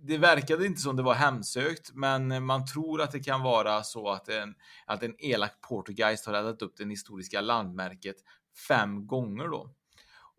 det 0.00 0.18
verkade 0.18 0.66
inte 0.66 0.80
som 0.80 0.96
det 0.96 1.02
var 1.02 1.14
hemsökt, 1.14 1.90
men 1.94 2.44
man 2.44 2.66
tror 2.66 3.00
att 3.00 3.12
det 3.12 3.20
kan 3.20 3.42
vara 3.42 3.82
så 3.82 4.08
att 4.08 4.28
en, 4.28 4.54
att 4.86 5.02
en 5.02 5.14
elak 5.18 5.60
portugis 5.68 6.26
har 6.26 6.32
räddat 6.32 6.62
upp 6.62 6.76
det 6.76 6.84
historiska 6.84 7.40
landmärket 7.40 8.16
fem 8.68 9.06
gånger 9.06 9.48
då. 9.48 9.74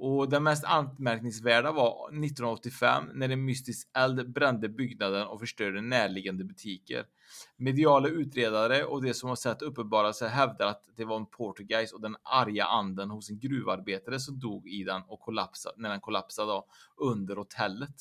Och 0.02 0.30
det 0.30 0.40
mest 0.40 0.64
anmärkningsvärda 0.64 1.72
var 1.72 2.10
1985 2.10 3.04
när 3.14 3.30
en 3.30 3.46
mystisk 3.46 3.90
eld 3.98 4.32
brände 4.32 4.70
byggnaden 4.70 5.28
och 5.28 5.40
förstörde 5.40 5.82
närliggande 5.82 6.44
butiker. 6.44 7.06
Mediala 7.58 8.08
utredare 8.08 8.84
och 8.84 9.02
de 9.02 9.14
som 9.14 9.30
har 9.30 9.36
sett 9.36 9.62
uppenbara 9.62 10.14
sig 10.14 10.30
hävdar 10.30 10.68
att 10.68 10.84
det 10.96 11.06
var 11.06 11.18
en 11.18 11.26
portugis 11.26 11.94
och 11.94 12.02
den 12.02 12.16
arga 12.24 12.66
anden 12.66 13.10
hos 13.10 13.30
en 13.30 13.40
gruvarbetare 13.40 14.20
som 14.20 14.40
dog 14.40 14.68
i 14.68 14.84
den 14.84 15.02
och 15.08 15.20
kollapsade 15.20 15.76
när 15.78 15.90
den 15.90 16.02
kollapsade 16.02 16.62
under 16.98 17.36
hotellet. 17.36 17.96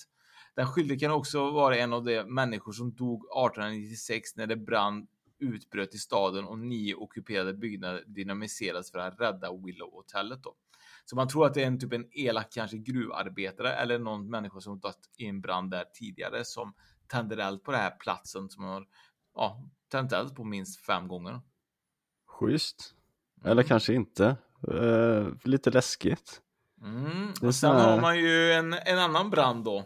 Den 0.54 0.66
skyldige 0.66 1.00
kan 1.00 1.10
också 1.10 1.50
vara 1.50 1.76
en 1.76 1.92
av 1.92 2.04
de 2.04 2.22
människor 2.22 2.72
som 2.72 2.94
dog 2.94 3.24
1896 3.24 4.36
när 4.36 4.46
det 4.46 4.56
brann 4.56 5.06
utbröt 5.38 5.94
i 5.94 5.98
staden 5.98 6.44
och 6.44 6.58
nio 6.58 6.94
ockuperade 6.94 7.54
byggnader 7.54 8.04
dynamiserades 8.06 8.92
för 8.92 8.98
att 8.98 9.20
rädda 9.20 9.52
Willow-hotellet 9.52 10.42
då. 10.42 10.54
Så 11.10 11.16
man 11.16 11.28
tror 11.28 11.46
att 11.46 11.54
det 11.54 11.62
är 11.62 11.66
en 11.66 11.80
typ 11.80 11.92
en 11.92 12.08
elak 12.12 12.52
kanske 12.52 12.78
gruvarbetare 12.78 13.72
eller 13.72 13.98
någon 13.98 14.30
människa 14.30 14.60
som 14.60 14.80
dött 14.80 14.98
i 15.16 15.26
en 15.26 15.40
brand 15.40 15.70
där 15.70 15.84
tidigare 15.94 16.44
som 16.44 16.74
tänder 17.06 17.36
eld 17.36 17.64
på 17.64 17.72
den 17.72 17.80
här 17.80 17.90
platsen 17.90 18.48
som 18.48 18.64
har 18.64 18.86
ja, 19.34 19.62
tänt 19.90 20.12
eld 20.12 20.36
på 20.36 20.44
minst 20.44 20.80
fem 20.86 21.08
gånger. 21.08 21.40
Schysst. 22.26 22.94
Eller 23.44 23.62
kanske 23.62 23.94
inte. 23.94 24.36
Eh, 24.72 25.28
lite 25.44 25.70
läskigt. 25.70 26.40
Mm. 26.82 27.32
Och 27.42 27.54
sen 27.54 27.76
här- 27.76 27.90
har 27.90 28.00
man 28.00 28.18
ju 28.18 28.52
en, 28.52 28.72
en 28.72 28.98
annan 28.98 29.30
brand 29.30 29.64
då. 29.64 29.84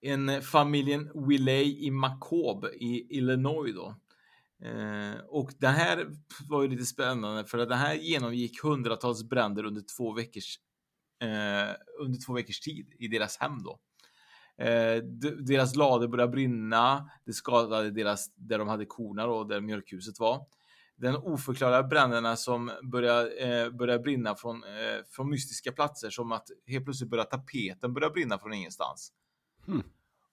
En 0.00 0.42
familjen 0.42 1.10
Willey 1.28 1.86
i 1.86 1.90
Macob 1.90 2.64
i 2.64 3.16
Illinois 3.16 3.74
då. 3.74 3.94
Eh, 4.62 5.20
och 5.28 5.52
det 5.58 5.68
här 5.68 6.06
var 6.48 6.62
ju 6.62 6.68
lite 6.68 6.84
spännande 6.84 7.44
för 7.44 7.58
att 7.58 7.68
det 7.68 7.74
här 7.74 7.94
genomgick 7.94 8.62
hundratals 8.62 9.28
bränder 9.28 9.64
under 9.64 9.82
två 9.96 10.12
veckors 10.12 10.58
eh, 11.22 11.74
under 12.00 12.26
två 12.26 12.32
veckors 12.32 12.60
tid 12.60 12.92
i 12.98 13.08
deras 13.08 13.36
hem 13.36 13.62
då. 13.62 13.80
Eh, 14.64 15.02
deras 15.46 15.76
lader 15.76 16.08
började 16.08 16.32
brinna. 16.32 17.10
Det 17.24 17.32
skadade 17.32 17.90
deras 17.90 18.34
där 18.34 18.58
de 18.58 18.68
hade 18.68 18.86
korna 18.86 19.26
då, 19.26 19.44
där 19.44 19.60
mjölkhuset 19.60 20.20
var. 20.20 20.46
Den 20.96 21.16
oförklarade 21.16 21.88
bränderna 21.88 22.36
som 22.36 22.70
började, 22.82 23.30
eh, 23.30 23.70
började 23.70 24.02
brinna 24.02 24.34
från, 24.34 24.64
eh, 24.64 25.04
från 25.10 25.30
mystiska 25.30 25.72
platser 25.72 26.10
som 26.10 26.32
att 26.32 26.48
helt 26.66 26.84
plötsligt 26.84 27.10
började 27.10 27.30
tapeten 27.30 27.94
börja 27.94 28.10
brinna 28.10 28.38
från 28.38 28.52
ingenstans. 28.52 29.12
Hmm. 29.66 29.82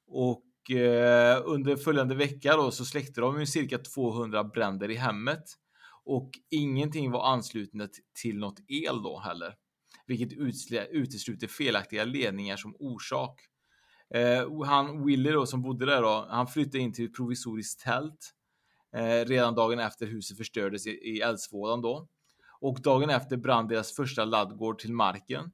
Och 0.08 0.44
eh, 0.72 1.42
under 1.46 1.76
följande 1.76 2.16
vecka 2.16 2.56
då 2.56 2.72
så 2.72 2.86
släckte 2.86 3.22
de 3.22 3.40
ju 3.40 3.46
cirka 3.46 3.78
200 3.78 4.44
bränder 4.44 4.92
i 4.92 4.96
hemmet. 4.96 5.44
Och 6.04 6.32
ingenting 6.50 7.12
var 7.12 7.28
anslutet 7.34 7.92
till 8.22 8.38
något 8.38 8.60
el 8.68 9.04
då 9.04 9.20
heller. 9.20 9.56
Vilket 10.08 10.34
utesluter 10.92 11.48
felaktiga 11.48 12.04
ledningar 12.04 12.58
som 12.58 12.76
orsak. 12.80 13.42
Eh, 14.14 14.64
han 14.66 15.06
Willy 15.06 15.32
då 15.32 15.46
som 15.46 15.62
bodde 15.62 15.86
där 15.86 16.02
då, 16.02 16.28
han 16.30 16.48
flyttade 16.48 16.80
in 16.80 16.94
till 16.94 17.06
ett 17.06 17.16
provisoriskt 17.16 17.84
tält. 17.84 18.32
Eh, 18.96 19.26
redan 19.26 19.56
dagen 19.56 19.80
efter 19.80 20.06
huset 20.06 20.38
förstördes 20.38 20.88
i, 20.88 20.90
i 20.90 21.20
eldsvådan 21.22 21.82
då. 21.82 22.08
Och 22.60 22.82
dagen 22.82 23.10
efter 23.10 23.38
brann 23.38 23.68
deras 23.68 23.96
första 23.96 24.26
laddgård 24.26 24.80
till 24.80 24.94
marken. 24.94 25.52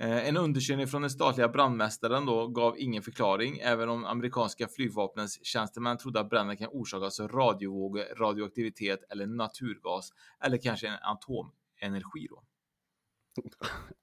Eh, 0.00 0.28
En 0.28 0.36
undersökning 0.36 0.86
från 0.86 1.02
den 1.02 1.10
statliga 1.10 1.48
brandmästaren 1.48 2.26
då 2.26 2.46
gav 2.46 2.78
ingen 2.78 3.02
förklaring, 3.02 3.58
även 3.58 3.88
om 3.88 4.04
amerikanska 4.04 4.68
flygvapnens 4.68 5.44
tjänstemän 5.46 5.98
trodde 5.98 6.20
att 6.20 6.30
branden 6.30 6.56
kan 6.56 6.68
orsakas 6.72 7.20
av 7.20 7.28
radiovågor, 7.28 8.04
radioaktivitet 8.18 9.00
eller 9.10 9.26
naturgas, 9.26 10.10
eller 10.44 10.58
kanske 10.58 10.88
en 10.88 10.98
atomenergi 11.02 12.26
då. 12.30 12.42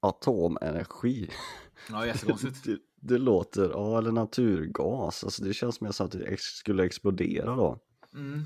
Atomenergi. 0.00 1.30
Ja, 1.90 2.06
jättekonstigt. 2.06 2.64
det, 2.64 2.78
det 3.00 3.18
låter, 3.18 3.70
ja 3.70 3.98
eller 3.98 4.12
naturgas, 4.12 5.24
alltså 5.24 5.44
det 5.44 5.54
känns 5.54 5.80
mer 5.80 5.90
som 5.90 6.06
att 6.06 6.12
det 6.12 6.40
skulle 6.40 6.84
explodera 6.84 7.56
då. 7.56 7.78
Mm. 8.14 8.42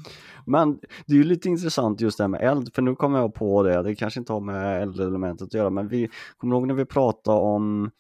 Men 0.47 0.79
det 1.07 1.13
är 1.13 1.17
ju 1.17 1.25
lite 1.25 1.49
intressant 1.49 2.01
just 2.01 2.19
det 2.19 2.25
här 2.25 2.29
med 2.29 2.41
eld, 2.41 2.75
för 2.75 2.83
nu 2.83 2.95
kommer 2.95 3.19
jag 3.19 3.35
på 3.35 3.63
det, 3.63 3.83
det 3.83 3.95
kanske 3.95 4.21
inte 4.21 4.33
har 4.33 4.41
med 4.41 4.83
eldelementet 4.83 5.47
att 5.47 5.55
göra, 5.55 5.71
men 5.71 5.89
vi 5.89 6.11
kommer 6.37 6.57
ihåg 6.57 6.67
när 6.67 6.75
vi 6.75 6.85
pratade 6.85 7.41
om 7.41 7.91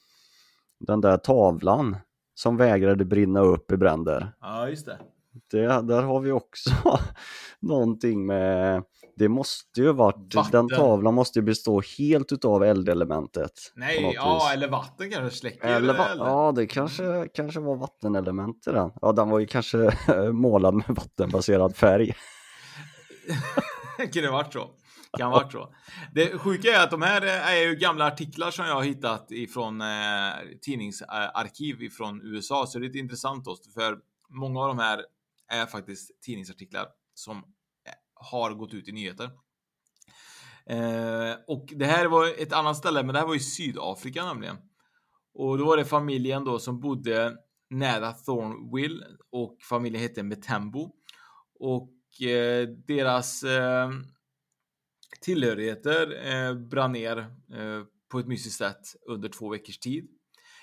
den 0.80 1.00
där 1.00 1.16
tavlan 1.16 1.96
som 2.34 2.56
vägrade 2.56 3.04
brinna 3.04 3.40
upp 3.40 3.72
i 3.72 3.76
bränder. 3.76 4.32
Ja, 4.40 4.68
just 4.68 4.86
det. 4.86 4.98
det 5.50 5.82
där 5.82 6.02
har 6.02 6.20
vi 6.20 6.32
också 6.32 6.70
någonting 7.60 8.26
med, 8.26 8.84
det 9.16 9.28
måste 9.28 9.80
ju 9.80 9.92
varit, 9.92 10.34
Vatten. 10.34 10.50
den 10.68 10.78
tavlan 10.78 11.14
måste 11.14 11.38
ju 11.38 11.42
bestå 11.42 11.82
helt 11.98 12.32
utav 12.32 12.64
eldelementet. 12.64 13.52
Nej, 13.74 14.12
ja, 14.14 14.34
vis. 14.34 14.52
eller 14.52 14.68
vatten 14.68 15.10
kanske 15.10 15.38
släcker 15.38 15.68
Eller 15.68 15.94
va- 15.98 16.08
eller? 16.08 16.24
ja, 16.24 16.52
det 16.52 16.66
kanske, 16.66 17.28
kanske 17.34 17.60
var 17.60 17.76
vattenelement 17.76 18.66
i 18.66 18.70
den. 18.70 18.90
Ja, 19.02 19.12
den 19.12 19.28
var 19.30 19.38
ju 19.38 19.46
kanske 19.46 19.96
målad 20.32 20.74
med 20.74 20.86
vattenbaserad 20.88 21.76
färg. 21.76 22.14
kan 23.98 24.22
det 24.22 24.30
varit 24.30 24.52
så? 24.52 24.70
Kan 25.18 25.30
varit 25.30 25.52
så. 25.52 25.74
Det 26.14 26.38
sjuka 26.38 26.68
är 26.68 26.84
att 26.84 26.90
de 26.90 27.02
här 27.02 27.22
är 27.22 27.62
ju 27.68 27.74
gamla 27.76 28.06
artiklar 28.06 28.50
som 28.50 28.66
jag 28.66 28.74
har 28.74 28.82
hittat 28.82 29.30
ifrån 29.30 29.80
eh, 29.80 29.86
tidningsarkiv 30.62 31.82
ifrån 31.82 32.20
USA, 32.24 32.66
så 32.66 32.78
det 32.78 32.84
är 32.84 32.86
lite 32.86 32.98
intressant 32.98 33.44
då, 33.44 33.56
för 33.74 33.96
många 34.30 34.60
av 34.60 34.68
de 34.68 34.78
här 34.78 35.04
är 35.50 35.66
faktiskt 35.66 36.22
tidningsartiklar 36.22 36.86
som 37.14 37.36
eh, 37.36 37.42
har 38.22 38.54
gått 38.54 38.74
ut 38.74 38.88
i 38.88 38.92
nyheter. 38.92 39.30
Eh, 40.66 41.34
och 41.46 41.72
det 41.76 41.86
här 41.86 42.06
var 42.06 42.42
ett 42.42 42.52
annat 42.52 42.76
ställe, 42.76 43.02
men 43.02 43.12
det 43.12 43.18
här 43.18 43.26
var 43.26 43.34
i 43.34 43.40
Sydafrika 43.40 44.24
nämligen. 44.24 44.56
Och 45.34 45.58
då 45.58 45.64
var 45.64 45.76
det 45.76 45.84
familjen 45.84 46.44
då 46.44 46.58
som 46.58 46.80
bodde 46.80 47.36
nära 47.70 48.12
Thornville 48.12 49.06
och 49.30 49.56
familjen 49.68 50.02
hette 50.02 50.22
Metembo. 50.22 50.90
Och 51.60 52.22
eh, 52.26 52.68
deras 52.68 53.42
eh, 53.42 53.90
tillhörigheter 55.20 56.26
eh, 56.32 56.54
brann 56.54 56.92
ner 56.92 57.18
eh, 57.18 57.84
på 58.10 58.18
ett 58.18 58.26
mystiskt 58.26 58.58
sätt 58.58 58.96
under 59.08 59.28
två 59.28 59.48
veckors 59.48 59.78
tid. 59.78 60.08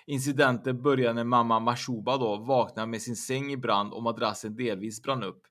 Incidenten 0.06 0.82
började 0.82 1.14
när 1.14 1.24
mamma 1.24 1.60
Mashuba 1.60 2.18
då 2.18 2.38
vaknade 2.38 2.88
med 2.88 3.02
sin 3.02 3.16
säng 3.16 3.52
i 3.52 3.58
brand 3.58 3.94
och 3.94 4.04
madrassen 4.04 4.56
delvis 4.56 5.04
brann 5.04 5.24
upp. 5.24 5.42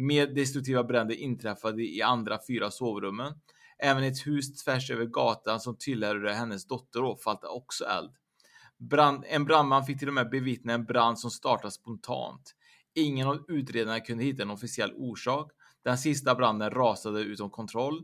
Mer 0.00 0.26
destruktiva 0.26 0.84
bränder 0.84 1.14
inträffade 1.14 1.82
i 1.82 2.02
andra 2.02 2.38
fyra 2.46 2.70
sovrummen. 2.70 3.34
Även 3.78 4.02
ett 4.02 4.26
hus 4.26 4.64
tvärs 4.64 4.90
över 4.90 5.04
gatan 5.06 5.60
som 5.60 5.76
tillhörde 5.76 6.32
hennes 6.32 6.66
dotter 6.66 7.00
då 7.00 7.18
också 7.42 7.84
eld. 7.84 8.10
Brand, 8.76 9.24
en 9.28 9.44
brandman 9.44 9.86
fick 9.86 9.98
till 9.98 10.08
och 10.08 10.14
med 10.14 10.30
bevittna 10.30 10.72
en 10.72 10.84
brand 10.84 11.18
som 11.18 11.30
startade 11.30 11.70
spontant. 11.70 12.54
Ingen 12.94 13.28
av 13.28 13.44
utredarna 13.48 14.00
kunde 14.00 14.24
hitta 14.24 14.42
en 14.42 14.50
officiell 14.50 14.92
orsak. 14.96 15.52
Den 15.82 15.98
sista 15.98 16.34
branden 16.34 16.70
rasade 16.70 17.20
utom 17.20 17.50
kontroll 17.50 18.02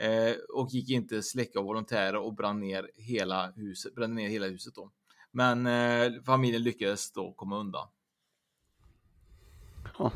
eh, 0.00 0.34
och 0.54 0.68
gick 0.70 0.90
inte 0.90 1.18
att 1.18 1.24
släcka 1.24 1.58
av 1.58 1.64
volontärer 1.64 2.16
och 2.16 2.34
brann 2.34 2.60
ner 2.60 2.90
hela 2.96 3.50
huset, 3.50 3.94
brände 3.94 4.16
ner 4.16 4.28
hela 4.28 4.46
huset 4.46 4.74
då. 4.74 4.90
Men 5.30 5.66
eh, 5.66 6.22
familjen 6.22 6.62
lyckades 6.62 7.12
då 7.12 7.32
komma 7.32 7.58
undan. 7.58 7.88
Ja, 9.98 10.12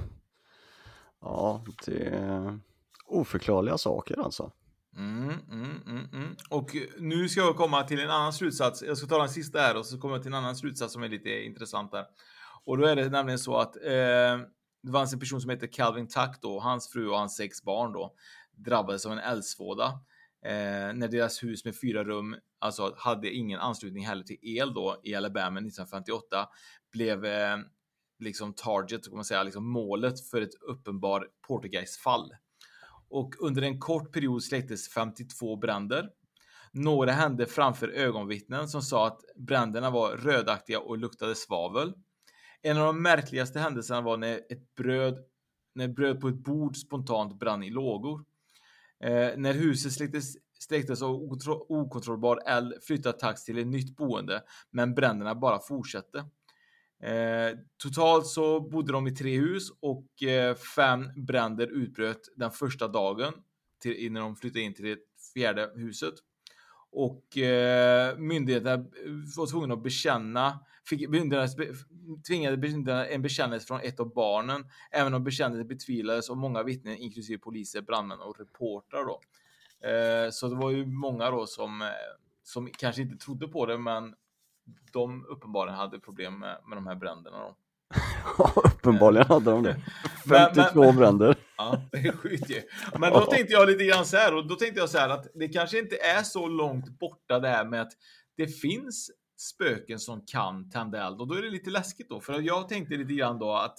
ja 1.20 1.64
det 1.86 2.04
är 2.04 2.60
oförklarliga 3.06 3.78
saker 3.78 4.20
alltså. 4.24 4.52
Mm, 4.96 5.34
mm, 5.50 5.82
mm, 5.86 6.06
mm. 6.12 6.36
Och 6.50 6.76
nu 6.98 7.28
ska 7.28 7.40
jag 7.40 7.56
komma 7.56 7.82
till 7.82 8.00
en 8.00 8.10
annan 8.10 8.32
slutsats. 8.32 8.82
Jag 8.82 8.98
ska 8.98 9.06
ta 9.06 9.18
den 9.18 9.28
sista 9.28 9.58
här 9.58 9.76
och 9.76 9.86
så 9.86 9.98
kommer 9.98 10.14
jag 10.14 10.22
till 10.22 10.32
en 10.32 10.38
annan 10.38 10.56
slutsats 10.56 10.92
som 10.92 11.02
är 11.02 11.08
lite 11.08 11.30
intressant 11.30 11.92
där. 11.92 12.04
Och 12.64 12.78
då 12.78 12.86
är 12.86 12.96
det 12.96 13.08
nämligen 13.08 13.38
så 13.38 13.56
att 13.56 13.76
eh, 13.76 14.38
det 14.82 14.92
fanns 14.92 15.12
en 15.12 15.20
person 15.20 15.40
som 15.40 15.50
heter 15.50 15.66
Calvin 15.66 16.08
Tuck 16.08 16.40
då, 16.42 16.60
hans 16.60 16.92
fru 16.92 17.08
och 17.08 17.18
hans 17.18 17.36
sex 17.36 17.62
barn 17.62 17.92
då 17.92 18.14
drabbades 18.56 19.06
av 19.06 19.12
en 19.12 19.18
eldsvåda 19.18 19.84
eh, 20.44 20.94
när 20.94 21.08
deras 21.08 21.42
hus 21.42 21.64
med 21.64 21.80
fyra 21.80 22.04
rum 22.04 22.36
alltså 22.58 22.94
hade 22.98 23.30
ingen 23.30 23.60
anslutning 23.60 24.06
heller 24.06 24.24
till 24.24 24.38
el 24.42 24.74
då 24.74 25.00
i 25.04 25.14
Alabama 25.14 25.60
1958 25.60 26.48
blev 26.92 27.24
eh, 27.24 27.56
liksom 28.18 28.54
target, 28.54 29.04
kan 29.04 29.14
man 29.14 29.24
säga, 29.24 29.42
liksom 29.42 29.70
målet 29.70 30.28
för 30.30 30.40
ett 30.40 30.54
uppenbar 30.60 31.28
Portuguese-fall. 31.48 32.32
Och 33.10 33.34
under 33.38 33.62
en 33.62 33.80
kort 33.80 34.12
period 34.12 34.42
släcktes 34.42 34.88
52 34.88 35.56
bränder. 35.56 36.10
Några 36.72 37.12
hände 37.12 37.46
framför 37.46 37.88
ögonvittnen 37.88 38.68
som 38.68 38.82
sa 38.82 39.06
att 39.06 39.20
bränderna 39.36 39.90
var 39.90 40.10
rödaktiga 40.10 40.80
och 40.80 40.98
luktade 40.98 41.34
svavel. 41.34 41.94
En 42.62 42.78
av 42.78 42.86
de 42.86 43.02
märkligaste 43.02 43.58
händelserna 43.58 44.00
var 44.00 44.16
när 44.16 44.34
ett 44.34 44.74
bröd, 44.74 45.18
när 45.74 45.88
bröd 45.88 46.20
på 46.20 46.28
ett 46.28 46.44
bord 46.44 46.76
spontant 46.76 47.38
brann 47.38 47.62
i 47.62 47.70
lågor. 47.70 48.24
Eh, 49.04 49.36
när 49.36 49.52
huset 49.52 49.92
släcktes, 49.92 50.34
släcktes 50.58 51.02
av 51.02 51.10
okontrollbar 51.68 52.40
eld 52.46 52.74
flyttade 52.82 53.18
Tax 53.18 53.44
till 53.44 53.58
ett 53.58 53.66
nytt 53.66 53.96
boende, 53.96 54.42
men 54.70 54.94
bränderna 54.94 55.34
bara 55.34 55.58
fortsatte. 55.58 56.24
Eh, 57.02 57.58
totalt 57.82 58.26
så 58.26 58.60
bodde 58.60 58.92
de 58.92 59.06
i 59.06 59.14
tre 59.14 59.36
hus 59.36 59.70
och 59.80 60.22
eh, 60.22 60.54
fem 60.54 61.10
bränder 61.16 61.66
utbröt 61.66 62.20
den 62.36 62.50
första 62.50 62.88
dagen 62.88 63.32
till, 63.82 63.92
innan 63.92 64.22
de 64.22 64.36
flyttade 64.36 64.60
in 64.60 64.74
till 64.74 64.84
det 64.84 64.98
fjärde 65.34 65.70
huset. 65.74 66.14
Och 66.90 67.38
eh, 67.38 68.18
myndigheterna 68.18 68.72
eh, 68.72 69.12
var 69.36 69.46
tvungna 69.46 69.74
att 69.74 69.82
bekänna, 69.82 70.60
fick 70.88 71.08
myndigheterna 71.08 71.74
tvingade 72.28 72.56
myndigheterna 72.56 73.06
en 73.06 73.22
bekännelse 73.22 73.66
från 73.66 73.80
ett 73.80 74.00
av 74.00 74.14
barnen, 74.14 74.64
även 74.90 75.14
om 75.14 75.24
bekännelsen 75.24 75.68
betvivlades 75.68 76.30
av 76.30 76.36
många 76.36 76.62
vittnen, 76.62 76.96
inklusive 76.96 77.38
poliser, 77.38 77.80
brandmän 77.82 78.20
och 78.20 78.38
reportrar 78.38 79.04
då. 79.04 79.20
Eh, 79.88 80.30
så 80.30 80.48
det 80.48 80.56
var 80.56 80.70
ju 80.70 80.86
många 80.86 81.30
då 81.30 81.46
som, 81.46 81.82
eh, 81.82 81.88
som 82.42 82.70
kanske 82.78 83.02
inte 83.02 83.24
trodde 83.24 83.48
på 83.48 83.66
det, 83.66 83.78
men 83.78 84.14
de 84.92 85.26
uppenbarligen 85.26 85.78
hade 85.78 85.98
problem 86.00 86.38
med, 86.38 86.58
med 86.68 86.76
de 86.78 86.86
här 86.86 86.94
bränderna 86.94 87.38
då. 87.38 87.56
Ja, 88.38 88.52
uppenbarligen 88.64 89.26
hade 89.26 89.50
de 89.50 89.62
det. 89.62 89.76
Men- 90.26 90.54
52 90.54 90.82
men- 90.82 90.96
bränder. 90.96 91.36
Ja, 91.56 91.80
det 91.92 91.98
är 91.98 92.12
sjukt 92.12 92.50
ju. 92.50 92.62
Men 92.98 93.12
då 93.12 93.20
tänkte 93.20 93.52
jag 93.52 93.68
lite 93.68 93.84
grann 93.84 94.06
så 94.06 94.16
här 94.16 94.34
och 94.34 94.46
då 94.46 94.54
tänkte 94.54 94.80
jag 94.80 94.88
så 94.90 94.98
här 94.98 95.08
att 95.08 95.26
det 95.34 95.48
kanske 95.48 95.78
inte 95.78 95.96
är 95.96 96.22
så 96.22 96.46
långt 96.48 96.98
borta 96.98 97.38
det 97.38 97.48
här 97.48 97.64
med 97.64 97.80
att 97.82 97.92
det 98.36 98.46
finns 98.46 99.10
spöken 99.36 99.98
som 99.98 100.26
kan 100.26 100.70
tända 100.70 101.06
eld 101.06 101.20
och 101.20 101.28
då 101.28 101.34
är 101.34 101.42
det 101.42 101.50
lite 101.50 101.70
läskigt 101.70 102.08
då 102.08 102.20
för 102.20 102.40
jag 102.40 102.68
tänkte 102.68 102.94
lite 102.96 103.14
grann 103.14 103.38
då 103.38 103.54
att 103.54 103.78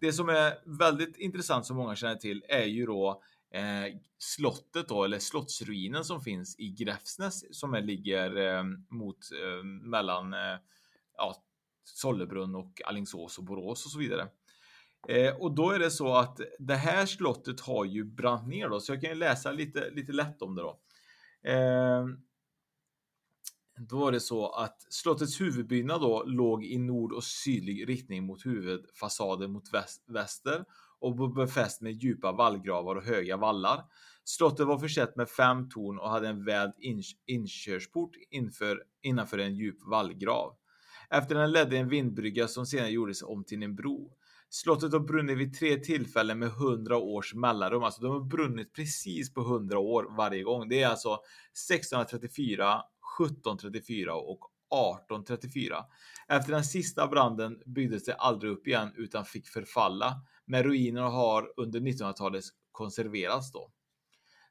det 0.00 0.12
som 0.12 0.28
är 0.28 0.78
väldigt 0.78 1.16
intressant 1.16 1.66
som 1.66 1.76
många 1.76 1.96
känner 1.96 2.14
till 2.16 2.44
är 2.48 2.64
ju 2.64 2.86
då 2.86 3.22
eh, 3.50 3.96
slottet 4.18 4.88
då 4.88 5.04
eller 5.04 5.18
slottsruinen 5.18 6.04
som 6.04 6.20
finns 6.20 6.58
i 6.58 6.68
Gräfsnäs 6.68 7.58
som 7.58 7.74
är, 7.74 7.82
ligger 7.82 8.36
eh, 8.36 8.64
mot 8.88 9.18
eh, 9.32 9.64
mellan 9.64 10.32
eh, 10.32 10.58
ja, 11.16 11.44
Sollebrunn 11.84 12.54
och 12.54 12.80
Alingsås 12.84 13.38
och 13.38 13.44
Borås 13.44 13.84
och 13.84 13.90
så 13.90 13.98
vidare. 13.98 14.28
Eh, 15.08 15.34
och 15.36 15.54
då 15.54 15.70
är 15.70 15.78
det 15.78 15.90
så 15.90 16.14
att 16.14 16.40
det 16.58 16.74
här 16.74 17.06
slottet 17.06 17.60
har 17.60 17.84
ju 17.84 18.04
brant 18.04 18.48
ner 18.48 18.68
då, 18.68 18.80
så 18.80 18.92
jag 18.92 19.00
kan 19.00 19.10
ju 19.10 19.16
läsa 19.16 19.52
lite, 19.52 19.90
lite 19.90 20.12
lätt 20.12 20.42
om 20.42 20.54
det 20.54 20.62
då. 20.62 20.80
Eh, 21.50 22.06
då 23.88 23.98
var 23.98 24.12
det 24.12 24.20
så 24.20 24.48
att 24.48 24.86
slottets 24.92 25.40
huvudbyggnad 25.40 26.00
då 26.00 26.24
låg 26.24 26.64
i 26.64 26.78
nord 26.78 27.12
och 27.12 27.24
sydlig 27.24 27.88
riktning 27.88 28.24
mot 28.24 28.46
huvudfasaden 28.46 29.52
mot 29.52 29.72
väst, 29.72 30.04
väster 30.06 30.64
och 31.00 31.34
befäst 31.34 31.80
med 31.80 31.92
djupa 31.92 32.32
vallgravar 32.32 32.96
och 32.96 33.04
höga 33.04 33.36
vallar. 33.36 33.84
Slottet 34.24 34.66
var 34.66 34.78
försett 34.78 35.16
med 35.16 35.28
fem 35.28 35.68
torn 35.68 35.98
och 35.98 36.10
hade 36.10 36.28
en 36.28 36.44
väld 36.44 36.72
inkörsport 37.26 38.10
inför, 38.30 38.82
innanför 39.02 39.38
en 39.38 39.54
djup 39.54 39.76
vallgrav. 39.90 40.56
Efter 41.10 41.34
den 41.34 41.52
ledde 41.52 41.78
en 41.78 41.88
vindbrygga 41.88 42.48
som 42.48 42.66
senare 42.66 42.90
gjordes 42.90 43.22
om 43.22 43.44
till 43.44 43.62
en 43.62 43.74
bro. 43.74 44.16
Slottet 44.48 44.92
har 44.92 45.00
brunnit 45.00 45.38
vid 45.38 45.58
tre 45.58 45.76
tillfällen 45.76 46.38
med 46.38 46.48
100 46.48 46.96
års 46.96 47.34
mellanrum. 47.34 47.82
Alltså 47.82 48.02
de 48.02 48.12
har 48.12 48.20
brunnit 48.20 48.72
precis 48.74 49.34
på 49.34 49.40
100 49.40 49.78
år 49.78 50.16
varje 50.16 50.42
gång. 50.42 50.68
Det 50.68 50.82
är 50.82 50.88
alltså 50.88 51.18
1634, 51.70 52.82
1734 53.20 54.14
och 54.14 54.40
1834. 54.70 55.84
Efter 56.28 56.52
den 56.52 56.64
sista 56.64 57.06
branden 57.06 57.62
byggdes 57.66 58.04
det 58.04 58.14
aldrig 58.14 58.52
upp 58.52 58.66
igen 58.66 58.92
utan 58.96 59.24
fick 59.24 59.48
förfalla. 59.48 60.14
Men 60.50 60.62
ruinerna 60.62 61.08
har 61.08 61.52
under 61.56 61.80
1900-talet 61.80 62.44
konserverats 62.72 63.52
då. 63.52 63.70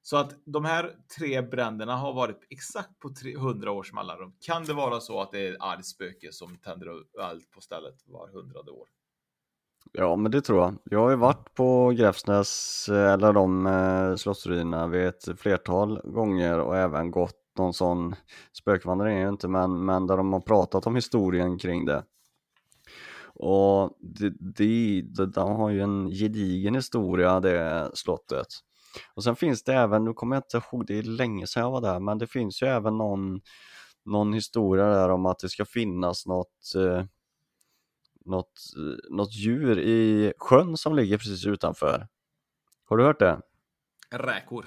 Så 0.01 0.17
att 0.17 0.33
de 0.45 0.65
här 0.65 0.95
tre 1.17 1.41
bränderna 1.41 1.95
har 1.95 2.13
varit 2.13 2.47
exakt 2.49 2.99
på 2.99 3.09
300 3.09 3.71
års 3.71 3.93
mellanrum. 3.93 4.33
Kan 4.39 4.65
det 4.65 4.73
vara 4.73 4.99
så 4.99 5.21
att 5.21 5.31
det 5.31 5.47
är 5.47 5.51
ett 5.51 5.57
argt 5.59 5.85
spöke 5.85 6.31
som 6.31 6.57
tänder 6.57 6.87
eld 7.31 7.51
på 7.51 7.61
stället 7.61 7.95
var 8.05 8.29
hundrade 8.29 8.71
år? 8.71 8.87
Ja, 9.91 10.15
men 10.15 10.31
det 10.31 10.41
tror 10.41 10.59
jag. 10.59 10.77
Jag 10.83 10.99
har 10.99 11.09
ju 11.09 11.15
varit 11.15 11.53
på 11.53 11.89
Gräfsnäs, 11.89 12.89
eh, 12.89 13.13
eller 13.13 13.33
de 13.33 13.65
eh, 13.65 14.15
slottsruinerna 14.15 14.87
vid 14.87 15.07
ett 15.07 15.39
flertal 15.39 16.01
gånger 16.03 16.59
och 16.59 16.77
även 16.77 17.11
gått 17.11 17.57
någon 17.57 17.73
sån 17.73 18.15
spökvandring 18.53 19.17
är 19.17 19.21
ju 19.21 19.29
inte, 19.29 19.47
men, 19.47 19.85
men 19.85 20.07
där 20.07 20.17
de 20.17 20.33
har 20.33 20.39
pratat 20.39 20.87
om 20.87 20.95
historien 20.95 21.57
kring 21.59 21.85
det. 21.85 22.03
Och 23.39 23.97
det, 23.99 24.29
det, 24.39 25.01
det, 25.01 25.25
de 25.25 25.55
har 25.55 25.69
ju 25.69 25.81
en 25.81 26.09
gedigen 26.09 26.75
historia 26.75 27.39
det 27.39 27.91
slottet. 27.93 28.47
Och 29.13 29.23
sen 29.23 29.35
finns 29.35 29.63
det 29.63 29.73
även, 29.73 30.03
nu 30.03 30.13
kommer 30.13 30.35
jag 30.35 30.43
inte 30.43 30.57
ihåg, 30.57 30.85
det 30.85 30.97
är 30.97 31.03
länge 31.03 31.47
sedan 31.47 31.63
jag 31.63 31.71
var 31.71 31.81
där, 31.81 31.99
men 31.99 32.17
det 32.17 32.27
finns 32.27 32.61
ju 32.61 32.67
även 32.67 32.97
någon, 32.97 33.41
någon 34.05 34.33
historia 34.33 34.85
där 34.85 35.09
om 35.09 35.25
att 35.25 35.39
det 35.39 35.49
ska 35.49 35.65
finnas 35.65 36.25
något, 36.25 36.75
eh, 36.75 37.03
något, 38.25 38.59
eh, 38.77 39.15
något 39.15 39.33
djur 39.33 39.79
i 39.79 40.33
sjön 40.37 40.77
som 40.77 40.95
ligger 40.95 41.17
precis 41.17 41.45
utanför. 41.45 42.07
Har 42.85 42.97
du 42.97 43.03
hört 43.03 43.19
det? 43.19 43.41
Räkor. 44.11 44.65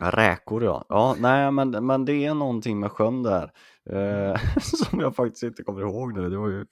Räkor 0.00 0.64
ja. 0.64 0.84
Ja, 0.88 1.16
nej 1.18 1.52
men, 1.52 1.86
men 1.86 2.04
det 2.04 2.24
är 2.24 2.34
någonting 2.34 2.80
med 2.80 2.92
sjön 2.92 3.22
där 3.22 3.52
eh, 3.90 4.40
som 4.60 5.00
jag 5.00 5.16
faktiskt 5.16 5.42
inte 5.42 5.62
kommer 5.62 5.80
ihåg 5.80 6.12
nu. 6.12 6.30
Det 6.30 6.36
var 6.36 6.48
ju 6.48 6.66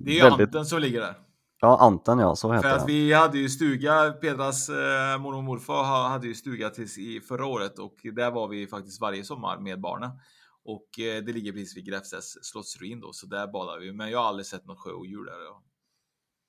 Det 0.00 0.18
är 0.18 0.22
väldigt... 0.22 0.48
Anten 0.48 0.64
som 0.64 0.80
ligger 0.80 1.00
där. 1.00 1.14
Ja, 1.60 1.78
Anten 1.80 2.18
ja, 2.18 2.36
så 2.36 2.52
heter 2.52 2.68
För 2.68 2.76
att 2.76 2.88
vi 2.88 3.12
hade 3.12 3.38
ju 3.38 3.48
stuga, 3.48 4.12
Pedras 4.12 4.68
eh, 4.68 5.18
mormor 5.18 5.36
och 5.36 5.44
morfar 5.44 6.08
hade 6.08 6.26
ju 6.26 6.34
stuga 6.34 6.70
tills 6.70 6.98
i 6.98 7.20
förra 7.20 7.46
året 7.46 7.78
och 7.78 7.96
där 8.02 8.30
var 8.30 8.48
vi 8.48 8.66
faktiskt 8.66 9.00
varje 9.00 9.24
sommar 9.24 9.58
med 9.58 9.80
barnen. 9.80 10.10
Och 10.64 11.00
eh, 11.00 11.24
det 11.24 11.32
ligger 11.32 11.52
precis 11.52 11.76
vid 11.76 11.86
Gräfsnäs 11.86 12.44
slottsruin 12.44 13.00
då, 13.00 13.12
så 13.12 13.26
där 13.26 13.46
badar 13.46 13.78
vi. 13.78 13.92
Men 13.92 14.10
jag 14.10 14.18
har 14.18 14.26
aldrig 14.26 14.46
sett 14.46 14.66
något 14.66 14.78
sjöodjur 14.78 15.24
där. 15.24 15.44
Ja. 15.44 15.62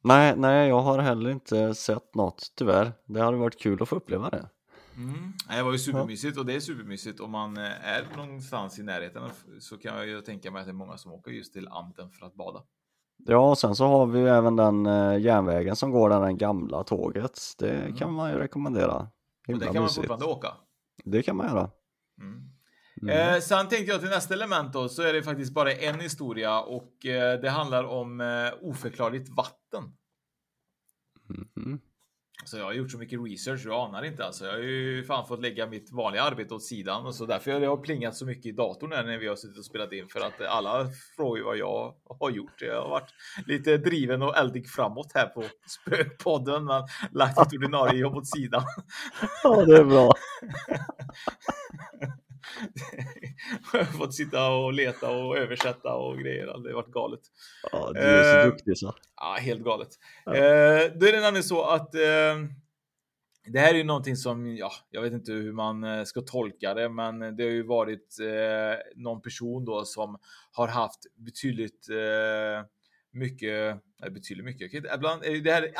Nej, 0.03 0.33
nej, 0.37 0.69
jag 0.69 0.81
har 0.81 0.99
heller 0.99 1.29
inte 1.29 1.75
sett 1.75 2.15
något 2.15 2.53
tyvärr. 2.55 2.93
Det 3.05 3.21
hade 3.21 3.37
varit 3.37 3.59
kul 3.59 3.81
att 3.81 3.89
få 3.89 3.95
uppleva 3.95 4.29
det. 4.29 4.49
Mm. 4.99 5.33
Det 5.49 5.63
var 5.63 5.71
ju 5.71 5.77
supermysigt 5.77 6.37
och 6.37 6.45
det 6.45 6.53
är 6.53 6.59
supermysigt 6.59 7.19
om 7.19 7.31
man 7.31 7.57
eh, 7.57 7.87
är 7.87 8.17
någonstans 8.17 8.79
i 8.79 8.83
närheten 8.83 9.29
så 9.59 9.77
kan 9.77 9.97
jag 9.97 10.07
ju 10.07 10.21
tänka 10.21 10.51
mig 10.51 10.59
att 10.59 10.65
det 10.65 10.71
är 10.71 10.73
många 10.73 10.97
som 10.97 11.11
åker 11.11 11.31
just 11.31 11.53
till 11.53 11.67
Anten 11.67 12.11
för 12.11 12.25
att 12.25 12.35
bada. 12.35 12.63
Ja, 13.25 13.49
och 13.49 13.57
sen 13.57 13.75
så 13.75 13.87
har 13.87 14.05
vi 14.05 14.19
ju 14.19 14.27
även 14.27 14.55
den 14.55 14.85
eh, 14.85 15.19
järnvägen 15.19 15.75
som 15.75 15.91
går 15.91 16.09
där, 16.09 16.19
den 16.19 16.37
gamla 16.37 16.83
tåget. 16.83 17.39
Det 17.57 17.71
mm. 17.71 17.95
kan 17.95 18.13
man 18.13 18.31
ju 18.31 18.37
rekommendera. 18.37 19.07
Himla 19.47 19.65
och 19.65 19.67
det 19.67 19.73
kan 19.73 19.83
mysigt. 19.83 19.97
man 19.97 20.19
fortfarande 20.19 20.25
åka. 20.25 20.53
Det 21.05 21.23
kan 21.23 21.35
man 21.35 21.47
göra. 21.47 21.69
Mm. 22.21 22.49
Mm. 23.01 23.33
Eh, 23.35 23.39
sen 23.39 23.67
tänkte 23.67 23.91
jag 23.91 24.01
till 24.01 24.09
nästa 24.09 24.33
element 24.33 24.73
då, 24.73 24.89
så 24.89 25.01
är 25.01 25.13
det 25.13 25.23
faktiskt 25.23 25.53
bara 25.53 25.71
en 25.71 25.99
historia 25.99 26.61
och 26.61 27.05
eh, 27.05 27.41
det 27.41 27.49
handlar 27.49 27.83
om 27.83 28.21
eh, 28.21 28.27
oförklarligt 28.61 29.29
vatten. 29.29 29.83
Mm. 31.57 31.79
Så 32.45 32.57
jag 32.57 32.65
har 32.65 32.73
gjort 32.73 32.91
så 32.91 32.97
mycket 32.97 33.19
research, 33.23 33.63
du 33.63 33.73
anar 33.73 34.05
inte 34.05 34.25
alltså. 34.25 34.45
Jag 34.45 34.51
har 34.51 34.59
ju 34.59 35.03
fan 35.03 35.27
fått 35.27 35.41
lägga 35.41 35.67
mitt 35.67 35.91
vanliga 35.91 36.23
arbete 36.23 36.53
åt 36.53 36.63
sidan 36.63 37.05
och 37.05 37.15
så 37.15 37.25
därför 37.25 37.51
har 37.51 37.59
jag 37.59 37.83
plingat 37.83 38.15
så 38.15 38.25
mycket 38.25 38.45
i 38.45 38.51
datorn 38.51 38.89
när 38.89 39.17
vi 39.17 39.27
har 39.27 39.35
suttit 39.35 39.57
och 39.57 39.65
spelat 39.65 39.93
in 39.93 40.07
för 40.07 40.19
att 40.19 40.41
alla 40.41 40.87
frågar 41.15 41.43
vad 41.43 41.57
jag 41.57 41.95
har 42.19 42.29
gjort. 42.29 42.61
Jag 42.61 42.81
har 42.81 42.89
varit 42.89 43.13
lite 43.47 43.77
driven 43.77 44.21
och 44.21 44.37
eldig 44.37 44.69
framåt 44.69 45.11
här 45.13 45.27
på 45.27 45.43
Spökpodden, 45.67 46.65
men 46.65 46.83
lagt 47.11 47.39
ett 47.39 47.53
ordinarie 47.53 47.99
jobb 47.99 48.15
åt 48.15 48.27
sidan. 48.27 48.63
Ja, 49.43 49.65
det 49.65 49.77
är 49.77 49.83
bra. 49.83 50.11
jag 53.73 53.79
har 53.79 53.83
fått 53.83 54.13
sitta 54.13 54.51
och 54.51 54.73
leta 54.73 55.11
och 55.11 55.37
översätta 55.37 55.93
och 55.93 56.19
grejer. 56.19 56.45
Det 56.45 56.69
har 56.69 56.73
varit 56.73 56.91
galet. 56.91 57.21
Ja, 57.71 57.91
du 57.93 57.99
är 57.99 58.33
så 58.33 58.39
eh, 58.39 58.45
duktig 58.45 58.77
så. 58.77 58.95
Ja, 59.15 59.37
helt 59.39 59.63
galet. 59.63 59.89
Ja. 60.25 60.35
Eh, 60.35 60.91
då 60.95 61.05
är 61.05 61.11
det 61.11 61.19
nämligen 61.19 61.43
så 61.43 61.63
att 61.63 61.95
eh, 61.95 62.35
det 63.45 63.59
här 63.59 63.73
är 63.73 63.77
ju 63.77 63.83
någonting 63.83 64.15
som, 64.15 64.57
ja, 64.57 64.71
jag 64.89 65.01
vet 65.01 65.13
inte 65.13 65.31
hur 65.31 65.53
man 65.53 65.83
eh, 65.83 66.03
ska 66.03 66.21
tolka 66.21 66.73
det, 66.73 66.89
men 66.89 67.19
det 67.19 67.43
har 67.43 67.51
ju 67.51 67.63
varit 67.63 68.17
eh, 68.19 68.79
någon 68.95 69.21
person 69.21 69.65
då 69.65 69.85
som 69.85 70.17
har 70.51 70.67
haft 70.67 70.99
betydligt 71.15 71.89
eh, 71.89 72.65
mycket, 73.11 73.77
betydligt 74.11 74.45
mycket. 74.45 74.73
Ibland 74.73 75.23
är 75.23 75.41
det 75.41 75.51
här 75.51 75.71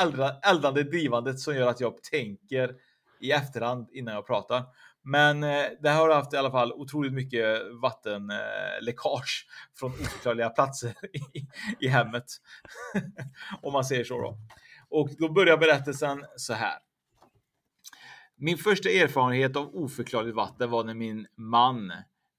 eldande 0.52 0.84
drivandet 0.84 1.40
som 1.40 1.56
gör 1.56 1.68
att 1.68 1.80
jag 1.80 2.04
tänker 2.04 2.76
i 3.20 3.32
efterhand 3.32 3.90
innan 3.92 4.14
jag 4.14 4.28
pratar. 4.28 4.64
Men 5.04 5.44
eh, 5.44 5.66
det 5.82 5.90
har 5.90 6.10
haft 6.10 6.34
i 6.34 6.38
alla 6.38 6.52
fall 6.52 6.74
otroligt 6.74 7.14
mycket 7.14 7.62
vattenläckage 7.82 9.48
eh, 9.48 9.80
från 9.80 9.92
oförklarliga 9.92 10.50
platser 10.50 10.94
i, 11.34 11.48
i 11.86 11.88
hemmet. 11.88 12.26
Om 13.62 13.74
man 13.74 13.86
säger 13.86 14.04
så 14.04 14.22
då. 14.22 14.38
Och 14.90 15.10
då 15.18 15.30
börjar 15.30 15.58
berättelsen 15.58 16.26
så 16.38 16.54
här. 16.54 16.78
Min 18.36 18.58
första 18.58 18.90
erfarenhet 18.90 19.56
av 19.56 19.76
oförklarligt 19.76 20.36
vatten 20.36 20.70
var 20.70 20.84
när 20.84 20.94
min 20.94 21.28
man, 21.36 21.92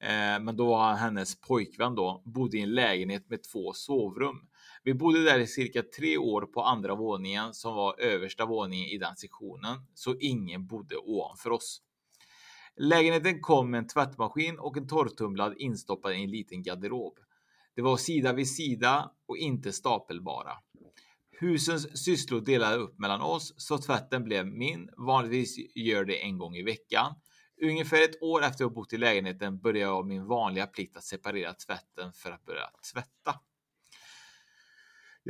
eh, 0.02 0.40
men 0.40 0.56
då 0.56 0.66
var 0.66 0.88
han 0.88 0.96
hennes 0.96 1.40
pojkvän 1.40 1.94
då, 1.94 2.22
bodde 2.24 2.56
i 2.58 2.62
en 2.62 2.74
lägenhet 2.74 3.30
med 3.30 3.42
två 3.42 3.72
sovrum. 3.72 4.36
Vi 4.82 4.94
bodde 4.94 5.24
där 5.24 5.38
i 5.38 5.46
cirka 5.46 5.82
tre 5.82 6.18
år 6.18 6.42
på 6.42 6.62
andra 6.62 6.94
våningen 6.94 7.54
som 7.54 7.74
var 7.74 8.00
översta 8.00 8.46
våningen 8.46 8.86
i 8.86 8.98
den 8.98 9.16
sektionen, 9.16 9.86
så 9.94 10.16
ingen 10.20 10.66
bodde 10.66 10.96
ovanför 10.96 11.50
oss. 11.50 11.82
Lägenheten 12.82 13.40
kom 13.40 13.70
med 13.70 13.78
en 13.78 13.86
tvättmaskin 13.86 14.58
och 14.58 14.76
en 14.76 14.88
torrtumlad 14.88 15.54
instoppad 15.58 16.12
i 16.12 16.24
en 16.24 16.30
liten 16.30 16.62
garderob. 16.62 17.18
Det 17.76 17.82
var 17.82 17.96
sida 17.96 18.32
vid 18.32 18.50
sida 18.50 19.10
och 19.26 19.36
inte 19.36 19.72
stapelbara. 19.72 20.52
Husens 21.40 22.04
sysslor 22.04 22.40
delade 22.40 22.76
upp 22.76 22.98
mellan 22.98 23.20
oss 23.20 23.54
så 23.56 23.78
tvätten 23.78 24.24
blev 24.24 24.46
min. 24.46 24.88
Vanligtvis 24.96 25.56
gör 25.74 26.04
det 26.04 26.24
en 26.24 26.38
gång 26.38 26.56
i 26.56 26.62
veckan. 26.62 27.14
Ungefär 27.62 28.04
ett 28.04 28.22
år 28.22 28.44
efter 28.44 28.64
att 28.64 28.74
bott 28.74 28.92
i 28.92 28.96
lägenheten 28.96 29.60
började 29.60 29.92
jag 29.92 30.06
min 30.06 30.26
vanliga 30.26 30.66
plikt 30.66 30.96
att 30.96 31.04
separera 31.04 31.54
tvätten 31.54 32.12
för 32.12 32.30
att 32.30 32.44
börja 32.44 32.70
tvätta. 32.92 33.40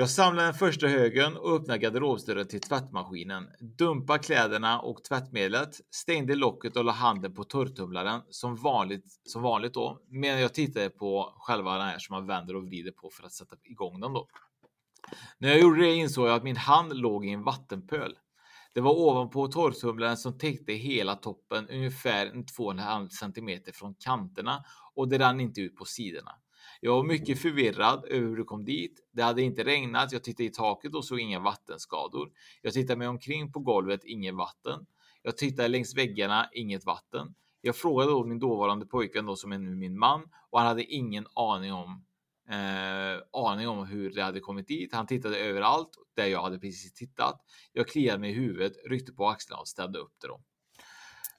Jag 0.01 0.11
samlar 0.11 0.44
den 0.44 0.55
första 0.55 0.86
högen 0.86 1.36
och 1.36 1.55
öppnar 1.55 1.76
garderobsdörren 1.76 2.48
till 2.48 2.61
tvättmaskinen, 2.61 3.48
dumpar 3.61 4.18
kläderna 4.18 4.80
och 4.80 5.05
tvättmedlet, 5.05 5.80
stängde 5.90 6.34
locket 6.34 6.76
och 6.76 6.84
la 6.84 6.92
handen 6.92 7.34
på 7.34 7.44
torrtumlaren 7.44 8.22
som 8.30 8.57
vanligt, 8.57 9.05
som 9.24 9.42
vanligt 9.42 9.74
då, 9.74 10.01
medan 10.09 10.40
jag 10.40 10.55
tittade 10.55 10.90
på 10.90 11.34
själva 11.36 11.78
den 11.78 11.86
här 11.86 11.98
som 11.98 12.14
man 12.14 12.26
vänder 12.26 12.57
och 12.57 12.64
vrider 12.64 12.90
på 12.92 13.11
för 13.11 13.26
att 13.26 13.32
sätta 13.32 13.57
igång 13.64 14.01
den 14.01 14.12
då. 14.12 14.28
När 15.38 15.48
jag 15.48 15.61
gjorde 15.61 15.80
det 15.80 15.94
insåg 15.94 16.28
jag 16.28 16.34
att 16.34 16.44
min 16.44 16.57
hand 16.57 16.96
låg 16.96 17.26
i 17.26 17.30
en 17.30 17.42
vattenpöl. 17.42 18.14
Det 18.74 18.80
var 18.80 18.98
ovanpå 18.98 19.48
torrtumlaren 19.48 20.16
som 20.16 20.38
täckte 20.38 20.72
hela 20.72 21.14
toppen 21.14 21.68
ungefär 21.68 22.26
2,5 22.26 23.09
cm 23.09 23.61
från 23.74 23.94
kanterna 23.94 24.64
och 24.94 25.09
det 25.09 25.18
rann 25.18 25.40
inte 25.40 25.61
ut 25.61 25.76
på 25.76 25.84
sidorna. 25.84 26.32
Jag 26.80 26.96
var 26.96 27.02
mycket 27.02 27.42
förvirrad 27.42 28.04
över 28.04 28.28
hur 28.28 28.36
det 28.36 28.44
kom 28.44 28.64
dit. 28.64 29.00
Det 29.12 29.22
hade 29.22 29.42
inte 29.42 29.64
regnat. 29.64 30.12
Jag 30.12 30.24
tittade 30.24 30.44
i 30.44 30.50
taket 30.50 30.94
och 30.94 31.04
såg 31.04 31.20
inga 31.20 31.40
vattenskador. 31.40 32.30
Jag 32.62 32.72
tittade 32.72 32.98
mig 32.98 33.08
omkring 33.08 33.52
på 33.52 33.60
golvet, 33.60 34.04
inget 34.04 34.34
vatten. 34.34 34.86
Jag 35.22 35.36
tittade 35.36 35.68
längs 35.68 35.96
väggarna, 35.96 36.48
inget 36.52 36.84
vatten. 36.84 37.34
Jag 37.60 37.76
frågade 37.76 38.10
då 38.10 38.24
min 38.24 38.38
dåvarande 38.38 38.86
pojkvän 38.86 39.26
då 39.26 39.36
som 39.36 39.52
är 39.52 39.58
nu 39.58 39.76
min 39.76 39.98
man 39.98 40.22
och 40.50 40.58
han 40.58 40.68
hade 40.68 40.84
ingen 40.84 41.26
aning 41.34 41.72
om 41.72 42.04
eh, 42.50 43.42
aning 43.42 43.68
om 43.68 43.86
hur 43.86 44.10
det 44.10 44.22
hade 44.22 44.40
kommit 44.40 44.68
dit. 44.68 44.94
Han 44.94 45.06
tittade 45.06 45.38
överallt 45.38 45.90
där 46.14 46.26
jag 46.26 46.42
hade 46.42 46.58
precis 46.58 46.94
tittat. 46.94 47.40
Jag 47.72 47.88
kliade 47.88 48.18
mig 48.18 48.30
i 48.30 48.34
huvudet, 48.34 48.72
ryckte 48.84 49.12
på 49.12 49.28
axlarna 49.28 49.60
och 49.60 49.68
ställde 49.68 49.98
upp 49.98 50.14
det. 50.20 50.28
Då. 50.28 50.40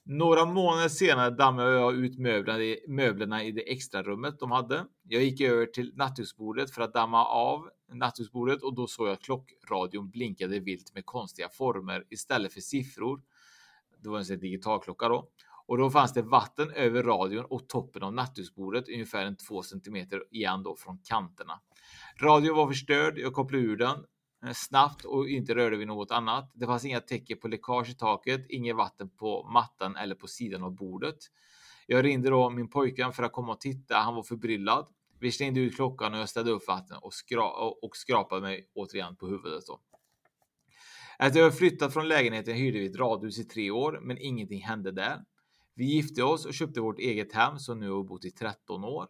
Några 0.04 0.44
månader 0.44 0.88
senare 0.88 1.30
dammade 1.30 1.72
jag 1.72 1.94
ut 1.94 2.18
möblerna 2.18 2.62
i, 2.62 2.84
möblerna 2.88 3.44
i 3.44 3.52
det 3.52 3.72
extra 3.72 4.02
rummet 4.02 4.38
de 4.38 4.50
hade. 4.50 4.86
Jag 5.02 5.22
gick 5.22 5.40
över 5.40 5.66
till 5.66 5.92
nattduksbordet 5.96 6.70
för 6.70 6.82
att 6.82 6.94
damma 6.94 7.24
av 7.24 7.68
nattduksbordet 7.92 8.62
och 8.62 8.74
då 8.74 8.86
såg 8.86 9.06
jag 9.06 9.12
att 9.12 9.22
klockradion 9.22 10.10
blinkade 10.10 10.58
vilt 10.58 10.94
med 10.94 11.06
konstiga 11.06 11.48
former 11.48 12.04
istället 12.10 12.52
för 12.52 12.60
siffror. 12.60 13.22
Det 14.02 14.08
var 14.08 14.32
en 14.32 14.40
digital 14.40 14.80
klocka 14.80 15.08
då. 15.08 15.28
Och 15.66 15.78
då 15.78 15.90
fanns 15.90 16.12
det 16.12 16.22
vatten 16.22 16.70
över 16.70 17.02
radion 17.02 17.44
och 17.44 17.68
toppen 17.68 18.02
av 18.02 18.14
nattduksbordet 18.14 18.88
ungefär 18.88 19.24
en 19.26 19.36
två 19.36 19.62
centimeter 19.62 20.24
igen 20.30 20.62
då 20.62 20.76
från 20.76 20.98
kanterna. 21.04 21.60
Radion 22.20 22.56
var 22.56 22.68
förstörd. 22.68 23.18
Jag 23.18 23.32
kopplade 23.32 23.64
ur 23.64 23.76
den 23.76 24.04
Eh, 24.46 24.52
snabbt 24.52 25.04
och 25.04 25.28
inte 25.28 25.54
rörde 25.54 25.76
vid 25.76 25.86
något 25.86 26.10
annat. 26.10 26.50
Det 26.54 26.66
fanns 26.66 26.84
inga 26.84 27.00
tecken 27.00 27.38
på 27.38 27.48
läckage 27.48 27.90
i 27.90 27.94
taket, 27.94 28.46
inget 28.48 28.76
vatten 28.76 29.10
på 29.10 29.48
mattan 29.52 29.96
eller 29.96 30.14
på 30.14 30.26
sidan 30.26 30.62
av 30.62 30.74
bordet. 30.74 31.18
Jag 31.86 32.04
ringde 32.04 32.30
då 32.30 32.50
min 32.50 32.68
pojkvän 32.68 33.12
för 33.12 33.22
att 33.22 33.32
komma 33.32 33.52
och 33.52 33.60
titta. 33.60 33.96
Han 33.96 34.14
var 34.14 34.22
förbryllad. 34.22 34.86
Vi 35.20 35.32
slängde 35.32 35.60
ut 35.60 35.76
klockan 35.76 36.14
och 36.14 36.20
jag 36.20 36.28
ställde 36.28 36.50
upp 36.50 36.68
vatten 36.68 36.96
och, 37.02 37.14
skra 37.14 37.50
och 37.82 37.96
skrapade 37.96 38.40
mig 38.40 38.70
återigen 38.74 39.16
på 39.16 39.26
huvudet. 39.26 39.66
Då. 39.66 39.80
Efter 41.18 41.40
jag 41.40 41.58
flyttat 41.58 41.92
från 41.92 42.08
lägenheten 42.08 42.54
hyrde 42.54 42.78
vi 42.78 42.86
ett 42.86 42.96
radhus 42.96 43.38
i 43.38 43.44
tre 43.44 43.70
år, 43.70 44.00
men 44.02 44.18
ingenting 44.18 44.62
hände 44.62 44.92
där. 44.92 45.24
Vi 45.74 45.84
gifte 45.84 46.22
oss 46.22 46.46
och 46.46 46.54
köpte 46.54 46.80
vårt 46.80 46.98
eget 46.98 47.32
hem 47.32 47.58
som 47.58 47.80
nu 47.80 47.90
har 47.90 48.04
bott 48.04 48.24
i 48.24 48.30
13 48.30 48.84
år. 48.84 49.06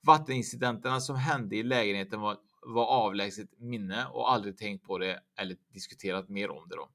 Vattenincidenterna 0.00 1.00
som 1.00 1.16
hände 1.16 1.56
i 1.56 1.62
lägenheten 1.62 2.20
var 2.20 2.36
var 2.66 2.86
avlägset 2.86 3.48
minne 3.58 4.06
och 4.06 4.32
aldrig 4.32 4.58
tänkt 4.58 4.84
på 4.84 4.98
det 4.98 5.20
eller 5.36 5.56
diskuterat 5.72 6.28
mer 6.28 6.50
om 6.50 6.68
det. 6.68 6.76
Då. 6.76 6.88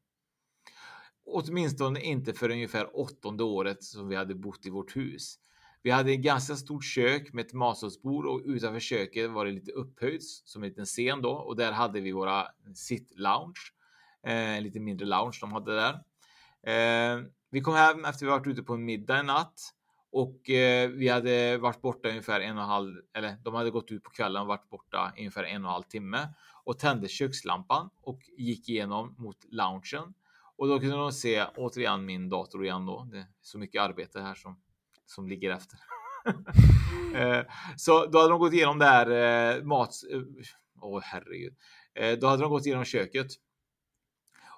Åtminstone 1.25 2.01
inte 2.01 2.33
för 2.33 2.49
ungefär 2.49 2.99
åttonde 2.99 3.43
året 3.43 3.83
som 3.83 4.07
vi 4.07 4.15
hade 4.15 4.35
bott 4.35 4.65
i 4.65 4.69
vårt 4.69 4.95
hus. 4.95 5.39
Vi 5.83 5.91
hade 5.91 6.11
ett 6.11 6.19
ganska 6.19 6.55
stort 6.55 6.83
kök 6.83 7.33
med 7.33 7.45
ett 7.45 7.53
matsalsbord 7.53 8.25
och 8.25 8.41
utanför 8.45 8.79
köket 8.79 9.31
var 9.31 9.45
det 9.45 9.51
lite 9.51 9.71
upphöjt 9.71 10.23
som 10.23 10.63
en 10.63 10.69
liten 10.69 10.85
scen 10.85 11.21
då 11.21 11.31
och 11.31 11.55
där 11.55 11.71
hade 11.71 12.01
vi 12.01 12.11
våra 12.11 12.47
sitt 12.75 13.11
lounge. 13.19 13.59
Eh, 14.23 14.57
en 14.57 14.63
lite 14.63 14.79
mindre 14.79 15.05
lounge 15.05 15.37
de 15.41 15.51
hade 15.51 15.75
där. 15.75 15.93
Eh, 16.63 17.23
vi 17.49 17.61
kom 17.61 17.75
hem 17.75 18.05
efter 18.05 18.25
vi 18.25 18.31
varit 18.31 18.47
ute 18.47 18.63
på 18.63 18.73
en 18.73 18.85
middag 18.85 19.17
en 19.17 19.25
natt 19.25 19.59
och 20.11 20.49
eh, 20.49 20.89
vi 20.89 21.07
hade 21.07 21.57
varit 21.57 21.81
borta 21.81 22.09
ungefär 22.09 22.41
en 22.41 22.57
och 22.57 22.63
en 22.63 22.69
halv, 22.69 22.95
eller 23.13 23.35
de 23.43 23.53
hade 23.53 23.71
gått 23.71 23.91
ut 23.91 24.03
på 24.03 24.09
kvällen 24.09 24.41
och 24.41 24.47
varit 24.47 24.69
borta 24.69 25.13
ungefär 25.17 25.43
en 25.43 25.65
och 25.65 25.69
en 25.69 25.73
halv 25.73 25.83
timme 25.83 26.33
och 26.63 26.79
tände 26.79 27.07
kökslampan 27.07 27.89
och 28.01 28.19
gick 28.37 28.69
igenom 28.69 29.15
mot 29.17 29.37
loungen. 29.51 30.13
Och 30.55 30.67
då 30.67 30.79
kunde 30.79 30.95
de 30.95 31.11
se 31.11 31.45
återigen 31.57 32.05
min 32.05 32.29
dator 32.29 32.63
igen 32.65 32.85
då. 32.85 33.07
Det 33.11 33.17
är 33.17 33.25
så 33.41 33.57
mycket 33.59 33.81
arbete 33.81 34.21
här 34.21 34.35
som, 34.35 34.61
som 35.05 35.27
ligger 35.27 35.51
efter. 35.51 35.79
Eh, 37.15 37.45
så 37.77 38.05
då 38.05 38.17
hade 38.17 38.29
de 38.29 38.39
gått 38.39 38.53
igenom 38.53 38.79
det 38.79 38.85
här 38.85 39.09
eh, 39.57 39.63
mat... 39.63 39.89
eh, 40.11 40.21
Åh 40.81 40.97
oh, 40.97 41.01
herregud. 41.03 41.55
Eh, 41.93 42.19
Då 42.19 42.27
hade 42.27 42.41
de 42.41 42.51
gått 42.51 42.65
igenom 42.65 42.85
köket 42.85 43.27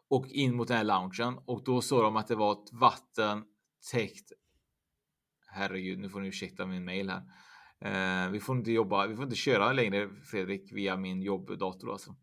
och 0.10 0.28
in 0.28 0.56
mot 0.56 0.68
den 0.68 0.78
här 0.78 0.84
loungen 0.84 1.38
och 1.46 1.64
då 1.64 1.82
såg 1.82 2.04
de 2.04 2.16
att 2.16 2.28
det 2.28 2.36
var 2.36 2.52
ett 2.52 2.74
vatten 2.74 3.44
täckt. 3.92 4.32
Herregud, 5.54 6.00
nu 6.00 6.10
får 6.10 6.20
ni 6.20 6.28
ursäkta 6.28 6.66
min 6.66 6.86
mail 6.86 7.10
här. 7.10 7.24
Eh, 7.82 8.32
vi 8.32 8.40
får 8.40 8.58
inte 8.58 8.72
jobba, 8.72 9.08
vi 9.08 9.16
får 9.16 9.24
inte 9.24 9.36
köra 9.36 9.74
längre 9.74 10.10
Fredrik 10.32 10.72
via 10.72 10.98
min 10.98 11.22
jobbdator 11.22 11.92
alltså. 11.92 12.16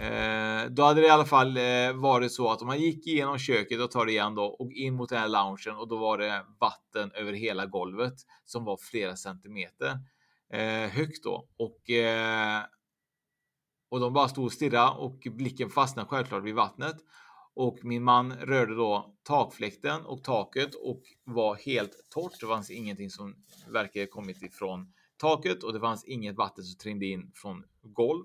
Eh, 0.00 0.70
då 0.70 0.82
hade 0.82 1.00
det 1.00 1.06
i 1.06 1.10
alla 1.10 1.24
fall 1.24 1.56
eh, 1.56 1.92
varit 1.94 2.32
så 2.32 2.50
att 2.50 2.60
om 2.60 2.66
man 2.66 2.80
gick 2.80 3.06
igenom 3.06 3.38
köket 3.38 3.80
och 3.80 3.90
tar 3.90 4.06
det 4.06 4.12
igen 4.12 4.34
då 4.34 4.44
och 4.44 4.72
in 4.72 4.94
mot 4.94 5.08
den 5.08 5.18
här 5.18 5.28
loungen 5.28 5.80
och 5.80 5.88
då 5.88 5.96
var 5.96 6.18
det 6.18 6.44
vatten 6.60 7.10
över 7.14 7.32
hela 7.32 7.66
golvet 7.66 8.14
som 8.44 8.64
var 8.64 8.76
flera 8.76 9.16
centimeter 9.16 9.98
eh, 10.52 10.90
högt 10.90 11.24
då 11.24 11.48
och 11.56 11.90
eh, 11.90 12.62
och 13.88 14.00
de 14.00 14.12
bara 14.12 14.28
stod 14.28 14.44
och 14.44 14.52
stirrade 14.52 14.90
och 14.90 15.26
blicken 15.30 15.70
fastnade 15.70 16.08
självklart 16.08 16.44
vid 16.44 16.54
vattnet 16.54 16.96
och 17.54 17.78
min 17.82 18.02
man 18.02 18.32
rörde 18.32 18.74
då 18.74 19.14
takfläkten 19.22 20.04
och 20.04 20.24
taket 20.24 20.74
och 20.74 21.02
var 21.24 21.54
helt 21.54 22.10
torrt. 22.10 22.40
Det 22.40 22.46
fanns 22.46 22.70
ingenting 22.70 23.10
som 23.10 23.36
verkade 23.68 24.06
kommit 24.06 24.42
ifrån 24.42 24.92
taket 25.16 25.62
och 25.62 25.72
det 25.72 25.80
fanns 25.80 26.04
inget 26.04 26.36
vatten 26.36 26.64
som 26.64 26.78
trängde 26.78 27.06
in 27.06 27.32
från 27.34 27.64
golv 27.82 28.24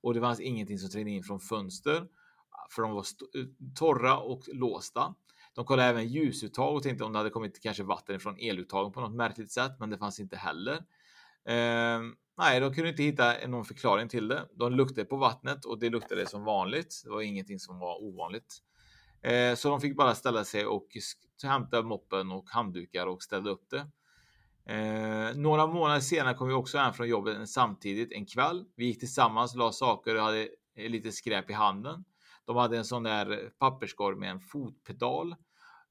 och 0.00 0.14
det 0.14 0.20
fanns 0.20 0.40
ingenting 0.40 0.78
som 0.78 0.90
trängde 0.90 1.10
in 1.10 1.22
från 1.22 1.40
fönster 1.40 2.06
för 2.70 2.82
de 2.82 2.92
var 2.92 3.04
torra 3.74 4.18
och 4.18 4.42
låsta. 4.52 5.14
De 5.54 5.64
kollade 5.64 5.88
även 5.88 6.08
ljusuttag 6.08 6.76
och 6.76 6.82
tänkte 6.82 7.04
om 7.04 7.12
det 7.12 7.18
hade 7.18 7.30
kommit 7.30 7.62
kanske 7.62 7.82
vatten 7.82 8.20
från 8.20 8.38
eluttagen 8.38 8.92
på 8.92 9.00
något 9.00 9.14
märkligt 9.14 9.52
sätt, 9.52 9.72
men 9.78 9.90
det 9.90 9.98
fanns 9.98 10.20
inte 10.20 10.36
heller. 10.36 10.74
Eh, 11.44 12.00
nej, 12.38 12.60
de 12.60 12.74
kunde 12.74 12.90
inte 12.90 13.02
hitta 13.02 13.46
någon 13.46 13.64
förklaring 13.64 14.08
till 14.08 14.28
det. 14.28 14.48
De 14.54 14.72
luktade 14.72 15.04
på 15.04 15.16
vattnet 15.16 15.64
och 15.64 15.78
det 15.78 15.90
luktade 15.90 16.26
som 16.26 16.44
vanligt. 16.44 17.02
Det 17.04 17.10
var 17.10 17.22
ingenting 17.22 17.58
som 17.58 17.78
var 17.78 18.02
ovanligt. 18.02 18.62
Eh, 19.22 19.54
så 19.54 19.68
de 19.68 19.80
fick 19.80 19.96
bara 19.96 20.14
ställa 20.14 20.44
sig 20.44 20.66
och 20.66 20.86
hämta 21.42 21.82
moppen 21.82 22.32
och 22.32 22.48
handdukar 22.48 23.06
och 23.06 23.22
ställa 23.22 23.50
upp 23.50 23.70
det. 23.70 23.86
Eh, 24.72 25.36
några 25.36 25.66
månader 25.66 26.00
senare 26.00 26.34
kom 26.34 26.48
vi 26.48 26.54
också 26.54 26.78
hem 26.78 26.92
från 26.92 27.08
jobbet 27.08 27.48
samtidigt 27.48 28.12
en 28.12 28.26
kväll. 28.26 28.64
Vi 28.76 28.86
gick 28.86 28.98
tillsammans, 28.98 29.54
la 29.54 29.72
saker 29.72 30.14
och 30.16 30.22
hade 30.22 30.48
eh, 30.76 30.90
lite 30.90 31.12
skräp 31.12 31.50
i 31.50 31.52
handen. 31.52 32.04
De 32.44 32.56
hade 32.56 32.76
en 32.76 32.84
sån 32.84 33.02
där 33.02 33.30
eh, 33.30 33.48
papperskorg 33.58 34.16
med 34.16 34.30
en 34.30 34.40
fotpedal 34.40 35.36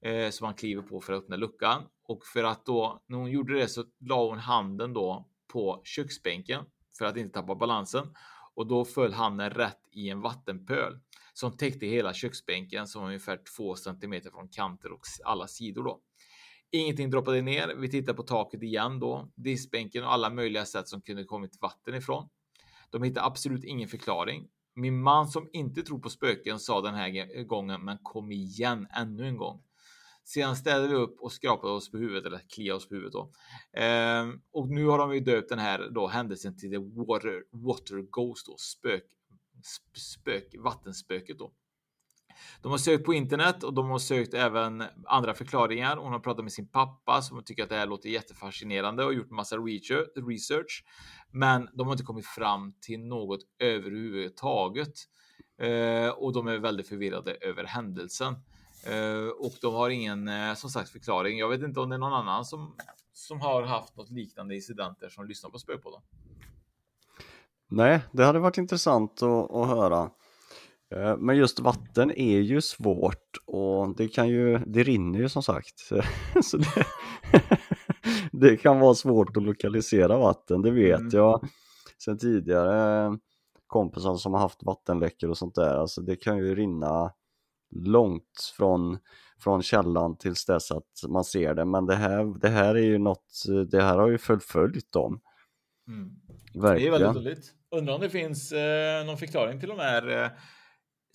eh, 0.02 0.30
som 0.30 0.46
man 0.46 0.54
kliver 0.54 0.82
på 0.82 1.02
för 1.02 1.14
att 1.14 1.24
öppna 1.24 1.36
luckan 1.36 1.84
och 2.04 2.26
för 2.26 2.44
att 2.44 2.66
då 2.66 3.04
när 3.08 3.18
hon 3.18 3.32
gjorde 3.32 3.60
det 3.60 3.68
så 3.68 3.84
la 4.00 4.30
hon 4.30 4.40
handen 4.40 4.94
då 4.94 5.28
på 5.48 5.82
köksbänken 5.84 6.66
för 6.98 7.06
att 7.06 7.18
inte 7.18 7.34
tappa 7.34 7.56
balansen 7.56 8.14
och 8.56 8.68
då 8.68 8.86
föll 8.86 9.14
handen 9.14 9.50
rätt 9.50 9.82
i 9.92 10.10
en 10.10 10.22
vattenpöl 10.22 11.00
som 11.34 11.58
täckte 11.58 11.86
hela 11.86 12.14
köksbänken 12.14 12.88
som 12.88 13.02
var 13.02 13.08
ungefär 13.08 13.40
2 13.58 13.76
cm 13.76 14.22
från 14.32 14.50
kanter 14.50 14.92
och 14.92 15.02
alla 15.26 15.48
sidor 15.48 15.84
då. 15.84 16.02
Ingenting 16.72 17.10
droppade 17.10 17.42
ner. 17.42 17.76
Vi 17.76 17.90
tittar 17.92 18.14
på 18.14 18.24
taket 18.24 18.64
igen 18.64 19.00
då, 19.00 19.32
diskbänken 19.36 20.04
och 20.04 20.14
alla 20.14 20.30
möjliga 20.30 20.66
sätt 20.66 20.88
som 20.88 21.02
kunde 21.02 21.24
kommit 21.24 21.62
vatten 21.62 21.96
ifrån. 21.96 22.30
De 22.90 23.04
hittade 23.04 23.26
absolut 23.26 23.64
ingen 23.64 23.90
förklaring. 23.90 24.48
Min 24.76 25.02
man 25.02 25.28
som 25.28 25.50
inte 25.54 25.82
tror 25.82 26.00
på 26.00 26.10
spöken 26.10 26.60
sa 26.60 26.82
den 26.82 26.96
här 26.96 27.44
gången, 27.44 27.86
men 27.86 27.98
kom 28.04 28.32
igen 28.32 28.88
ännu 28.98 29.28
en 29.28 29.38
gång. 29.38 29.64
Sedan 30.28 30.56
städade 30.56 30.88
vi 30.88 30.94
upp 30.94 31.20
och 31.20 31.32
skrapade 31.32 31.74
oss 31.74 31.92
på 31.92 31.98
huvudet 31.98 32.26
eller 32.26 32.42
kliade 32.56 32.78
oss 32.78 32.90
på 32.90 32.96
huvudet 32.96 33.14
då. 33.14 33.32
Eh, 33.82 34.26
och 34.52 34.70
nu 34.70 34.86
har 34.86 34.98
de 34.98 35.14
ju 35.14 35.20
döpt 35.20 35.50
den 35.50 35.60
här 35.60 35.90
då 35.92 36.08
händelsen 36.08 36.58
till 36.58 36.70
the 36.70 36.78
water, 36.78 37.44
water 37.52 38.02
ghost 38.12 38.46
då 38.48 38.56
spök, 38.58 39.04
spök, 39.94 40.56
vattenspöket 40.64 41.40
då. 41.40 41.52
De 42.62 42.72
har 42.72 42.78
sökt 42.78 43.06
på 43.06 43.14
internet 43.14 43.64
och 43.64 43.74
de 43.74 43.90
har 43.90 44.00
sökt 44.00 44.34
även 44.34 44.84
andra 45.06 45.34
förklaringar. 45.34 45.98
Hon 45.98 46.12
har 46.12 46.20
pratat 46.20 46.46
med 46.46 46.52
sin 46.52 46.68
pappa 46.68 47.22
som 47.22 47.44
tycker 47.44 47.64
att 47.64 47.70
det 47.70 47.76
här 47.76 47.88
låter 47.88 48.10
jättefascinerande 48.10 49.06
och 49.06 49.14
gjort 49.14 49.32
massa 49.32 49.58
research. 49.58 50.84
Men 51.32 51.70
de 51.74 51.88
har 51.88 51.94
inte 51.94 52.04
kommit 52.04 52.26
fram 52.26 52.74
till 52.82 53.00
något 53.00 53.40
överhuvudtaget. 53.60 54.94
Ehm, 55.62 56.12
och 56.12 56.34
de 56.34 56.48
är 56.48 56.58
väldigt 56.58 56.88
förvirrade 56.88 57.32
över 57.32 57.64
händelsen. 57.64 58.36
Eh, 58.86 59.28
och 59.40 59.54
de 59.62 59.74
har 59.74 59.90
ingen 59.90 60.28
eh, 60.28 60.54
som 60.54 60.70
sagt 60.70 60.90
förklaring. 60.90 61.40
Jag 61.40 61.50
vet 61.50 61.62
inte 61.62 61.80
om 61.80 61.90
det 61.90 61.96
är 61.96 62.00
någon 62.00 62.14
annan 62.14 62.46
som 62.46 62.76
som 63.14 63.42
har 63.42 63.64
haft 63.64 63.98
något 63.98 64.12
liknande 64.12 64.56
incidenter 64.56 65.10
som 65.10 65.28
lyssnar 65.28 65.50
på 65.50 65.60
Spökpodden. 65.60 66.02
Nej, 67.68 68.02
det 68.12 68.26
hade 68.26 68.40
varit 68.40 68.58
intressant 68.58 69.24
att, 69.24 69.52
att 69.52 69.68
höra. 69.68 70.10
Eh, 70.96 71.18
men 71.18 71.38
just 71.38 71.60
vatten 71.60 72.12
är 72.12 72.40
ju 72.40 72.62
svårt 72.62 73.38
och 73.46 73.96
det 73.96 74.08
kan 74.08 74.30
ju, 74.30 74.58
det 74.58 74.84
rinner 74.84 75.20
ju 75.20 75.30
som 75.30 75.44
sagt. 75.44 75.80
Så 76.44 76.58
det, 76.58 76.86
det 78.32 78.58
kan 78.58 78.80
vara 78.80 78.96
svårt 78.96 79.38
att 79.38 79.44
lokalisera 79.44 80.18
vatten, 80.18 80.62
det 80.62 80.72
vet 80.72 81.00
mm. 81.00 81.10
jag 81.14 81.48
sen 82.06 82.18
tidigare 82.18 83.18
kompisar 83.68 84.16
som 84.16 84.34
har 84.34 84.40
haft 84.40 84.64
vattenläckor 84.64 85.30
och 85.30 85.38
sånt 85.38 85.56
där. 85.56 85.76
Alltså 85.76 86.02
det 86.02 86.16
kan 86.16 86.38
ju 86.38 86.56
rinna 86.56 87.12
långt 87.72 88.54
från, 88.58 88.98
från 89.40 89.64
källan 89.64 90.18
tills 90.18 90.46
dess 90.46 90.72
att 90.72 91.04
man 91.08 91.24
ser 91.24 91.54
det. 91.54 91.66
Men 91.66 91.86
det 91.86 91.96
här, 91.96 92.40
det 92.40 92.50
här 92.50 92.76
är 92.76 92.84
ju 92.84 92.98
något, 92.98 93.44
det 93.72 93.82
här 93.82 93.98
har 93.98 94.10
ju 94.10 94.18
förföljt 94.18 94.92
dem. 94.92 95.22
Mm. 95.88 96.10
Verkligen. 96.56 96.92
Det 96.92 96.98
är 96.98 97.00
väldigt 97.00 97.24
roligt. 97.24 97.54
Undrar 97.72 97.94
om 97.94 98.02
det 98.02 98.10
finns 98.10 98.52
eh, 98.52 99.06
någon 99.06 99.18
förklaring 99.18 99.60
till 99.60 99.70
de 99.70 99.80
här 99.80 100.24
eh, 100.24 100.30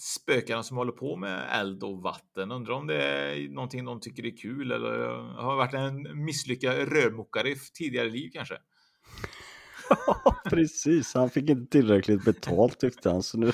spökarna 0.00 0.62
som 0.62 0.76
håller 0.76 0.92
på 0.92 1.16
med 1.16 1.60
eld 1.60 1.82
och 1.82 2.02
vatten. 2.02 2.52
Undrar 2.52 2.74
om 2.74 2.86
det 2.86 3.02
är 3.02 3.48
någonting 3.48 3.84
de 3.84 4.00
tycker 4.00 4.26
är 4.26 4.36
kul 4.36 4.72
eller 4.72 5.08
har 5.42 5.56
varit 5.56 5.74
en 5.74 6.24
misslyckad 6.24 6.74
rörmokare 6.74 7.48
i 7.48 7.56
tidigare 7.74 8.08
liv 8.08 8.30
kanske? 8.32 8.54
Precis. 10.44 11.14
Han 11.14 11.30
fick 11.30 11.50
inte 11.50 11.70
tillräckligt 11.70 12.24
betalt 12.24 12.80
tyckte 12.80 13.10
han, 13.10 13.22
så 13.22 13.38
nu, 13.38 13.52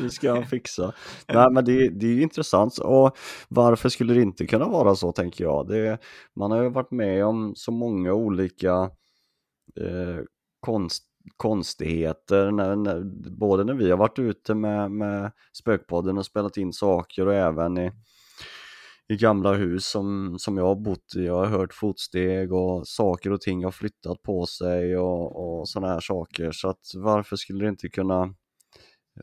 nu 0.00 0.10
ska 0.10 0.32
han 0.32 0.46
fixa. 0.46 0.92
Nej, 1.28 1.50
men 1.50 1.64
det, 1.64 1.88
det 1.88 2.06
är 2.06 2.10
ju 2.10 2.22
intressant. 2.22 2.78
Och 2.78 3.16
varför 3.48 3.88
skulle 3.88 4.14
det 4.14 4.22
inte 4.22 4.46
kunna 4.46 4.68
vara 4.68 4.94
så, 4.94 5.12
tänker 5.12 5.44
jag? 5.44 5.68
Det, 5.68 5.98
man 6.36 6.50
har 6.50 6.62
ju 6.62 6.68
varit 6.70 6.90
med 6.90 7.24
om 7.24 7.52
så 7.56 7.72
många 7.72 8.12
olika 8.12 8.90
eh, 9.80 10.24
konst, 10.60 11.04
konstigheter, 11.36 12.50
när, 12.50 12.76
när, 12.76 13.00
både 13.38 13.64
när 13.64 13.74
vi 13.74 13.90
har 13.90 13.96
varit 13.96 14.18
ute 14.18 14.54
med, 14.54 14.90
med 14.90 15.32
Spökpodden 15.52 16.18
och 16.18 16.26
spelat 16.26 16.56
in 16.56 16.72
saker 16.72 17.26
och 17.26 17.34
även 17.34 17.78
i 17.78 17.92
i 19.08 19.16
gamla 19.16 19.54
hus 19.54 19.86
som, 19.86 20.38
som 20.38 20.56
jag 20.56 20.64
har 20.64 20.76
bott 20.76 21.16
i. 21.16 21.24
Jag 21.24 21.34
har 21.34 21.46
hört 21.46 21.74
fotsteg 21.74 22.52
och 22.52 22.88
saker 22.88 23.32
och 23.32 23.40
ting 23.40 23.64
har 23.64 23.70
flyttat 23.70 24.22
på 24.22 24.46
sig 24.46 24.96
och, 24.96 25.60
och 25.60 25.68
sådana 25.68 25.92
här 25.92 26.00
saker. 26.00 26.52
Så 26.52 26.68
att 26.68 26.80
varför 26.94 27.36
skulle 27.36 27.64
det 27.64 27.68
inte 27.68 27.88
kunna 27.88 28.34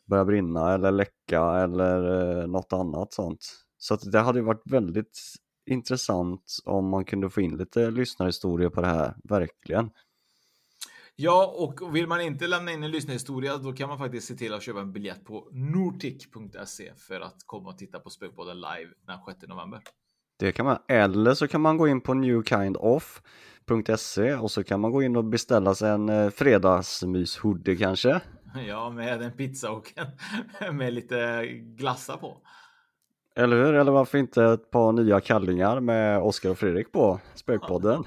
börja 0.09 0.25
brinna 0.25 0.73
eller 0.73 0.91
läcka 0.91 1.41
eller 1.41 2.39
eh, 2.41 2.47
något 2.47 2.73
annat 2.73 3.13
sånt. 3.13 3.45
Så 3.77 3.93
att 3.93 4.11
det 4.11 4.19
hade 4.19 4.41
varit 4.41 4.71
väldigt 4.71 5.19
intressant 5.69 6.57
om 6.65 6.89
man 6.89 7.05
kunde 7.05 7.29
få 7.29 7.41
in 7.41 7.57
lite 7.57 7.91
lyssnarhistorier 7.91 8.69
på 8.69 8.81
det 8.81 8.87
här, 8.87 9.15
verkligen. 9.23 9.89
Ja, 11.23 11.53
och 11.57 11.95
vill 11.95 12.07
man 12.07 12.21
inte 12.21 12.47
lämna 12.47 12.71
in 12.71 12.83
en 12.83 12.91
lyssnarhistoria, 12.91 13.57
då 13.57 13.73
kan 13.73 13.89
man 13.89 13.97
faktiskt 13.97 14.27
se 14.27 14.35
till 14.35 14.53
att 14.53 14.63
köpa 14.63 14.79
en 14.79 14.91
biljett 14.91 15.25
på 15.25 15.47
nortic.se 15.51 16.91
för 16.97 17.21
att 17.21 17.35
komma 17.45 17.69
och 17.69 17.77
titta 17.77 17.99
på 17.99 18.09
Spökpodden 18.09 18.55
live 18.55 18.89
den 19.07 19.17
6 19.27 19.39
november. 19.47 19.79
Det 20.39 20.51
kan 20.51 20.65
man, 20.65 20.77
eller 20.87 21.33
så 21.33 21.47
kan 21.47 21.61
man 21.61 21.77
gå 21.77 21.87
in 21.87 22.01
på 22.01 22.13
newkindoff.se 22.13 24.35
och 24.35 24.51
så 24.51 24.63
kan 24.63 24.79
man 24.79 24.91
gå 24.91 25.03
in 25.03 25.15
och 25.15 25.25
beställa 25.25 25.75
sig 25.75 25.91
en 25.91 26.09
eh, 26.09 26.29
fredagsmyshoodie 26.29 27.75
kanske. 27.75 28.21
Ja, 28.67 28.89
med 28.89 29.21
en 29.21 29.31
pizza 29.31 29.71
och 29.71 29.93
en, 29.95 30.07
med 30.77 30.93
lite 30.93 31.45
glassar 31.47 32.17
på. 32.17 32.37
Eller 33.35 33.65
hur? 33.65 33.73
Eller 33.73 33.91
varför 33.91 34.17
inte 34.17 34.43
ett 34.43 34.71
par 34.71 34.91
nya 34.91 35.19
kallingar 35.19 35.79
med 35.79 36.21
Oskar 36.21 36.49
och 36.49 36.57
Fredrik 36.57 36.91
på 36.91 37.19
Spökpodden? 37.35 38.03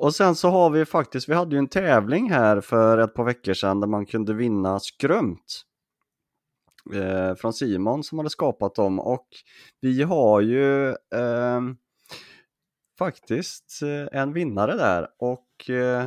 Och 0.00 0.14
sen 0.14 0.34
så 0.34 0.48
har 0.50 0.70
vi 0.70 0.84
faktiskt, 0.84 1.28
vi 1.28 1.34
hade 1.34 1.54
ju 1.54 1.58
en 1.58 1.68
tävling 1.68 2.30
här 2.30 2.60
för 2.60 2.98
ett 2.98 3.14
par 3.14 3.24
veckor 3.24 3.54
sedan 3.54 3.80
där 3.80 3.88
man 3.88 4.06
kunde 4.06 4.34
vinna 4.34 4.80
skrömt. 4.80 5.62
Eh, 6.94 7.34
från 7.34 7.52
Simon 7.52 8.04
som 8.04 8.18
hade 8.18 8.30
skapat 8.30 8.74
dem 8.74 9.00
och 9.00 9.28
vi 9.80 10.02
har 10.02 10.40
ju 10.40 10.88
ehm, 10.88 11.68
eh, 11.68 11.74
faktiskt 12.98 13.80
en 14.12 14.32
vinnare 14.32 14.76
där 14.76 15.08
och 15.18 15.70
eh, 15.70 16.06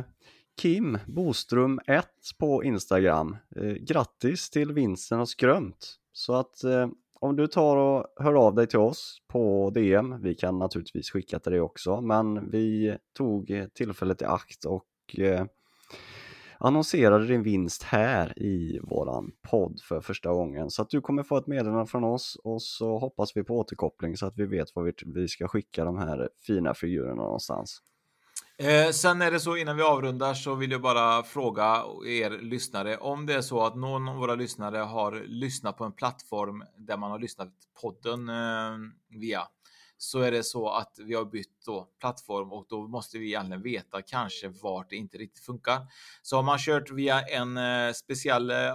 Kim 0.60 0.98
Boström 1.06 1.80
1 1.86 2.06
på 2.38 2.64
Instagram. 2.64 3.36
Eh, 3.56 3.72
grattis 3.72 4.50
till 4.50 4.72
vinsten 4.72 5.20
och 5.20 5.28
skrömt! 5.28 5.96
Så 6.12 6.34
att 6.34 6.64
eh, 6.64 6.88
om 7.20 7.36
du 7.36 7.46
tar 7.46 7.76
och 7.76 8.06
hör 8.16 8.34
av 8.34 8.54
dig 8.54 8.66
till 8.66 8.78
oss 8.78 9.18
på 9.28 9.70
DM, 9.74 10.20
vi 10.22 10.34
kan 10.34 10.58
naturligtvis 10.58 11.10
skicka 11.10 11.38
till 11.38 11.52
dig 11.52 11.60
också, 11.60 12.00
men 12.00 12.50
vi 12.50 12.96
tog 13.16 13.68
tillfället 13.74 14.22
i 14.22 14.24
akt 14.24 14.64
och 14.64 15.18
eh, 15.18 15.46
annonserade 16.58 17.26
din 17.26 17.42
vinst 17.42 17.82
här 17.82 18.38
i 18.38 18.80
våran 18.82 19.32
podd 19.50 19.80
för 19.88 20.00
första 20.00 20.32
gången. 20.32 20.70
Så 20.70 20.82
att 20.82 20.90
du 20.90 21.00
kommer 21.00 21.22
få 21.22 21.36
ett 21.36 21.46
meddelande 21.46 21.86
från 21.86 22.04
oss 22.04 22.36
och 22.44 22.62
så 22.62 22.98
hoppas 22.98 23.36
vi 23.36 23.44
på 23.44 23.58
återkoppling 23.58 24.16
så 24.16 24.26
att 24.26 24.36
vi 24.36 24.46
vet 24.46 24.74
var 24.74 24.92
vi 25.14 25.28
ska 25.28 25.48
skicka 25.48 25.84
de 25.84 25.98
här 25.98 26.28
fina 26.46 26.74
figurerna 26.74 27.14
någonstans. 27.14 27.80
Eh, 28.58 28.90
sen 28.90 29.22
är 29.22 29.30
det 29.30 29.40
så 29.40 29.56
innan 29.56 29.76
vi 29.76 29.82
avrundar 29.82 30.34
så 30.34 30.54
vill 30.54 30.70
jag 30.70 30.80
bara 30.80 31.22
fråga 31.22 31.84
er 32.06 32.30
lyssnare 32.30 32.96
om 32.96 33.26
det 33.26 33.34
är 33.34 33.40
så 33.40 33.64
att 33.64 33.76
någon 33.76 34.08
av 34.08 34.16
våra 34.16 34.34
lyssnare 34.34 34.78
har 34.78 35.24
lyssnat 35.26 35.76
på 35.76 35.84
en 35.84 35.92
plattform 35.92 36.64
där 36.76 36.96
man 36.96 37.10
har 37.10 37.18
lyssnat 37.18 37.48
podden 37.82 38.28
eh, 38.28 38.78
via 39.20 39.48
så 39.96 40.20
är 40.20 40.30
det 40.30 40.42
så 40.42 40.68
att 40.68 40.98
vi 40.98 41.14
har 41.14 41.24
bytt 41.24 41.64
då 41.66 41.88
plattform 42.00 42.52
och 42.52 42.66
då 42.68 42.88
måste 42.88 43.18
vi 43.18 43.26
egentligen 43.26 43.62
veta 43.62 44.02
kanske 44.02 44.48
vart 44.48 44.90
det 44.90 44.96
inte 44.96 45.18
riktigt 45.18 45.44
funkar. 45.44 45.86
Så 46.22 46.36
har 46.36 46.42
man 46.42 46.58
kört 46.58 46.90
via 46.90 47.20
en 47.20 47.56
eh, 47.56 47.92
speciell 47.92 48.50
eh, 48.50 48.74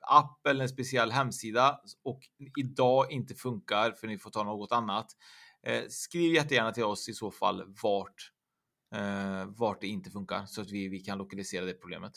app 0.00 0.46
eller 0.46 0.62
en 0.62 0.68
speciell 0.68 1.10
hemsida 1.10 1.80
och 2.04 2.20
idag 2.56 3.12
inte 3.12 3.34
funkar 3.34 3.92
för 3.92 4.06
ni 4.06 4.18
får 4.18 4.30
ta 4.30 4.44
något 4.44 4.72
annat. 4.72 5.06
Eh, 5.62 5.82
skriv 5.88 6.34
jättegärna 6.34 6.72
till 6.72 6.84
oss 6.84 7.08
i 7.08 7.14
så 7.14 7.30
fall 7.30 7.62
vart 7.82 8.32
eh, 8.96 9.46
vart 9.46 9.80
det 9.80 9.86
inte 9.86 10.10
funkar 10.10 10.46
så 10.46 10.60
att 10.60 10.70
vi, 10.70 10.88
vi 10.88 10.98
kan 10.98 11.18
lokalisera 11.18 11.64
det 11.64 11.74
problemet. 11.74 12.12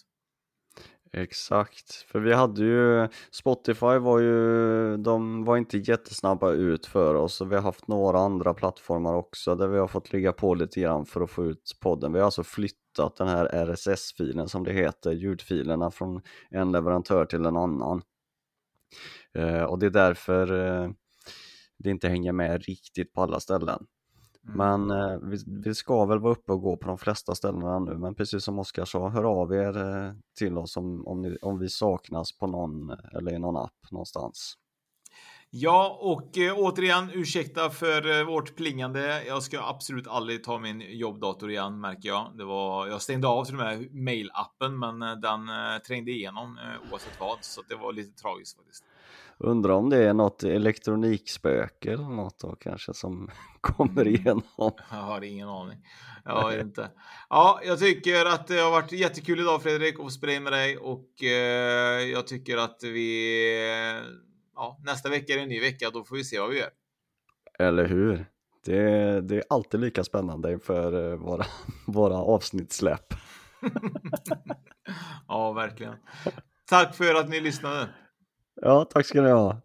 Exakt, 1.13 1.93
för 1.93 2.19
vi 2.19 2.33
hade 2.33 2.61
ju 2.61 3.07
Spotify 3.31 3.97
var 3.97 4.19
ju, 4.19 4.97
de 4.97 5.45
var 5.45 5.57
inte 5.57 5.77
jättesnabba 5.77 6.51
ut 6.51 6.85
för 6.85 7.15
oss 7.15 7.41
och 7.41 7.51
vi 7.51 7.55
har 7.55 7.61
haft 7.61 7.87
några 7.87 8.19
andra 8.19 8.53
plattformar 8.53 9.13
också 9.13 9.55
där 9.55 9.67
vi 9.67 9.77
har 9.77 9.87
fått 9.87 10.13
ligga 10.13 10.33
på 10.33 10.53
lite 10.53 10.81
grann 10.81 11.05
för 11.05 11.21
att 11.21 11.29
få 11.29 11.45
ut 11.45 11.77
podden. 11.81 12.13
Vi 12.13 12.19
har 12.19 12.25
alltså 12.25 12.43
flyttat 12.43 13.15
den 13.17 13.27
här 13.27 13.45
RSS-filen 13.45 14.49
som 14.49 14.63
det 14.63 14.73
heter, 14.73 15.11
ljudfilerna 15.11 15.91
från 15.91 16.21
en 16.49 16.71
leverantör 16.71 17.25
till 17.25 17.45
en 17.45 17.57
annan. 17.57 18.01
Eh, 19.33 19.63
och 19.63 19.79
det 19.79 19.85
är 19.85 19.89
därför 19.89 20.67
eh, 20.67 20.89
det 21.77 21.89
inte 21.89 22.09
hänger 22.09 22.31
med 22.31 22.63
riktigt 22.63 23.13
på 23.13 23.21
alla 23.21 23.39
ställen. 23.39 23.85
Mm. 24.47 24.87
Men 24.87 24.99
eh, 24.99 25.17
vi, 25.21 25.37
vi, 25.47 25.75
ska 25.75 26.05
väl 26.05 26.19
vara 26.19 26.33
uppe 26.33 26.51
och 26.51 26.61
gå 26.61 26.77
på 26.77 26.87
de 26.87 26.97
flesta 26.97 27.35
ställena 27.35 27.79
nu, 27.79 27.97
men 27.97 28.15
precis 28.15 28.43
som 28.43 28.59
Oskar 28.59 28.85
sa, 28.85 29.09
hör 29.09 29.23
av 29.23 29.53
er 29.53 29.77
eh, 29.77 30.13
till 30.37 30.57
oss 30.57 30.77
om, 30.77 31.07
om, 31.07 31.21
ni, 31.21 31.37
om 31.41 31.59
vi 31.59 31.69
saknas 31.69 32.37
på 32.37 32.47
någon 32.47 32.89
eller 32.89 33.33
i 33.33 33.39
någon 33.39 33.57
app 33.57 33.91
någonstans. 33.91 34.57
Ja, 35.51 35.97
och 36.01 36.37
eh, 36.37 36.53
återigen 36.57 37.11
ursäkta 37.13 37.69
för 37.69 38.19
eh, 38.19 38.25
vårt 38.25 38.55
plingande. 38.55 39.23
Jag 39.25 39.43
ska 39.43 39.61
absolut 39.61 40.07
aldrig 40.07 40.43
ta 40.43 40.59
min 40.59 40.81
jobbdator 40.81 41.51
igen 41.51 41.79
märker 41.79 42.09
jag. 42.09 42.31
Det 42.37 42.45
var, 42.45 42.87
jag 42.87 43.01
stängde 43.01 43.27
av 43.27 43.45
till 43.45 43.53
och 43.53 43.59
med 43.59 43.95
mailappen, 43.95 44.79
men 44.79 45.01
eh, 45.01 45.15
den 45.15 45.49
eh, 45.49 45.77
trängde 45.87 46.11
igenom 46.11 46.59
oavsett 46.91 47.19
vad, 47.19 47.37
så 47.41 47.61
det 47.69 47.75
var 47.75 47.93
lite 47.93 48.21
tragiskt 48.21 48.57
faktiskt. 48.57 48.83
Undrar 49.43 49.73
om 49.73 49.89
det 49.89 49.97
är 49.97 50.13
något 50.13 50.43
elektronikspöke 50.43 51.93
eller 51.93 52.03
något 52.03 52.39
då 52.39 52.55
kanske 52.55 52.93
som 52.93 53.29
kommer 53.61 54.01
mm. 54.01 54.15
igenom. 54.15 54.43
Jag 54.91 54.97
har 54.97 55.23
ingen 55.23 55.49
aning. 55.49 55.77
Jag 56.25 56.31
har 56.31 56.59
inte. 56.59 56.91
Ja, 57.29 57.61
jag 57.63 57.79
tycker 57.79 58.25
att 58.25 58.47
det 58.47 58.59
har 58.59 58.71
varit 58.71 58.91
jättekul 58.91 59.39
idag 59.39 59.63
Fredrik 59.63 59.95
att 59.95 60.05
få 60.05 60.09
spela 60.09 60.39
med 60.39 60.53
dig 60.53 60.77
och 60.77 61.23
eh, 61.23 62.01
jag 62.01 62.27
tycker 62.27 62.57
att 62.57 62.79
vi 62.83 63.39
ja, 64.55 64.79
nästa 64.85 65.09
vecka 65.09 65.33
är 65.33 65.37
det 65.37 65.43
en 65.43 65.49
ny 65.49 65.59
vecka. 65.59 65.89
Då 65.93 66.03
får 66.03 66.15
vi 66.15 66.23
se 66.23 66.39
vad 66.39 66.49
vi 66.49 66.59
gör. 66.59 66.69
Eller 67.59 67.85
hur? 67.85 68.25
Det, 68.65 69.21
det 69.21 69.35
är 69.35 69.43
alltid 69.49 69.79
lika 69.79 70.03
spännande 70.03 70.51
inför 70.51 71.11
eh, 71.11 71.17
våra, 71.17 71.45
våra 71.87 72.15
avsnittssläpp. 72.15 73.13
ja, 75.27 75.51
verkligen. 75.53 75.95
Tack 76.69 76.95
för 76.95 77.15
att 77.15 77.29
ni 77.29 77.39
lyssnade. 77.39 77.89
Ja, 78.61 78.85
tack 78.93 79.05
ska 79.05 79.21
ni 79.21 79.29
ha. 79.29 79.61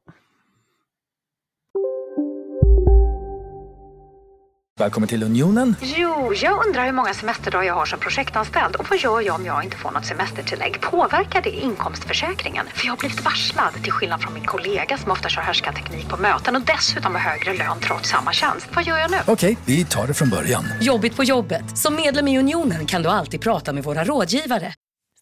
Välkommen 4.78 5.08
till 5.08 5.22
Unionen. 5.22 5.76
Jo, 5.80 6.32
jag 6.34 6.66
undrar 6.66 6.84
hur 6.84 6.92
många 6.92 7.14
semesterdagar 7.14 7.64
jag 7.66 7.74
har 7.74 7.86
som 7.86 7.98
projektanställd 8.00 8.76
och 8.76 8.86
vad 8.90 8.98
gör 8.98 9.20
jag 9.20 9.34
om 9.34 9.46
jag 9.46 9.64
inte 9.64 9.76
får 9.76 9.90
något 9.90 10.06
semestertillägg? 10.06 10.80
Påverkar 10.80 11.42
det 11.42 11.50
inkomstförsäkringen? 11.50 12.66
För 12.66 12.86
jag 12.86 12.92
har 12.92 12.98
blivit 12.98 13.24
varslad, 13.24 13.74
till 13.82 13.92
skillnad 13.92 14.22
från 14.22 14.34
min 14.34 14.44
kollega 14.44 14.98
som 14.98 15.10
ofta 15.10 15.28
kör 15.28 15.72
teknik 15.72 16.08
på 16.08 16.16
möten 16.16 16.56
och 16.56 16.62
dessutom 16.62 17.14
har 17.14 17.20
högre 17.20 17.54
lön 17.54 17.78
trots 17.80 18.08
samma 18.08 18.32
tjänst. 18.32 18.68
Vad 18.74 18.84
gör 18.84 18.98
jag 18.98 19.10
nu? 19.10 19.16
Okej, 19.26 19.58
vi 19.66 19.84
tar 19.84 20.06
det 20.06 20.14
från 20.14 20.30
början. 20.30 20.64
Jobbigt 20.80 21.16
på 21.16 21.24
jobbet. 21.24 21.78
Som 21.78 21.96
medlem 21.96 22.28
i 22.28 22.38
Unionen 22.38 22.86
kan 22.86 23.02
du 23.02 23.08
alltid 23.08 23.40
prata 23.40 23.72
med 23.72 23.84
våra 23.84 24.04
rådgivare. 24.04 24.74